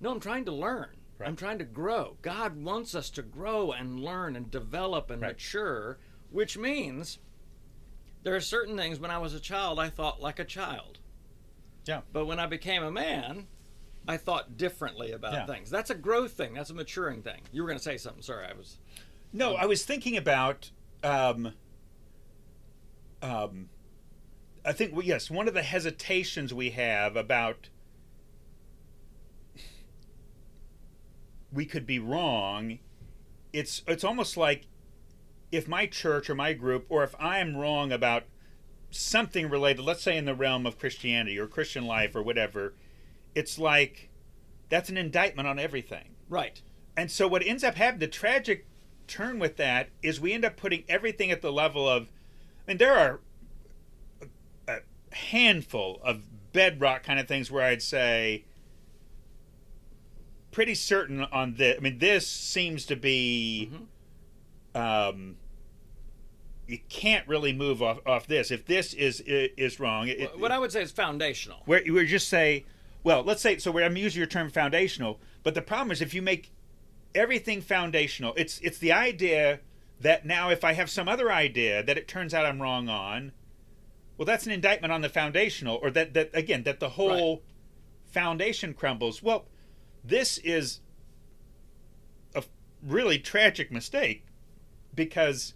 No, 0.00 0.10
I'm 0.12 0.20
trying 0.20 0.44
to 0.44 0.52
learn. 0.52 0.90
Right. 1.18 1.28
I'm 1.28 1.36
trying 1.36 1.58
to 1.58 1.64
grow. 1.64 2.16
God 2.22 2.56
wants 2.62 2.94
us 2.94 3.10
to 3.10 3.22
grow 3.22 3.72
and 3.72 3.98
learn 4.00 4.36
and 4.36 4.50
develop 4.50 5.10
and 5.10 5.20
Right. 5.22 5.32
mature, 5.32 5.98
which 6.30 6.56
means 6.56 7.18
there 8.22 8.34
are 8.36 8.40
certain 8.40 8.76
things 8.76 9.00
when 9.00 9.10
I 9.10 9.18
was 9.18 9.34
a 9.34 9.40
child 9.40 9.80
I 9.80 9.88
thought 9.90 10.20
like 10.20 10.38
a 10.38 10.44
child. 10.44 11.00
Yeah. 11.86 12.02
But 12.12 12.26
when 12.26 12.38
I 12.38 12.46
became 12.46 12.82
a 12.84 12.90
man, 12.90 13.46
I 14.06 14.16
thought 14.16 14.56
differently 14.56 15.12
about 15.12 15.32
Yeah. 15.32 15.46
things. 15.46 15.70
That's 15.70 15.90
a 15.90 15.94
growth 15.94 16.32
thing. 16.32 16.54
That's 16.54 16.70
a 16.70 16.74
maturing 16.74 17.22
thing. 17.22 17.40
You 17.52 17.62
were 17.62 17.68
going 17.68 17.78
to 17.78 17.84
say 17.84 17.96
something. 17.96 18.22
Sorry, 18.22 18.46
I 18.46 18.52
was. 18.52 18.78
No, 19.32 19.54
I 19.54 19.66
was 19.66 19.84
thinking 19.84 20.16
about. 20.16 20.70
Um, 21.02 21.52
um, 23.22 23.70
I 24.64 24.72
think 24.72 24.94
yes, 25.04 25.30
one 25.30 25.48
of 25.48 25.54
the 25.54 25.62
hesitations 25.62 26.52
we 26.54 26.70
have 26.70 27.16
about 27.16 27.68
we 31.52 31.64
could 31.64 31.86
be 31.86 31.98
wrong. 31.98 32.78
It's 33.52 33.82
it's 33.86 34.04
almost 34.04 34.36
like 34.36 34.66
if 35.52 35.68
my 35.68 35.86
church 35.86 36.28
or 36.28 36.34
my 36.34 36.52
group 36.52 36.86
or 36.88 37.04
if 37.04 37.14
I 37.18 37.38
am 37.38 37.56
wrong 37.56 37.92
about 37.92 38.24
something 38.90 39.48
related, 39.48 39.82
let's 39.82 40.02
say 40.02 40.16
in 40.16 40.24
the 40.24 40.34
realm 40.34 40.66
of 40.66 40.78
Christianity 40.78 41.38
or 41.38 41.46
Christian 41.46 41.86
life 41.86 42.14
or 42.16 42.22
whatever, 42.22 42.74
it's 43.34 43.58
like 43.58 44.10
that's 44.68 44.88
an 44.88 44.96
indictment 44.96 45.48
on 45.48 45.58
everything. 45.58 46.14
Right. 46.28 46.60
And 46.96 47.10
so 47.10 47.28
what 47.28 47.44
ends 47.44 47.64
up 47.64 47.74
happening, 47.74 48.00
the 48.00 48.08
tragic 48.08 48.66
turn 49.06 49.38
with 49.38 49.56
that 49.56 49.88
is 50.02 50.20
we 50.20 50.32
end 50.32 50.44
up 50.44 50.56
putting 50.56 50.84
everything 50.88 51.30
at 51.30 51.42
the 51.42 51.52
level 51.52 51.88
of, 51.88 52.10
I 52.66 52.70
mean, 52.70 52.78
there 52.78 52.94
are 52.94 53.20
a, 54.68 54.72
a 54.72 55.14
handful 55.14 56.00
of 56.02 56.22
bedrock 56.52 57.02
kind 57.02 57.20
of 57.20 57.28
things 57.28 57.50
where 57.50 57.64
I'd 57.64 57.82
say 57.82 58.44
pretty 60.50 60.74
certain 60.74 61.20
on 61.20 61.54
this. 61.54 61.76
I 61.76 61.80
mean, 61.80 61.98
this 61.98 62.26
seems 62.26 62.86
to 62.86 62.96
be, 62.96 63.70
um, 64.74 65.36
you 66.66 66.78
can't 66.88 67.26
really 67.28 67.52
move 67.52 67.82
off, 67.82 67.98
off 68.06 68.26
this. 68.26 68.50
If 68.50 68.64
this 68.64 68.94
is 68.94 69.20
is 69.26 69.78
wrong, 69.78 70.08
it, 70.08 70.38
what 70.38 70.52
I 70.52 70.58
would 70.58 70.72
say 70.72 70.82
is 70.82 70.92
foundational. 70.92 71.58
where 71.66 71.84
you 71.84 71.92
would 71.94 72.06
just 72.06 72.28
say, 72.28 72.64
well, 73.04 73.22
let's 73.22 73.42
say 73.42 73.58
so. 73.58 73.78
I'm 73.78 73.96
using 73.96 74.18
your 74.18 74.26
term 74.26 74.50
foundational, 74.50 75.20
but 75.42 75.54
the 75.54 75.62
problem 75.62 75.92
is 75.92 76.00
if 76.00 76.14
you 76.14 76.22
make 76.22 76.50
everything 77.14 77.60
foundational, 77.60 78.32
it's 78.36 78.58
it's 78.60 78.78
the 78.78 78.92
idea 78.92 79.60
that 80.00 80.26
now 80.26 80.50
if 80.50 80.64
I 80.64 80.72
have 80.72 80.90
some 80.90 81.06
other 81.06 81.30
idea 81.30 81.82
that 81.82 81.98
it 81.98 82.08
turns 82.08 82.34
out 82.34 82.46
I'm 82.46 82.60
wrong 82.60 82.88
on, 82.88 83.32
well, 84.16 84.26
that's 84.26 84.46
an 84.46 84.52
indictment 84.52 84.92
on 84.92 85.02
the 85.02 85.08
foundational, 85.10 85.78
or 85.82 85.90
that 85.90 86.14
that 86.14 86.30
again 86.32 86.64
that 86.64 86.80
the 86.80 86.90
whole 86.90 87.42
foundation 88.06 88.72
crumbles. 88.72 89.22
Well, 89.22 89.46
this 90.02 90.38
is 90.38 90.80
a 92.34 92.42
really 92.82 93.18
tragic 93.18 93.70
mistake 93.70 94.24
because 94.94 95.52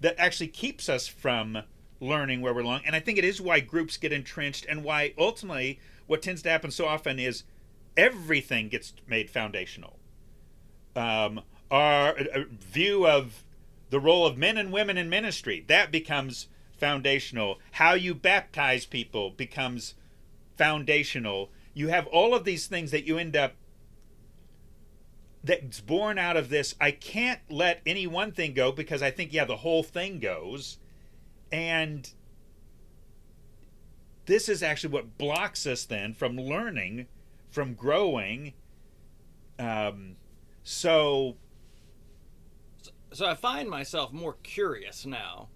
that 0.00 0.16
actually 0.18 0.48
keeps 0.48 0.90
us 0.90 1.08
from 1.08 1.62
learning 1.98 2.42
where 2.42 2.52
we're 2.52 2.62
wrong. 2.62 2.82
And 2.84 2.94
I 2.94 3.00
think 3.00 3.16
it 3.16 3.24
is 3.24 3.40
why 3.40 3.60
groups 3.60 3.96
get 3.96 4.12
entrenched 4.12 4.66
and 4.68 4.84
why 4.84 5.14
ultimately 5.16 5.78
what 6.06 6.22
tends 6.22 6.42
to 6.42 6.50
happen 6.50 6.70
so 6.70 6.86
often 6.86 7.18
is 7.18 7.44
everything 7.96 8.68
gets 8.68 8.94
made 9.06 9.30
foundational. 9.30 9.98
Um, 10.96 11.42
our 11.70 12.10
uh, 12.18 12.44
view 12.50 13.06
of 13.06 13.44
the 13.90 14.00
role 14.00 14.26
of 14.26 14.36
men 14.36 14.56
and 14.56 14.72
women 14.72 14.96
in 14.96 15.08
ministry 15.08 15.64
that 15.68 15.90
becomes 15.90 16.48
foundational. 16.76 17.58
How 17.72 17.94
you 17.94 18.14
baptize 18.14 18.86
people 18.86 19.30
becomes 19.30 19.94
foundational. 20.56 21.50
You 21.72 21.88
have 21.88 22.06
all 22.08 22.34
of 22.34 22.44
these 22.44 22.66
things 22.66 22.90
that 22.90 23.04
you 23.04 23.18
end 23.18 23.36
up 23.36 23.54
that's 25.42 25.80
born 25.80 26.18
out 26.18 26.36
of 26.36 26.48
this. 26.48 26.74
I 26.80 26.90
can't 26.90 27.40
let 27.50 27.82
any 27.84 28.06
one 28.06 28.32
thing 28.32 28.54
go 28.54 28.72
because 28.72 29.02
I 29.02 29.10
think, 29.10 29.32
yeah, 29.32 29.44
the 29.44 29.58
whole 29.58 29.82
thing 29.82 30.18
goes. 30.18 30.78
And 31.52 32.10
this 34.26 34.48
is 34.48 34.62
actually 34.62 34.92
what 34.92 35.18
blocks 35.18 35.66
us 35.66 35.84
then 35.84 36.14
from 36.14 36.36
learning, 36.36 37.06
from 37.50 37.74
growing. 37.74 38.54
Um, 39.58 40.16
so, 40.62 41.36
So 43.12 43.26
I 43.26 43.34
find 43.34 43.68
myself 43.68 44.12
more 44.12 44.36
curious 44.42 45.06
now. 45.06 45.48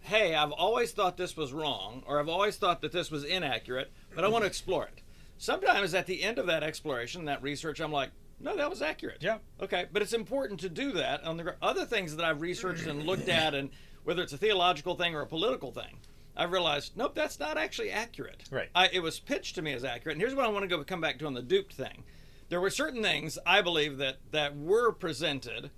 Hey, 0.00 0.34
I've 0.34 0.52
always 0.52 0.92
thought 0.92 1.16
this 1.16 1.36
was 1.36 1.52
wrong, 1.52 2.02
or 2.06 2.20
I've 2.20 2.28
always 2.28 2.56
thought 2.56 2.82
that 2.82 2.92
this 2.92 3.10
was 3.10 3.24
inaccurate, 3.24 3.90
but 4.14 4.24
I 4.24 4.28
want 4.28 4.42
to 4.42 4.46
explore 4.46 4.84
it. 4.84 5.02
Sometimes 5.38 5.94
at 5.94 6.06
the 6.06 6.22
end 6.22 6.38
of 6.38 6.46
that 6.46 6.62
exploration, 6.62 7.24
that 7.24 7.42
research, 7.42 7.80
I'm 7.80 7.92
like, 7.92 8.10
no, 8.40 8.56
that 8.56 8.68
was 8.68 8.82
accurate. 8.82 9.18
Yeah. 9.22 9.38
Okay, 9.60 9.86
but 9.92 10.02
it's 10.02 10.12
important 10.12 10.60
to 10.60 10.68
do 10.68 10.92
that 10.92 11.24
on 11.24 11.36
the 11.36 11.54
other 11.62 11.86
things 11.86 12.14
that 12.16 12.24
I've 12.24 12.42
researched 12.42 12.86
and 12.86 13.04
looked 13.04 13.28
at, 13.28 13.54
and 13.54 13.70
whether 14.04 14.22
it's 14.22 14.32
a 14.32 14.38
theological 14.38 14.94
thing 14.94 15.14
or 15.14 15.22
a 15.22 15.26
political 15.26 15.72
thing, 15.72 15.98
I've 16.36 16.52
realized, 16.52 16.96
nope, 16.96 17.14
that's 17.14 17.38
not 17.38 17.56
actually 17.56 17.90
accurate. 17.90 18.44
Right. 18.50 18.68
I, 18.74 18.88
it 18.92 19.00
was 19.00 19.20
pitched 19.20 19.54
to 19.56 19.62
me 19.62 19.72
as 19.72 19.84
accurate. 19.84 20.14
And 20.14 20.20
here's 20.20 20.34
what 20.34 20.44
I 20.44 20.48
want 20.48 20.64
to 20.64 20.68
go 20.68 20.82
come 20.84 21.00
back 21.00 21.18
to 21.20 21.26
on 21.26 21.34
the 21.34 21.42
duped 21.42 21.74
thing. 21.74 22.04
There 22.48 22.60
were 22.60 22.70
certain 22.70 23.02
things 23.02 23.38
I 23.46 23.62
believe 23.62 23.98
that 23.98 24.18
that 24.32 24.56
were 24.56 24.92
presented 24.92 25.70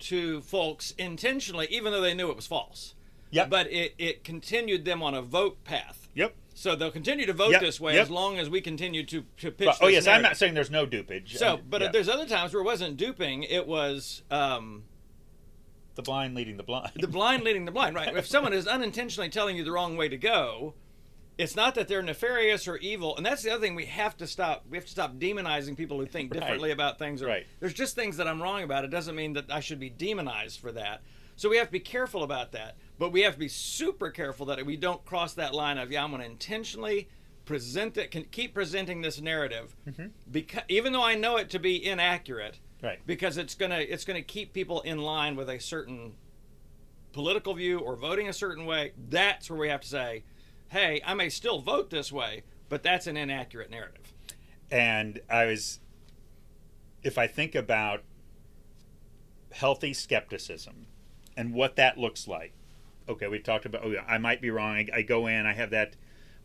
to 0.00 0.40
folks 0.42 0.92
intentionally, 0.92 1.66
even 1.70 1.92
though 1.92 2.00
they 2.00 2.14
knew 2.14 2.30
it 2.30 2.36
was 2.36 2.46
false. 2.46 2.94
Yep. 3.30 3.50
But 3.50 3.72
it, 3.72 3.94
it 3.98 4.24
continued 4.24 4.84
them 4.84 5.02
on 5.02 5.14
a 5.14 5.22
vote 5.22 5.64
path. 5.64 6.08
Yep. 6.14 6.34
So 6.54 6.76
they'll 6.76 6.92
continue 6.92 7.26
to 7.26 7.32
vote 7.32 7.50
Yep, 7.50 7.60
this 7.60 7.80
way 7.80 7.94
yep. 7.94 8.02
as 8.02 8.10
long 8.10 8.38
as 8.38 8.48
we 8.48 8.60
continue 8.60 9.04
to, 9.06 9.24
to 9.38 9.50
pitch. 9.50 9.66
But- 9.66 9.78
oh 9.80 9.88
yes, 9.88 10.06
I'm 10.06 10.22
not 10.22 10.36
saying 10.36 10.54
there's 10.54 10.70
no 10.70 10.86
dupage. 10.86 11.36
So, 11.36 11.58
but 11.68 11.82
yeah. 11.82 11.90
there's 11.90 12.08
other 12.08 12.26
times 12.26 12.54
where 12.54 12.62
it 12.62 12.66
wasn't 12.66 12.96
duping. 12.96 13.42
It 13.42 13.66
was 13.66 14.22
um, 14.30 14.84
the 15.94 16.02
blind 16.02 16.34
leading 16.34 16.56
the 16.56 16.62
blind. 16.62 16.92
the 16.96 17.08
blind 17.08 17.44
leading 17.44 17.64
the 17.64 17.72
blind. 17.72 17.94
Right. 17.94 18.16
If 18.16 18.26
someone 18.26 18.52
is 18.52 18.66
unintentionally 18.66 19.28
telling 19.28 19.56
you 19.56 19.64
the 19.64 19.72
wrong 19.72 19.96
way 19.96 20.08
to 20.08 20.16
go, 20.16 20.74
it's 21.36 21.56
not 21.56 21.74
that 21.74 21.88
they're 21.88 22.02
nefarious 22.02 22.68
or 22.68 22.76
evil. 22.78 23.16
And 23.16 23.24
that's 23.24 23.42
the 23.42 23.50
other 23.50 23.60
thing 23.60 23.74
we 23.74 23.86
have 23.86 24.16
to 24.18 24.26
stop. 24.26 24.64
We 24.68 24.76
have 24.76 24.84
to 24.84 24.90
stop 24.90 25.16
demonizing 25.16 25.76
people 25.76 25.98
who 25.98 26.06
think 26.06 26.30
Right. 26.34 26.40
differently 26.40 26.70
about 26.70 26.98
things. 26.98 27.22
Or, 27.22 27.26
Right. 27.26 27.46
There's 27.60 27.74
just 27.74 27.94
things 27.94 28.16
that 28.18 28.28
I'm 28.28 28.42
wrong 28.42 28.62
about. 28.62 28.84
It 28.84 28.90
doesn't 28.90 29.16
mean 29.16 29.32
that 29.34 29.50
I 29.50 29.60
should 29.60 29.80
be 29.80 29.90
demonized 29.90 30.60
for 30.60 30.72
that. 30.72 31.02
So 31.36 31.48
we 31.48 31.56
have 31.56 31.66
to 31.66 31.72
be 31.72 31.80
careful 31.80 32.22
about 32.22 32.52
that. 32.52 32.76
But 32.98 33.10
we 33.10 33.22
have 33.22 33.34
to 33.34 33.38
be 33.40 33.48
super 33.48 34.10
careful 34.10 34.46
that 34.46 34.64
we 34.64 34.76
don't 34.76 35.04
cross 35.04 35.34
that 35.34 35.54
line 35.54 35.78
of 35.78 35.90
yeah, 35.90 36.04
I'm 36.04 36.10
going 36.10 36.22
to 36.22 36.26
intentionally 36.28 37.08
present 37.44 37.96
it, 37.96 38.10
can 38.10 38.24
keep 38.24 38.54
presenting 38.54 39.02
this 39.02 39.20
narrative, 39.20 39.76
mm-hmm. 39.86 40.06
because 40.30 40.62
even 40.68 40.92
though 40.92 41.02
I 41.02 41.14
know 41.14 41.36
it 41.36 41.50
to 41.50 41.58
be 41.58 41.84
inaccurate, 41.84 42.58
right. 42.84 43.00
because 43.06 43.36
it's 43.38 43.54
gonna 43.54 43.78
it's 43.78 44.04
gonna 44.04 44.22
keep 44.22 44.52
people 44.52 44.80
in 44.82 44.98
line 44.98 45.36
with 45.36 45.48
a 45.48 45.58
certain 45.58 46.14
political 47.12 47.54
view 47.54 47.78
or 47.78 47.96
voting 47.96 48.28
a 48.28 48.32
certain 48.32 48.66
way. 48.66 48.92
That's 49.08 49.48
where 49.48 49.58
we 49.58 49.68
have 49.68 49.80
to 49.80 49.88
say, 49.88 50.24
hey, 50.68 51.00
I 51.04 51.14
may 51.14 51.28
still 51.28 51.60
vote 51.60 51.90
this 51.90 52.12
way, 52.12 52.42
but 52.68 52.82
that's 52.82 53.06
an 53.06 53.16
inaccurate 53.16 53.70
narrative. 53.70 54.12
And 54.70 55.20
I 55.30 55.46
was, 55.46 55.80
if 57.02 57.16
I 57.16 57.26
think 57.26 57.54
about 57.54 58.02
healthy 59.54 59.94
skepticism 59.94 60.86
and 61.36 61.54
what 61.54 61.76
that 61.76 61.96
looks 61.96 62.28
like. 62.28 62.52
Okay, 63.08 63.28
we 63.28 63.38
talked 63.38 63.66
about. 63.66 63.82
Oh, 63.84 63.90
yeah, 63.90 64.04
I 64.06 64.18
might 64.18 64.40
be 64.40 64.50
wrong. 64.50 64.76
I, 64.76 64.88
I 64.92 65.02
go 65.02 65.26
in. 65.26 65.46
I 65.46 65.52
have 65.52 65.70
that, 65.70 65.94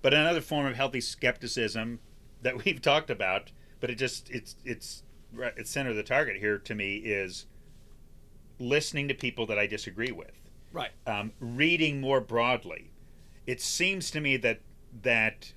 but 0.02 0.14
another 0.14 0.42
form 0.42 0.66
of 0.66 0.76
healthy 0.76 1.02
skepticism 1.02 2.00
that 2.42 2.64
we've 2.66 2.82
talked 2.82 3.10
about, 3.10 3.52
but 3.80 3.90
it 3.90 3.96
just 3.96 4.30
it's 4.30 4.56
it's 4.64 5.04
right 5.34 5.54
it's 5.58 5.70
center 5.70 5.90
of 5.92 5.96
the 5.96 6.04
target 6.04 6.38
here 6.38 6.58
to 6.58 6.76
me 6.76 6.98
is 6.98 7.46
listening 8.60 9.08
to 9.08 9.14
people 9.14 9.46
that 9.46 9.58
I 9.58 9.68
disagree 9.68 10.12
with 10.12 10.32
Right. 10.72 10.92
um, 11.08 11.32
reading 11.40 12.00
more 12.00 12.22
broadly, 12.22 12.92
it 13.48 13.60
seems 13.62 14.12
to 14.12 14.22
me 14.22 14.38
that 14.38 14.62
that 15.02 15.54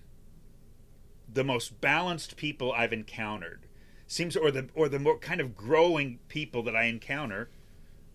the 1.33 1.45
most 1.45 1.81
balanced 1.81 2.37
people 2.37 2.73
I've 2.73 2.93
encountered 2.93 3.67
seems, 4.07 4.37
or 4.37 4.51
the 4.51 4.69
or 4.75 4.89
the 4.89 4.99
more 4.99 5.19
kind 5.19 5.41
of 5.41 5.55
growing 5.57 6.19
people 6.29 6.63
that 6.63 6.77
I 6.77 6.85
encounter, 6.85 7.51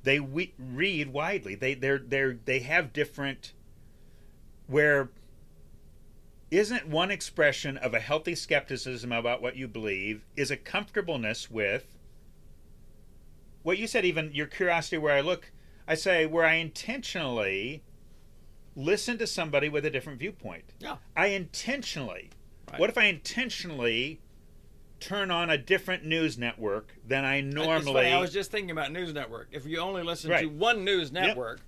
they 0.04 0.20
we, 0.20 0.54
read 0.58 1.10
widely. 1.14 1.54
They 1.56 1.74
they're 1.74 2.00
they're 2.00 2.34
they 2.46 2.60
have 2.60 2.94
different. 2.94 3.54
Where 4.68 5.10
isn't 6.52 6.88
one 6.88 7.12
expression 7.12 7.78
of 7.78 7.94
a 7.94 8.00
healthy 8.00 8.36
skepticism 8.36 9.12
about 9.12 9.42
what 9.42 9.56
you 9.56 9.68
believe 9.68 10.26
is 10.36 10.50
a 10.52 10.58
comfortableness 10.58 11.50
with 11.52 11.96
what 13.64 13.78
you 13.78 13.88
said 13.88 14.06
even 14.06 14.32
your 14.34 14.48
curiosity 14.48 14.98
where 14.98 15.14
i 15.16 15.22
look 15.22 15.52
i 15.88 15.94
say 15.96 16.26
where 16.26 16.46
i 16.46 16.54
intentionally 16.54 17.84
listen 18.76 19.18
to 19.18 19.28
somebody 19.28 19.68
with 19.68 19.86
a 19.86 19.90
different 19.90 20.20
viewpoint 20.20 20.74
Yeah. 20.80 20.98
i 21.16 21.28
intentionally 21.28 22.30
Right. 22.72 22.80
what 22.80 22.90
if 22.90 22.98
i 22.98 23.06
intentionally 23.06 24.22
turn 25.00 25.30
on 25.32 25.50
a 25.50 25.58
different 25.58 26.06
news 26.06 26.38
network 26.38 26.96
than 27.06 27.26
i 27.26 27.42
normally 27.42 28.08
I 28.08 28.20
was 28.20 28.32
just 28.34 28.52
thinking 28.52 28.72
about 28.72 28.92
News 28.92 29.14
Network. 29.14 29.50
If 29.52 29.66
you 29.66 29.80
only 29.80 30.02
listen 30.02 30.32
to 30.32 30.48
one 30.48 30.84
news 30.84 31.12
network, 31.12 31.62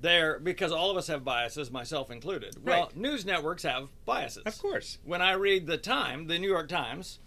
there 0.00 0.38
because 0.38 0.72
all 0.72 0.90
of 0.90 0.96
us 0.96 1.06
have 1.08 1.24
biases, 1.24 1.70
myself 1.70 2.10
included. 2.10 2.56
Well, 2.64 2.84
Right. 2.84 2.96
news 2.96 3.24
networks 3.24 3.62
have 3.64 3.88
biases. 4.04 4.42
of 4.46 4.58
course 4.58 4.98
when 5.04 5.22
I 5.22 5.32
read 5.32 5.66
the 5.66 5.78
Time, 5.78 6.26
the 6.26 6.38
New 6.38 6.48
York 6.48 6.68
Times, 6.68 7.18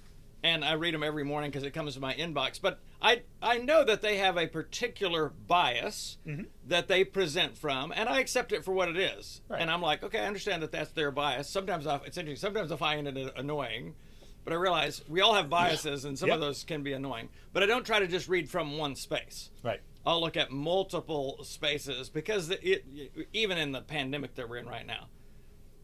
and 0.44 0.66
I 0.66 0.74
read 0.74 0.94
them 0.94 1.04
every 1.04 1.24
morning 1.24 1.52
because 1.52 1.64
it 1.64 1.72
comes 1.72 1.94
to 1.94 2.00
my 2.02 2.14
inbox. 2.16 2.60
But 2.62 2.80
I 3.02 3.22
I 3.42 3.60
know 3.60 3.84
that 3.86 4.02
they 4.02 4.18
have 4.18 4.38
a 4.38 4.48
particular 4.48 5.30
bias 5.30 6.18
Mm-hmm. 6.28 6.44
that 6.68 6.88
they 6.88 7.04
present 7.04 7.58
from, 7.58 7.94
and 7.96 8.10
I 8.10 8.20
accept 8.20 8.52
it 8.52 8.66
for 8.66 8.74
what 8.74 8.90
it 8.90 8.98
is. 8.98 9.42
Right. 9.48 9.62
And 9.62 9.70
I'm 9.72 9.82
like, 9.82 10.04
okay, 10.04 10.20
I 10.20 10.26
understand 10.26 10.62
that 10.64 10.72
that's 10.72 10.92
their 10.92 11.12
bias. 11.12 11.50
Sometimes 11.50 11.88
I, 11.88 11.98
it's 12.06 12.18
interesting. 12.18 12.48
Sometimes 12.48 12.72
I 12.72 12.76
find 12.76 13.08
it 13.08 13.34
annoying, 13.38 13.96
but 14.44 14.52
I 14.52 14.58
realize 14.58 15.02
we 15.08 15.22
all 15.22 15.34
have 15.36 15.50
biases, 15.50 16.04
and 16.06 16.18
some 16.20 16.28
Yep. 16.30 16.36
of 16.36 16.42
those 16.42 16.64
can 16.66 16.84
be 16.84 16.92
annoying. 16.94 17.30
But 17.54 17.64
I 17.64 17.66
don't 17.66 17.86
try 17.86 18.00
to 18.00 18.08
just 18.08 18.28
read 18.28 18.50
from 18.50 18.78
one 18.78 18.96
space. 18.96 19.50
right 19.64 19.82
I'll 20.06 20.20
look 20.20 20.36
at 20.36 20.51
multiple 20.51 21.39
spaces 21.43 22.10
because 22.10 22.49
it, 22.49 22.86
even 23.32 23.58
in 23.58 23.72
the 23.72 23.82
pandemic 23.82 24.36
that 24.36 24.49
we're 24.49 24.58
in 24.58 24.68
right 24.68 24.86
now, 24.86 25.08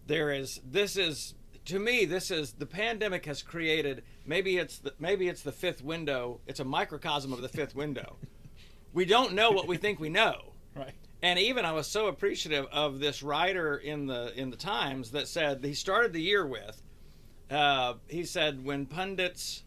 there 0.07 0.31
is 0.31 0.59
this 0.65 0.97
is 0.97 1.35
to 1.65 1.79
me 1.79 2.05
this 2.05 2.31
is 2.31 2.53
the 2.53 2.65
pandemic 2.65 3.25
has 3.25 3.41
created 3.41 4.03
maybe 4.25 4.57
it's 4.57 4.79
the, 4.79 4.93
maybe 4.99 5.29
it's 5.29 5.41
the 5.41 5.51
fifth 5.51 5.83
window. 5.83 6.41
It's 6.47 6.59
a 6.59 6.65
microcosm 6.65 7.31
of 7.31 7.41
the 7.41 7.49
fifth 7.49 7.75
window. 7.75 8.17
we 8.93 9.05
don't 9.05 9.33
know 9.33 9.51
what 9.51 9.67
we 9.67 9.77
think 9.77 9.99
we 9.99 10.09
know. 10.09 10.53
right 10.75 10.93
And 11.21 11.39
even 11.39 11.63
I 11.63 11.71
was 11.71 11.87
so 11.87 12.07
appreciative 12.07 12.65
of 12.71 12.99
this 12.99 13.23
writer 13.23 13.77
in 13.77 14.05
the 14.07 14.33
in 14.39 14.49
the 14.49 14.57
Times 14.57 15.11
that 15.11 15.27
said 15.27 15.63
he 15.63 15.73
started 15.73 16.11
the 16.11 16.21
year 16.21 16.45
with. 16.45 16.81
Uh, 17.49 17.95
he 18.07 18.25
said 18.25 18.63
when 18.63 18.85
pundits, 18.85 19.63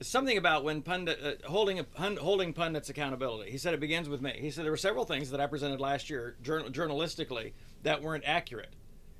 something 0.00 0.36
about 0.36 0.64
when 0.64 0.82
pundit 0.82 1.18
uh, 1.44 1.48
holding 1.48 1.78
a, 1.80 1.86
holding 2.20 2.52
pundits 2.52 2.88
accountability. 2.90 3.50
He 3.50 3.58
said 3.58 3.74
it 3.74 3.80
begins 3.80 4.08
with 4.08 4.20
me. 4.22 4.34
He 4.38 4.50
said 4.50 4.64
there 4.64 4.70
were 4.72 4.76
several 4.76 5.04
things 5.04 5.30
that 5.30 5.40
I 5.40 5.46
presented 5.46 5.80
last 5.80 6.10
year 6.10 6.36
journal, 6.42 6.70
journalistically 6.70 7.52
that 7.82 8.02
weren't 8.02 8.24
accurate, 8.26 8.74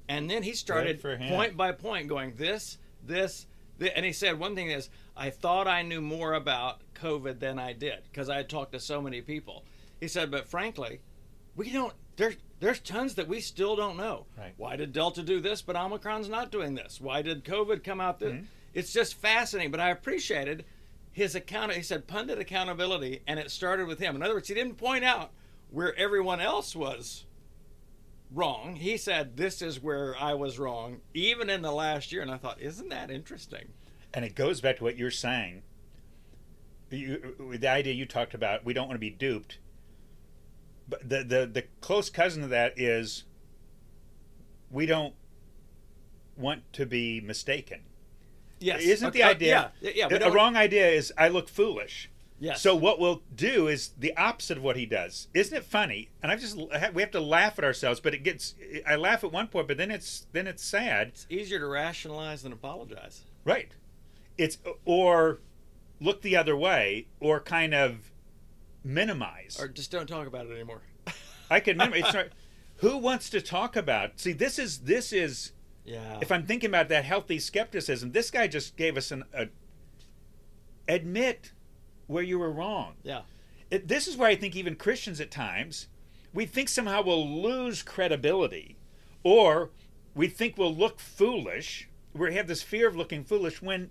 and 0.09 0.29
then 0.31 0.43
he 0.43 0.53
started 0.53 1.01
point 1.29 1.57
by 1.57 1.73
point 1.73 2.09
going 2.09 2.35
this 2.37 2.79
this. 3.05 3.47
thi- 3.79 3.91
And 3.91 4.05
he 4.05 4.13
said 4.13 4.39
one 4.39 4.55
thing 4.55 4.71
is, 4.71 4.89
I 5.17 5.31
thought 5.31 5.67
I 5.69 5.83
knew 5.83 6.01
more 6.01 6.35
about 6.35 6.81
COVID 6.95 7.39
than 7.41 7.59
I 7.59 7.73
did 7.73 8.01
because 8.11 8.29
I 8.29 8.37
had 8.37 8.49
talked 8.49 8.73
to 8.73 8.81
so 8.81 9.01
many 9.01 9.21
people. 9.23 9.65
He 10.01 10.09
said, 10.09 10.31
but 10.31 10.47
frankly, 10.49 11.01
we 11.55 11.71
don't 11.71 11.93
there's 12.17 12.37
there's 12.61 12.81
tons 12.81 13.15
that 13.17 13.29
we 13.29 13.41
still 13.41 13.77
don't 13.77 13.97
know 13.99 14.25
Right. 14.39 14.55
why 14.57 14.77
did 14.77 14.93
delta 14.95 15.23
do 15.23 15.39
this 15.41 15.61
but 15.61 15.77
omicron's 15.77 16.29
not 16.31 16.51
doing 16.51 16.75
this 16.75 16.99
why 16.99 17.21
did 17.21 17.45
covid 17.45 17.85
come 17.85 18.01
out 18.01 18.19
this 18.19 18.33
it's 18.77 18.93
just 18.93 19.15
fascinating 19.15 19.71
but 19.71 19.81
i 19.81 19.91
appreciated 19.91 20.65
his 21.13 21.35
account 21.35 21.73
he 21.73 21.83
said 21.83 22.07
pundit 22.07 22.39
accountability 22.39 23.21
and 23.27 23.41
it 23.41 23.51
started 23.51 23.87
with 23.87 23.99
him 23.99 24.15
in 24.15 24.23
other 24.23 24.35
words 24.35 24.49
he 24.49 24.55
didn't 24.55 24.77
point 24.77 25.05
out 25.05 25.31
where 25.71 25.97
everyone 25.97 26.41
else 26.41 26.77
was 26.77 27.25
wrong 28.33 28.77
he 28.77 28.97
said 28.97 29.37
this 29.37 29.63
is 29.63 29.83
where 29.83 30.15
i 30.21 30.35
was 30.35 30.59
wrong 30.59 31.01
even 31.15 31.49
in 31.49 31.63
the 31.63 31.73
last 31.73 32.13
year 32.13 32.23
and 32.23 32.31
i 32.31 32.37
thought 32.37 32.61
isn't 32.61 32.89
that 32.89 33.11
interesting 33.11 33.69
and 34.17 34.25
it 34.25 34.35
goes 34.35 34.63
back 34.63 34.79
to 34.79 34.85
what 34.85 34.97
you're 34.97 35.11
saying. 35.11 35.63
You, 36.91 37.53
the 37.59 37.69
idea 37.69 37.93
you 37.93 38.07
talked 38.07 38.33
about, 38.33 38.65
we 38.65 38.73
don't 38.73 38.89
want 38.89 38.97
to 38.97 38.99
be 38.99 39.11
duped. 39.11 39.59
But 40.89 41.07
the, 41.07 41.23
the 41.23 41.47
the 41.53 41.65
close 41.83 42.09
cousin 42.09 42.43
of 42.43 42.49
that 42.49 42.79
is 42.79 43.25
we 44.71 44.87
don't 44.87 45.15
want 46.35 46.73
to 46.73 46.87
be 46.87 47.21
mistaken. 47.21 47.81
Yes 48.61 48.83
Isn't 48.83 49.13
the 49.13 49.21
Okay, 49.21 49.29
uh, 49.29 49.31
idea? 49.31 49.73
yeah 49.81 49.91
yeah 49.95 50.09
don't- 50.09 50.33
wrong 50.35 50.57
idea 50.57 50.89
is 50.89 51.13
I 51.19 51.29
look 51.29 51.49
foolish. 51.49 52.11
yes 52.41 52.61
So 52.63 52.75
what 52.75 52.99
we'll 52.99 53.23
do 53.35 53.69
is 53.69 53.91
the 53.99 54.17
opposite 54.17 54.57
of 54.59 54.63
what 54.65 54.77
he 54.77 54.87
does. 54.87 55.29
Isn't 55.35 55.57
it 55.57 55.65
funny? 55.65 56.11
And 56.23 56.31
I've 56.33 56.41
just 56.41 56.57
we 56.95 57.03
have 57.03 57.11
to 57.13 57.21
laugh 57.21 57.59
at 57.59 57.65
ourselves, 57.65 58.01
but 58.01 58.15
it 58.15 58.23
gets 58.23 58.55
I 58.87 58.97
laugh 58.97 59.25
at 59.25 59.33
one 59.33 59.49
point, 59.49 59.69
but 59.69 59.77
then 59.77 59.91
it's 59.91 60.27
then 60.33 60.47
it's 60.47 60.65
sad. 60.65 61.09
it's 61.09 61.27
easier 61.31 61.59
to 61.59 61.67
rationalize 61.67 62.43
than 62.43 62.53
apologize 62.53 63.23
Right. 63.45 63.73
It's 64.39 64.59
or 64.85 65.41
look 66.01 66.21
the 66.23 66.37
other 66.37 66.57
way 66.57 67.07
or 67.21 67.41
kind 67.41 67.75
of 67.75 68.11
minimize. 68.85 69.59
or 69.61 69.69
just 69.69 69.91
don't 69.91 70.07
talk 70.07 70.27
about 70.27 70.47
it 70.47 70.53
anymore 70.53 70.83
I 71.49 71.61
can 71.61 71.77
minimize. 71.77 72.01
It's 72.07 72.15
not, 72.15 72.27
who 72.79 72.99
wants 72.99 73.31
to 73.31 73.41
talk 73.41 73.77
about? 73.77 74.19
See, 74.21 74.33
this 74.33 74.59
is 74.59 74.81
this 74.81 75.13
is 75.13 75.53
yeah 75.87 76.19
if 76.21 76.31
I'm 76.31 76.45
thinking 76.45 76.71
about 76.71 76.89
that 76.89 77.05
healthy 77.05 77.39
skepticism, 77.39 78.13
this 78.13 78.31
guy 78.31 78.47
just 78.47 78.77
gave 78.77 78.97
us 78.97 79.11
an 79.11 79.25
a, 79.33 79.49
admit 80.89 81.53
where 82.07 82.23
you 82.23 82.39
were 82.39 82.51
wrong. 82.51 82.95
yeah 83.03 83.23
It, 83.71 83.89
this 83.89 84.07
is 84.07 84.17
where 84.17 84.29
I 84.29 84.37
think 84.37 84.55
even 84.55 84.77
Christians 84.77 85.21
at 85.21 85.31
times 85.31 85.89
we 86.33 86.47
think 86.47 86.69
somehow 86.69 87.03
we'll 87.03 87.27
lose 87.27 87.83
credibility 87.83 88.77
or 89.23 89.71
we 90.15 90.29
think 90.29 90.57
we'll 90.57 90.75
look 90.75 91.01
foolish. 91.01 91.89
We 92.13 92.35
have 92.35 92.47
this 92.47 92.63
fear 92.63 92.89
of 92.89 92.97
looking 92.97 93.25
foolish 93.25 93.61
when 93.61 93.91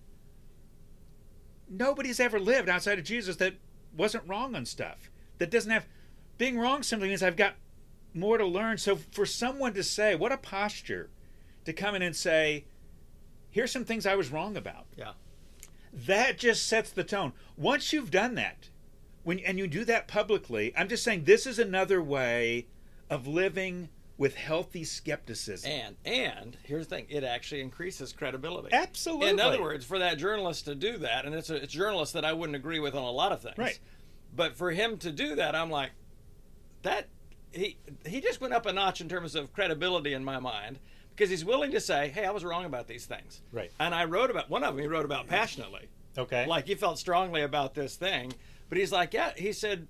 nobody's 1.70 2.20
ever 2.20 2.40
lived 2.40 2.70
outside 2.70 3.00
of 3.00 3.06
Jesus 3.06 3.36
that 3.38 3.56
wasn't 3.96 4.28
wrong 4.28 4.56
on 4.56 4.66
stuff. 4.66 5.10
That 5.40 5.52
doesn't 5.52 5.72
have 5.72 5.88
being 6.38 6.60
wrong 6.60 6.84
simply 6.84 7.10
means 7.10 7.24
I've 7.24 7.36
got 7.36 7.56
more 8.14 8.38
to 8.38 8.46
learn. 8.46 8.78
So 8.78 8.96
for 8.96 9.26
someone 9.26 9.74
to 9.74 9.84
say, 9.84 10.16
what 10.16 10.32
a 10.32 10.38
posture 10.38 11.10
to 11.66 11.74
come 11.74 11.96
in 11.96 12.02
and 12.02 12.16
say, 12.16 12.66
here's 13.50 13.72
some 13.72 13.86
things 13.86 14.06
I 14.06 14.16
was 14.16 14.32
wrong 14.32 14.58
about 14.58 14.86
yeah 14.98 15.12
that 15.96 16.38
just 16.38 16.68
sets 16.68 16.92
the 16.92 17.04
tone. 17.04 17.34
Once 17.56 17.94
you've 17.94 18.12
done 18.12 18.36
that, 18.36 18.70
when 19.24 19.40
and 19.40 19.58
you 19.58 19.68
do 19.68 19.86
that 19.86 20.08
publicly, 20.08 20.74
I'm 20.78 20.90
just 20.90 21.04
saying 21.04 21.24
this 21.24 21.48
is 21.48 21.58
another 21.58 22.02
way 22.02 22.68
of 23.10 23.28
living 23.28 23.90
with 24.18 24.36
healthy 24.36 24.84
skepticism. 24.84 25.72
And 25.72 25.96
and 26.06 26.58
here's 26.64 26.88
the 26.88 26.98
thing: 26.98 27.06
it 27.10 27.24
actually 27.24 27.62
increases 27.62 28.12
credibility. 28.12 28.70
Absolutely. 28.74 29.30
In 29.30 29.40
other 29.40 29.62
words, 29.62 29.86
for 29.86 30.00
that 30.00 30.18
journalist 30.18 30.66
to 30.66 30.76
do 30.76 30.98
that, 30.98 31.26
and 31.26 31.34
it's 31.34 31.50
a, 31.50 31.56
it's 31.56 32.12
that 32.12 32.26
I 32.26 32.34
wouldn't 32.34 32.56
agree 32.56 32.80
with 32.80 32.94
on 32.94 33.04
a 33.04 33.12
lot 33.12 33.32
of 33.32 33.42
things. 33.42 33.58
Right. 33.58 33.80
But 34.36 34.58
for 34.58 34.72
him 34.72 34.98
to 34.98 35.12
do 35.12 35.36
that, 35.36 35.56
I'm 35.56 35.72
like, 35.72 35.92
that 36.84 37.08
he 37.54 37.78
he 38.06 38.20
just 38.20 38.42
went 38.42 38.54
up 38.54 38.66
a 38.66 38.74
notch 38.74 39.00
in 39.00 39.08
terms 39.08 39.34
of 39.34 39.54
credibility 39.54 40.14
in 40.14 40.26
my 40.26 40.40
mind 40.40 40.80
because 41.16 41.30
he's 41.30 41.46
willing 41.46 41.72
to 41.72 41.80
say, 41.80 42.10
"Hey, 42.10 42.26
I 42.26 42.32
was 42.32 42.44
wrong 42.44 42.66
about 42.66 42.88
these 42.88 43.06
things." 43.06 43.42
Right. 43.52 43.72
And 43.80 43.96
I 43.96 44.06
wrote 44.06 44.30
about 44.30 44.50
one 44.50 44.64
of 44.64 44.76
them. 44.76 44.82
He 44.82 44.88
wrote 44.88 45.06
about 45.06 45.28
passionately, 45.28 45.88
okay. 46.18 46.46
like 46.46 46.68
he 46.68 46.76
felt 46.76 47.00
strongly 47.00 47.42
about 47.42 47.74
this 47.74 47.96
thing. 47.96 48.34
But 48.70 48.78
he's 48.78 48.92
like, 48.92 49.14
"Yeah," 49.14 49.32
he 49.36 49.54
said. 49.54 49.88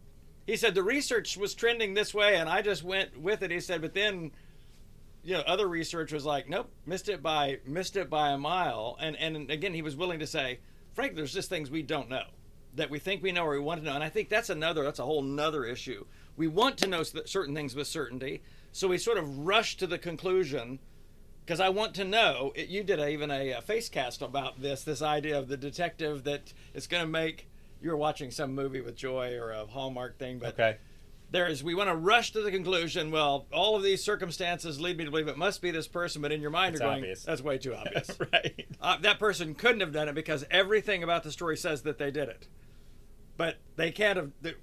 He 0.47 0.57
said 0.57 0.75
the 0.75 0.83
research 0.83 1.37
was 1.37 1.55
trending 1.55 1.95
this 1.95 2.13
way, 2.13 2.35
and 2.35 2.47
I 2.47 2.61
just 2.61 2.83
went 2.83 3.19
with 3.19 3.41
it. 3.41 3.49
He 3.49 3.59
said, 3.59 3.81
but 3.81 3.95
then 3.95 4.29
you 5.25 5.33
know, 5.33 5.41
other 5.41 5.67
research 5.67 6.13
was 6.13 6.23
like, 6.23 6.47
nope, 6.47 6.69
missed 6.85 7.09
it 7.09 7.23
by 7.23 7.59
missed 7.65 7.95
it 7.97 8.09
by 8.09 8.29
a 8.29 8.37
mile. 8.37 8.95
And 8.99 9.17
and 9.17 9.49
again, 9.49 9.73
he 9.73 9.81
was 9.81 9.95
willing 9.95 10.19
to 10.19 10.27
say, 10.27 10.59
frankly, 10.93 11.17
there's 11.17 11.33
just 11.33 11.49
things 11.49 11.71
we 11.71 11.81
don't 11.81 12.09
know 12.09 12.25
that 12.75 12.89
we 12.89 12.99
think 12.99 13.23
we 13.23 13.31
know 13.31 13.45
or 13.45 13.51
we 13.51 13.59
want 13.59 13.81
to 13.81 13.85
know. 13.85 13.95
And 13.95 14.03
I 14.03 14.09
think 14.09 14.29
that's 14.29 14.49
another 14.49 14.83
that's 14.83 14.99
a 14.99 15.03
whole 15.03 15.23
nother 15.23 15.65
issue. 15.65 16.05
We 16.37 16.47
want 16.47 16.77
to 16.79 16.87
know 16.87 17.03
certain 17.03 17.55
things 17.55 17.75
with 17.75 17.87
certainty, 17.87 18.43
so 18.71 18.87
we 18.87 18.97
sort 18.97 19.17
of 19.17 19.39
rush 19.39 19.77
to 19.77 19.87
the 19.87 19.97
conclusion. 19.97 20.79
Because 21.45 21.59
I 21.59 21.69
want 21.69 21.93
to 21.95 22.03
know, 22.03 22.51
it, 22.55 22.69
you 22.69 22.83
did 22.83 22.99
a, 22.99 23.07
even 23.07 23.29
a, 23.29 23.51
a 23.51 23.61
face 23.61 23.87
cast 23.87 24.21
about 24.21 24.61
this, 24.61 24.83
this 24.83 25.01
idea 25.01 25.37
of 25.37 25.47
the 25.47 25.57
detective 25.57 26.23
that 26.23 26.53
is 26.73 26.87
going 26.87 27.03
to 27.03 27.09
make. 27.09 27.47
You 27.81 27.91
were 27.91 27.97
watching 27.97 28.31
some 28.31 28.55
movie 28.55 28.81
with 28.81 28.95
Joy 28.95 29.37
or 29.37 29.51
a 29.51 29.65
Hallmark 29.65 30.17
thing, 30.17 30.39
but 30.39 30.53
okay 30.53 30.77
there 31.31 31.47
is 31.47 31.63
we 31.63 31.75
want 31.75 31.89
to 31.89 31.95
rush 31.95 32.31
to 32.31 32.41
the 32.41 32.51
conclusion 32.51 33.11
well 33.11 33.45
all 33.51 33.75
of 33.75 33.83
these 33.83 34.03
circumstances 34.03 34.79
lead 34.79 34.97
me 34.97 35.05
to 35.05 35.11
believe 35.11 35.27
it 35.27 35.37
must 35.37 35.61
be 35.61 35.71
this 35.71 35.87
person 35.87 36.21
but 36.21 36.31
in 36.31 36.41
your 36.41 36.49
mind 36.49 36.73
it's 36.75 36.81
you're 36.81 36.89
going 36.89 37.01
obvious. 37.01 37.23
that's 37.23 37.41
way 37.41 37.57
too 37.57 37.73
obvious 37.73 38.09
right 38.33 38.65
uh, 38.81 38.97
that 38.97 39.19
person 39.19 39.53
couldn't 39.55 39.81
have 39.81 39.91
done 39.91 40.07
it 40.07 40.15
because 40.15 40.45
everything 40.51 41.03
about 41.03 41.23
the 41.23 41.31
story 41.31 41.57
says 41.57 41.81
that 41.81 41.97
they 41.97 42.11
did 42.11 42.29
it 42.29 42.47
but 43.37 43.57
they 43.75 43.91
can't 43.91 44.17
have 44.17 44.31
they, 44.41 44.53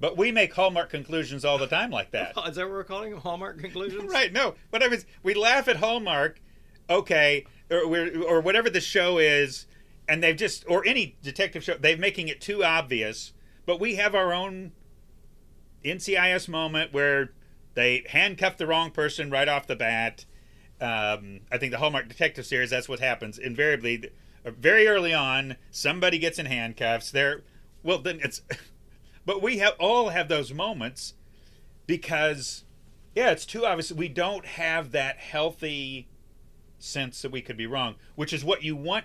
but 0.00 0.16
we 0.16 0.30
make 0.30 0.52
hallmark 0.54 0.90
conclusions 0.90 1.44
all 1.44 1.58
the 1.58 1.66
time 1.66 1.90
like 1.90 2.10
that 2.10 2.32
is 2.46 2.56
that 2.56 2.66
what 2.66 2.72
we're 2.72 2.84
calling 2.84 3.10
them 3.10 3.20
hallmark 3.20 3.58
conclusions 3.58 4.04
right 4.12 4.32
no 4.32 4.54
but 4.70 4.82
i 4.82 4.88
was 4.88 5.06
we 5.22 5.34
laugh 5.34 5.68
at 5.68 5.76
hallmark 5.76 6.40
okay 6.88 7.44
or, 7.70 8.08
or 8.26 8.40
whatever 8.40 8.70
the 8.70 8.80
show 8.80 9.18
is 9.18 9.66
and 10.08 10.22
they've 10.22 10.36
just 10.36 10.64
or 10.68 10.86
any 10.86 11.16
detective 11.22 11.62
show 11.62 11.76
they're 11.76 11.96
making 11.96 12.28
it 12.28 12.40
too 12.40 12.64
obvious 12.64 13.32
but 13.66 13.78
we 13.78 13.96
have 13.96 14.14
our 14.14 14.32
own 14.32 14.72
NCIS 15.84 16.48
moment 16.48 16.92
where 16.92 17.32
they 17.74 18.04
handcuff 18.08 18.56
the 18.56 18.66
wrong 18.66 18.90
person 18.90 19.30
right 19.30 19.48
off 19.48 19.66
the 19.66 19.76
bat. 19.76 20.24
Um, 20.80 21.40
I 21.50 21.58
think 21.58 21.72
the 21.72 21.78
Hallmark 21.78 22.08
Detective 22.08 22.46
series, 22.46 22.70
that's 22.70 22.88
what 22.88 23.00
happens. 23.00 23.38
Invariably, 23.38 24.10
very 24.44 24.86
early 24.86 25.12
on, 25.12 25.56
somebody 25.70 26.18
gets 26.18 26.38
in 26.38 26.46
handcuffs. 26.46 27.10
There, 27.10 27.42
well, 27.82 27.98
then 27.98 28.20
it's, 28.22 28.42
but 29.28 29.42
we 29.42 29.58
have 29.58 29.74
all 29.78 30.08
have 30.08 30.28
those 30.28 30.54
moments 30.54 31.12
because, 31.86 32.64
yeah, 33.14 33.30
it's 33.30 33.44
too 33.44 33.66
obvious. 33.66 33.92
We 33.92 34.08
don't 34.08 34.46
have 34.46 34.92
that 34.92 35.18
healthy 35.18 36.08
sense 36.78 37.20
that 37.20 37.30
we 37.30 37.42
could 37.42 37.58
be 37.58 37.66
wrong, 37.66 37.96
which 38.14 38.32
is 38.32 38.42
what 38.42 38.62
you 38.62 38.74
want 38.74 39.04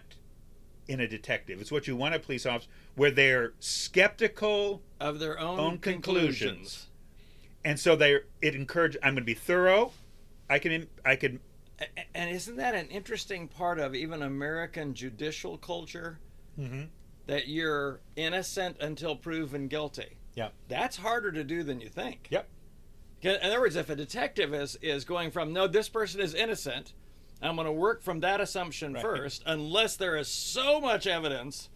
in 0.87 1.01
a 1.01 1.09
detective. 1.09 1.59
It's 1.59 1.73
what 1.73 1.87
you 1.87 1.97
want 1.97 2.15
a 2.15 2.19
police 2.19 2.45
officer 2.45 2.69
where 2.95 3.11
they're 3.11 3.51
skeptical 3.59 4.81
of 4.97 5.19
their 5.19 5.37
own, 5.37 5.59
own 5.59 5.77
conclusions. 5.77 6.37
conclusions. 6.39 6.87
And 7.65 7.77
so 7.77 7.97
they 7.97 8.19
it 8.41 8.55
encourages 8.55 9.01
I'm 9.03 9.15
going 9.15 9.23
to 9.23 9.25
be 9.25 9.33
thorough. 9.33 9.91
I 10.49 10.57
can 10.57 10.87
I 11.03 11.17
can 11.17 11.41
and 12.15 12.29
isn't 12.29 12.55
that 12.55 12.75
an 12.75 12.87
interesting 12.87 13.49
part 13.49 13.77
of 13.77 13.93
even 13.93 14.21
American 14.21 14.93
judicial 14.93 15.57
culture? 15.57 16.19
Mm-hmm. 16.57 16.83
That 17.25 17.47
you're 17.47 18.01
innocent 18.15 18.77
until 18.79 19.15
proven 19.15 19.67
guilty. 19.67 20.17
Yeah. 20.35 20.49
That's 20.67 20.97
harder 20.97 21.31
to 21.31 21.43
do 21.43 21.63
than 21.63 21.79
you 21.79 21.89
think. 21.89 22.27
Yep. 22.29 22.49
In 23.21 23.37
other 23.41 23.61
words, 23.61 23.77
if 23.77 23.89
a 23.89 23.95
detective 23.95 24.53
is 24.53 24.77
is 24.81 25.05
going 25.05 25.31
from 25.31 25.53
no, 25.53 25.67
this 25.67 25.87
person 25.87 26.19
is 26.19 26.33
innocent, 26.33 26.93
I'm 27.41 27.55
going 27.55 27.65
to 27.65 27.71
work 27.71 28.03
from 28.03 28.19
that 28.19 28.41
assumption 28.41 28.93
right. 28.93 29.01
first, 29.01 29.43
unless 29.45 29.95
there 29.95 30.17
is 30.17 30.27
so 30.27 30.81
much 30.81 31.07
evidence 31.07 31.69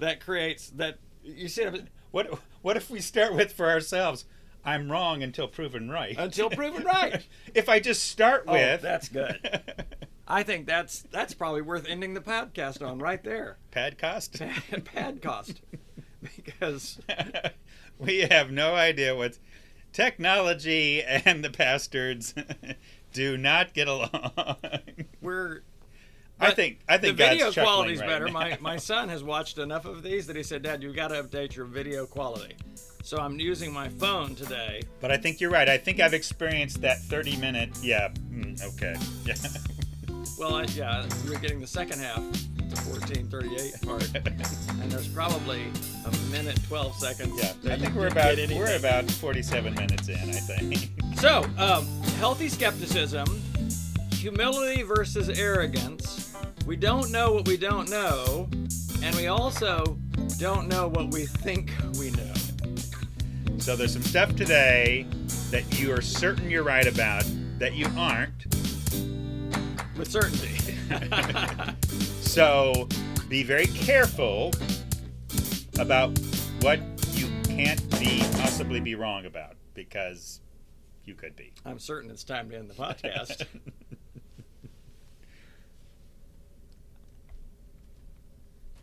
that 0.00 0.20
creates 0.20 0.70
that 0.70 0.98
you 1.22 1.48
see 1.48 1.66
what 2.10 2.38
what 2.62 2.76
if 2.76 2.90
we 2.90 3.00
start 3.00 3.34
with 3.34 3.52
for 3.52 3.68
ourselves 3.68 4.24
i'm 4.64 4.90
wrong 4.90 5.22
until 5.22 5.46
proven 5.46 5.90
right 5.90 6.16
until 6.18 6.50
proven 6.50 6.82
right 6.82 7.26
if 7.54 7.68
i 7.68 7.78
just 7.78 8.02
start 8.02 8.44
oh, 8.46 8.52
with 8.52 8.82
that's 8.82 9.08
good 9.08 9.38
i 10.30 10.42
think 10.42 10.66
that's 10.66 11.02
that's 11.10 11.34
probably 11.34 11.62
worth 11.62 11.86
ending 11.88 12.14
the 12.14 12.20
podcast 12.20 12.86
on 12.86 12.98
right 12.98 13.24
there 13.24 13.58
pad 13.70 13.98
cost 13.98 14.38
pad, 14.38 14.84
pad 14.94 15.22
cost 15.22 15.60
because 16.36 16.98
we 17.98 18.20
have 18.20 18.50
no 18.50 18.74
idea 18.74 19.14
what 19.14 19.38
technology 19.92 21.02
and 21.02 21.44
the 21.44 21.50
bastards 21.50 22.34
do 23.12 23.36
not 23.36 23.74
get 23.74 23.88
along 23.88 24.56
we're 25.20 25.62
I 26.40 26.52
think 26.52 26.78
I 26.88 26.96
think 26.96 27.16
the 27.16 27.24
video 27.24 27.52
quality's 27.52 28.00
right 28.00 28.08
better. 28.08 28.26
Now. 28.26 28.32
My 28.32 28.58
my 28.60 28.76
son 28.76 29.08
has 29.10 29.22
watched 29.22 29.58
enough 29.58 29.84
of 29.84 30.02
these 30.02 30.26
that 30.26 30.36
he 30.36 30.42
said, 30.42 30.62
"Dad, 30.62 30.82
you've 30.82 30.96
got 30.96 31.08
to 31.08 31.22
update 31.22 31.54
your 31.54 31.66
video 31.66 32.06
quality." 32.06 32.54
So 33.02 33.18
I'm 33.18 33.38
using 33.40 33.72
my 33.72 33.88
phone 33.88 34.34
today. 34.34 34.82
But 35.00 35.10
I 35.10 35.16
think 35.16 35.40
you're 35.40 35.50
right. 35.50 35.68
I 35.68 35.78
think 35.78 36.00
I've 36.00 36.14
experienced 36.14 36.82
that 36.82 36.98
30 36.98 37.36
minute. 37.36 37.70
Yeah. 37.82 38.08
Mm, 38.30 38.62
okay. 38.74 38.94
Yeah. 39.24 39.34
Well, 40.38 40.54
I, 40.54 40.64
yeah, 40.64 41.06
you 41.24 41.32
were 41.32 41.38
getting 41.38 41.60
the 41.60 41.66
second 41.66 42.00
half, 42.00 42.16
the 42.16 42.76
1438 42.90 43.82
part, 43.82 44.10
and 44.82 44.92
there's 44.92 45.08
probably 45.08 45.62
a 46.06 46.30
minute 46.30 46.58
12 46.68 46.94
seconds. 46.96 47.40
Yeah. 47.62 47.72
I 47.72 47.78
think 47.78 47.94
we're 47.94 48.08
about 48.08 48.36
we're 48.36 48.76
about 48.76 49.10
47 49.10 49.74
minutes 49.74 50.08
in. 50.08 50.16
I 50.16 50.32
think. 50.32 50.90
So, 51.16 51.44
um, 51.58 51.86
healthy 52.18 52.48
skepticism, 52.48 53.26
humility 54.12 54.82
versus 54.82 55.28
arrogance 55.28 56.20
we 56.66 56.76
don't 56.76 57.10
know 57.10 57.32
what 57.32 57.48
we 57.48 57.56
don't 57.56 57.90
know, 57.90 58.48
and 59.02 59.16
we 59.16 59.26
also 59.26 59.98
don't 60.38 60.68
know 60.68 60.86
what 60.88 61.10
we 61.12 61.26
think 61.26 61.72
we 61.98 62.10
know. 62.10 62.32
So 63.58 63.74
there's 63.74 63.92
some 63.92 64.02
stuff 64.02 64.36
today 64.36 65.06
that 65.50 65.80
you 65.80 65.92
are 65.92 66.00
certain 66.00 66.48
you're 66.48 66.62
right 66.62 66.86
about 66.86 67.24
that 67.58 67.74
you 67.74 67.86
aren't. 67.96 68.46
With 70.00 70.10
certainty. 70.10 70.56
so 72.22 72.88
be 73.28 73.42
very 73.42 73.66
careful 73.66 74.50
about 75.78 76.18
what 76.62 76.80
you 77.12 77.28
can't 77.44 77.86
be 78.00 78.20
possibly 78.38 78.80
be 78.80 78.94
wrong 78.94 79.26
about 79.26 79.56
because 79.74 80.40
you 81.04 81.12
could 81.12 81.36
be. 81.36 81.52
I'm 81.66 81.78
certain 81.78 82.10
it's 82.10 82.24
time 82.24 82.48
to 82.48 82.56
end 82.56 82.70
the 82.70 82.74
podcast. 82.74 83.44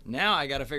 Now 0.09 0.35
I 0.35 0.47
got 0.47 0.59
to 0.59 0.65
figure 0.65 0.75